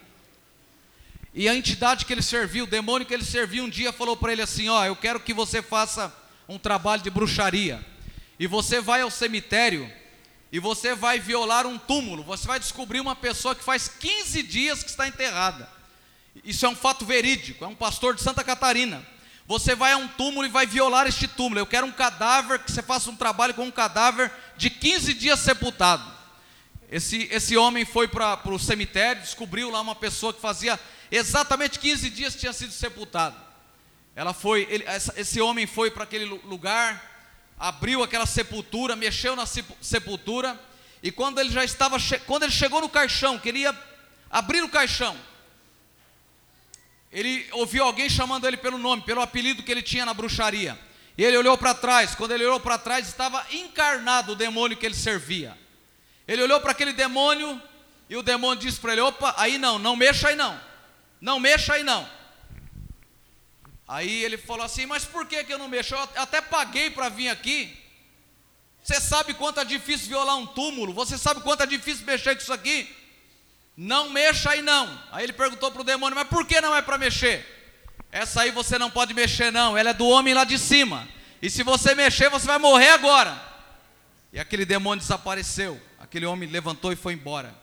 E 1.36 1.48
a 1.48 1.54
entidade 1.54 2.04
que 2.04 2.12
ele 2.12 2.24
serviu, 2.24 2.64
o 2.64 2.68
demônio 2.68 3.06
que 3.06 3.14
ele 3.14 3.26
serviu, 3.26 3.64
um 3.64 3.70
dia 3.70 3.94
falou 3.94 4.18
para 4.18 4.32
ele 4.32 4.42
assim: 4.42 4.68
Ó, 4.68 4.84
eu 4.84 4.96
quero 4.96 5.20
que 5.20 5.36
você 5.36 5.62
faça 5.62 6.12
um 6.50 6.58
trabalho 6.58 7.04
de 7.04 7.12
bruxaria. 7.12 7.86
E 8.40 8.48
você 8.48 8.82
vai 8.82 9.02
ao 9.02 9.12
cemitério 9.12 9.88
e 10.52 10.60
você 10.60 10.96
vai 10.96 11.20
violar 11.20 11.68
um 11.68 11.78
túmulo. 11.78 12.24
Você 12.24 12.48
vai 12.48 12.60
descobrir 12.60 13.02
uma 13.02 13.16
pessoa 13.16 13.54
que 13.54 13.64
faz 13.64 13.88
15 13.88 14.42
dias 14.42 14.82
que 14.82 14.90
está 14.90 15.08
enterrada. 15.08 15.81
Isso 16.44 16.66
é 16.66 16.70
um 16.70 16.76
fato 16.76 17.06
verídico, 17.06 17.64
é 17.64 17.68
um 17.68 17.76
pastor 17.76 18.16
de 18.16 18.22
Santa 18.22 18.44
Catarina. 18.44 19.06
Você 19.48 19.76
vai 19.76 19.92
a 19.92 19.98
um 19.98 20.08
túmulo 20.08 20.46
e 20.46 20.50
vai 20.50 20.66
violar 20.66 21.08
este 21.08 21.28
túmulo. 21.28 21.60
Eu 21.60 21.66
quero 21.66 21.86
um 21.86 21.92
cadáver, 21.92 22.60
que 22.60 22.72
você 22.72 22.82
faça 22.82 23.10
um 23.10 23.16
trabalho 23.16 23.54
com 23.54 23.66
um 23.66 23.72
cadáver 23.72 24.32
de 24.56 24.70
15 24.70 25.14
dias 25.14 25.40
sepultado. 25.40 26.10
Esse, 26.90 27.28
esse 27.32 27.58
homem 27.58 27.86
foi 27.86 28.08
para 28.08 28.40
o 28.46 28.60
cemitério, 28.60 29.22
descobriu 29.22 29.70
lá 29.70 29.82
uma 29.82 29.96
pessoa 29.96 30.34
que 30.34 30.42
fazia 30.42 30.80
exatamente 31.10 31.80
15 31.80 32.10
dias 32.10 32.36
tinha 32.36 32.54
sido 32.54 32.72
sepultado. 32.72 33.36
Ela 34.16 34.34
foi, 34.34 34.68
ele, 34.70 34.84
essa, 34.86 35.14
esse 35.20 35.40
homem 35.40 35.66
foi 35.66 35.90
para 35.90 36.04
aquele 36.04 36.26
lugar, 36.26 37.30
abriu 37.58 38.04
aquela 38.04 38.26
sepultura, 38.26 38.96
mexeu 38.96 39.36
na 39.36 39.46
sepultura, 39.46 40.60
e 41.02 41.12
quando 41.12 41.40
ele 41.40 41.50
já 41.50 41.64
estava, 41.64 41.98
quando 42.26 42.44
ele 42.44 42.52
chegou 42.52 42.82
no 42.82 42.90
caixão, 42.90 43.40
queria 43.40 43.78
abrir 44.30 44.62
o 44.64 44.70
caixão, 44.70 45.18
ele 47.12 47.48
ouviu 47.52 47.84
alguém 47.84 48.10
chamando 48.10 48.48
ele 48.48 48.58
pelo 48.58 48.78
nome, 48.78 49.02
pelo 49.02 49.22
apelido 49.22 49.64
que 49.64 49.72
ele 49.72 49.82
tinha 49.82 50.06
na 50.06 50.14
bruxaria. 50.14 50.80
E 51.18 51.24
ele 51.24 51.38
olhou 51.38 51.58
para 51.58 51.74
trás. 51.74 52.16
Quando 52.16 52.32
ele 52.32 52.46
olhou 52.46 52.60
para 52.60 52.78
trás, 52.78 53.08
estava 53.08 53.46
encarnado 53.52 54.32
o 54.32 54.36
demônio 54.36 54.78
que 54.78 54.86
ele 54.86 54.96
servia. 54.96 55.58
Ele 56.28 56.42
olhou 56.42 56.62
para 56.62 56.72
aquele 56.72 56.94
demônio 56.94 57.62
e 58.10 58.16
o 58.16 58.24
demônio 58.24 58.64
disse 58.64 58.80
para 58.80 58.94
ele: 58.94 59.02
opa, 59.02 59.36
aí 59.38 59.58
não, 59.58 59.78
não 59.78 59.96
mexa 59.96 60.30
aí 60.30 60.36
não. 60.36 60.60
Não 61.20 61.40
mexa 61.40 61.74
aí 61.74 61.84
não. 61.84 62.08
Aí 63.88 64.24
ele 64.24 64.38
falou 64.38 64.66
assim: 64.66 64.86
mas 64.86 65.04
por 65.04 65.26
que, 65.26 65.44
que 65.44 65.54
eu 65.54 65.58
não 65.58 65.68
mexo? 65.68 65.94
Eu 65.94 66.10
até 66.16 66.40
paguei 66.40 66.90
para 66.90 67.10
vir 67.10 67.28
aqui. 67.28 67.78
Você 68.82 69.00
sabe 69.02 69.34
quanto 69.34 69.60
é 69.60 69.66
difícil 69.66 70.08
violar 70.08 70.38
um 70.38 70.48
túmulo? 70.48 70.94
Você 70.94 71.18
sabe 71.18 71.42
quanto 71.42 71.62
é 71.62 71.66
difícil 71.66 72.06
mexer 72.06 72.36
com 72.36 72.42
isso 72.42 72.54
aqui? 72.54 72.90
Não 73.76 74.10
mexa 74.10 74.52
aí 74.52 74.62
não. 74.62 75.00
Aí 75.12 75.24
ele 75.24 75.34
perguntou 75.34 75.72
para 75.72 75.82
o 75.82 75.86
demônio: 75.86 76.16
Mas 76.16 76.28
por 76.28 76.46
que 76.46 76.60
não 76.62 76.76
é 76.76 76.82
para 76.82 76.98
mexer? 76.98 77.46
Essa 78.12 78.42
aí 78.42 78.52
você 78.52 78.78
não 78.78 78.92
pode 78.92 79.14
mexer, 79.14 79.52
não. 79.52 79.78
Ela 79.78 79.92
é 79.92 79.94
do 79.94 80.08
homem 80.08 80.34
lá 80.34 80.44
de 80.44 80.60
cima. 80.60 81.08
E 81.42 81.50
se 81.50 81.64
você 81.64 81.96
mexer, 81.96 82.30
você 82.30 82.46
vai 82.46 82.58
morrer 82.58 82.90
agora. 82.90 83.42
E 84.34 84.40
aquele 84.40 84.66
demônio 84.66 85.02
desapareceu. 85.02 85.82
Aquele 85.98 86.26
homem 86.26 86.50
levantou 86.50 86.92
e 86.92 86.96
foi 86.96 87.14
embora. 87.14 87.56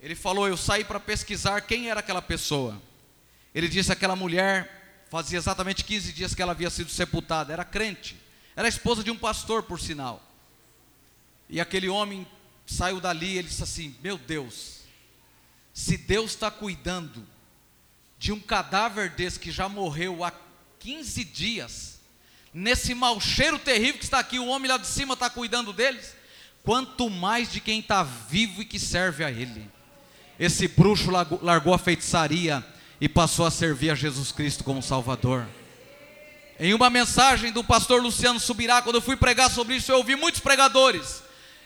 Ele 0.00 0.14
falou: 0.14 0.46
Eu 0.46 0.56
saí 0.56 0.84
para 0.84 1.00
pesquisar 1.00 1.60
quem 1.62 1.90
era 1.90 2.00
aquela 2.00 2.22
pessoa. 2.22 2.80
Ele 3.54 3.68
disse: 3.68 3.92
Aquela 3.92 4.14
mulher 4.14 5.06
fazia 5.10 5.38
exatamente 5.38 5.84
15 5.84 6.12
dias 6.12 6.34
que 6.34 6.42
ela 6.42 6.52
havia 6.52 6.70
sido 6.70 6.90
sepultada. 6.90 7.52
Era 7.52 7.64
crente. 7.64 8.16
Era 8.56 8.68
esposa 8.68 9.02
de 9.02 9.10
um 9.10 9.16
pastor, 9.16 9.64
por 9.64 9.80
sinal. 9.80 10.22
E 11.48 11.60
aquele 11.60 11.88
homem 11.88 12.26
saiu 12.66 13.00
dali. 13.00 13.38
Ele 13.38 13.48
disse 13.48 13.62
assim: 13.62 13.96
Meu 14.02 14.16
Deus, 14.16 14.83
se 15.74 15.96
Deus 15.96 16.30
está 16.30 16.52
cuidando 16.52 17.26
de 18.16 18.32
um 18.32 18.38
cadáver 18.38 19.10
desse 19.10 19.40
que 19.40 19.50
já 19.50 19.68
morreu 19.68 20.22
há 20.22 20.32
15 20.78 21.24
dias, 21.24 21.98
nesse 22.54 22.94
mau 22.94 23.20
cheiro 23.20 23.58
terrível 23.58 23.98
que 23.98 24.04
está 24.04 24.20
aqui, 24.20 24.38
o 24.38 24.46
homem 24.46 24.70
lá 24.70 24.78
de 24.78 24.86
cima 24.86 25.14
está 25.14 25.28
cuidando 25.28 25.72
deles, 25.72 26.14
quanto 26.62 27.10
mais 27.10 27.50
de 27.50 27.60
quem 27.60 27.80
está 27.80 28.04
vivo 28.04 28.62
e 28.62 28.64
que 28.64 28.78
serve 28.78 29.24
a 29.24 29.30
Ele. 29.30 29.68
Esse 30.38 30.68
bruxo 30.68 31.10
largou 31.42 31.74
a 31.74 31.78
feitiçaria 31.78 32.64
e 33.00 33.08
passou 33.08 33.44
a 33.44 33.50
servir 33.50 33.90
a 33.90 33.94
Jesus 33.96 34.30
Cristo 34.30 34.62
como 34.62 34.80
Salvador. 34.80 35.46
Em 36.58 36.72
uma 36.72 36.88
mensagem 36.88 37.50
do 37.50 37.64
pastor 37.64 38.00
Luciano 38.00 38.38
Subirá, 38.38 38.80
quando 38.80 38.96
eu 38.96 39.02
fui 39.02 39.16
pregar 39.16 39.50
sobre 39.50 39.74
isso, 39.74 39.90
eu 39.90 39.96
ouvi 39.96 40.14
muitos 40.14 40.40
pregadores 40.40 41.23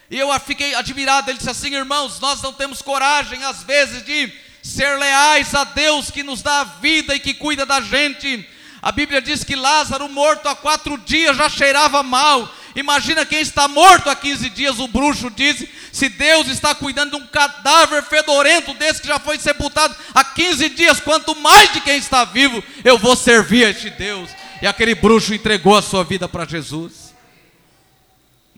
e 0.09 0.17
eu 0.17 0.27
fiquei 0.39 0.73
admirado. 0.73 1.29
Ele 1.29 1.37
disse 1.37 1.49
assim: 1.49 1.73
irmãos, 1.73 2.19
nós 2.19 2.41
não 2.41 2.51
temos 2.51 2.81
coragem, 2.81 3.43
às 3.43 3.63
vezes, 3.63 4.03
de 4.03 4.31
ser 4.61 4.97
leais 4.97 5.53
a 5.53 5.63
Deus 5.63 6.09
que 6.11 6.23
nos 6.23 6.41
dá 6.41 6.61
a 6.61 6.63
vida 6.63 7.15
e 7.15 7.19
que 7.19 7.33
cuida 7.33 7.65
da 7.65 7.79
gente. 7.81 8.47
A 8.81 8.91
Bíblia 8.91 9.21
diz 9.21 9.43
que 9.43 9.55
Lázaro, 9.55 10.07
morto 10.07 10.47
há 10.47 10.55
quatro 10.55 10.97
dias, 10.97 11.37
já 11.37 11.49
cheirava 11.49 12.01
mal. 12.01 12.49
Imagina 12.75 13.25
quem 13.25 13.41
está 13.41 13.67
morto 13.67 14.09
há 14.09 14.15
15 14.15 14.49
dias, 14.51 14.79
o 14.79 14.87
bruxo 14.87 15.29
disse. 15.29 15.69
Se 15.91 16.07
Deus 16.07 16.47
está 16.47 16.73
cuidando 16.73 17.17
de 17.17 17.23
um 17.23 17.27
cadáver 17.27 18.03
fedorento 18.03 18.73
desse 18.75 19.01
que 19.01 19.07
já 19.07 19.19
foi 19.19 19.37
sepultado 19.37 19.95
há 20.13 20.23
15 20.23 20.69
dias, 20.69 20.99
quanto 20.99 21.35
mais 21.35 21.73
de 21.73 21.81
quem 21.81 21.97
está 21.97 22.23
vivo, 22.23 22.63
eu 22.83 22.97
vou 22.97 23.15
servir 23.15 23.65
a 23.65 23.69
este 23.71 23.89
Deus. 23.89 24.29
E 24.61 24.67
aquele 24.67 24.95
bruxo 24.95 25.33
entregou 25.33 25.75
a 25.75 25.81
sua 25.81 26.03
vida 26.03 26.27
para 26.27 26.45
Jesus. 26.45 27.08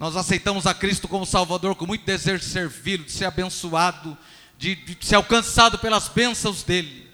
Nós 0.01 0.15
aceitamos 0.15 0.65
a 0.65 0.73
Cristo 0.73 1.07
como 1.07 1.27
Salvador 1.27 1.75
com 1.75 1.85
muito 1.85 2.03
desejo 2.03 2.39
de 2.39 2.49
servi-lo, 2.49 3.03
de 3.03 3.11
ser 3.11 3.25
abençoado, 3.25 4.17
de, 4.57 4.73
de 4.73 4.97
ser 5.05 5.13
alcançado 5.13 5.77
pelas 5.77 6.07
bênçãos 6.07 6.63
dele. 6.63 7.07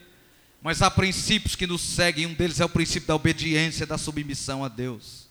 Mas 0.62 0.80
há 0.80 0.90
princípios 0.90 1.54
que 1.54 1.66
nos 1.66 1.82
seguem, 1.82 2.24
um 2.24 2.32
deles 2.32 2.60
é 2.60 2.64
o 2.64 2.68
princípio 2.68 3.06
da 3.06 3.14
obediência, 3.14 3.84
da 3.86 3.98
submissão 3.98 4.64
a 4.64 4.68
Deus. 4.68 5.28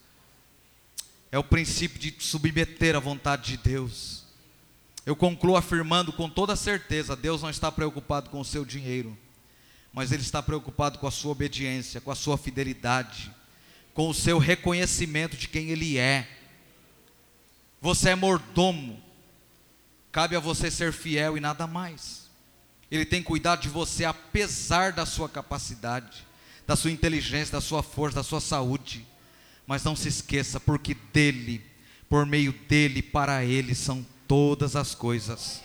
É 1.32 1.40
o 1.40 1.44
princípio 1.44 1.98
de 1.98 2.14
submeter 2.20 2.96
à 2.96 3.00
vontade 3.00 3.54
de 3.54 3.58
Deus. 3.58 4.24
Eu 5.04 5.16
concluo 5.16 5.58
afirmando 5.58 6.14
com 6.14 6.30
toda 6.30 6.56
certeza: 6.56 7.16
Deus 7.16 7.42
não 7.42 7.50
está 7.50 7.72
preocupado 7.72 8.30
com 8.30 8.40
o 8.40 8.46
seu 8.46 8.64
dinheiro, 8.64 9.18
mas 9.92 10.12
Ele 10.12 10.22
está 10.22 10.44
preocupado 10.44 11.00
com 11.00 11.08
a 11.08 11.12
sua 11.12 11.32
obediência, 11.32 12.00
com 12.02 12.12
a 12.12 12.16
sua 12.16 12.38
fidelidade, 12.38 13.34
com 13.96 14.08
o 14.08 14.14
seu 14.14 14.38
reconhecimento 14.38 15.36
de 15.36 15.48
quem 15.48 15.72
Ele 15.72 15.98
é 15.98 16.37
você 17.82 18.10
é 18.10 18.16
mordomo. 18.16 19.02
Cabe 20.12 20.36
a 20.36 20.40
você 20.40 20.72
ser 20.72 20.92
fiel 20.92 21.38
e 21.38 21.40
nada 21.40 21.68
mais. 21.68 22.28
Ele 22.90 23.06
tem 23.06 23.22
cuidado 23.22 23.62
de 23.62 23.70
você 23.70 24.06
apesar 24.06 24.92
da 24.92 25.06
sua 25.06 25.30
capacidade, 25.30 26.26
da 26.66 26.76
sua 26.76 26.92
inteligência, 26.92 27.52
da 27.52 27.62
sua 27.62 27.84
força, 27.84 28.16
da 28.16 28.24
sua 28.24 28.42
saúde. 28.42 29.06
Mas 29.66 29.84
não 29.84 29.96
se 29.96 30.08
esqueça, 30.08 30.60
porque 30.60 30.96
dele, 31.14 31.64
por 32.10 32.26
meio 32.26 32.54
dele, 32.68 33.02
para 33.02 33.44
ele 33.44 33.76
são 33.76 34.06
todas 34.28 34.76
as 34.76 34.96
coisas. 34.96 35.62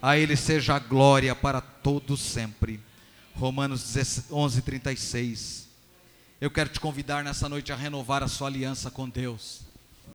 A 0.00 0.16
ele 0.16 0.36
seja 0.36 0.74
a 0.74 0.78
glória 0.78 1.34
para 1.34 1.60
todos 1.60 2.20
sempre. 2.20 2.80
Romanos 3.34 3.94
11:36. 4.30 5.68
Eu 6.40 6.50
quero 6.50 6.70
te 6.70 6.80
convidar 6.80 7.22
nessa 7.22 7.48
noite 7.48 7.72
a 7.72 7.76
renovar 7.76 8.22
a 8.22 8.28
sua 8.28 8.48
aliança 8.48 8.90
com 8.90 9.08
Deus 9.08 9.71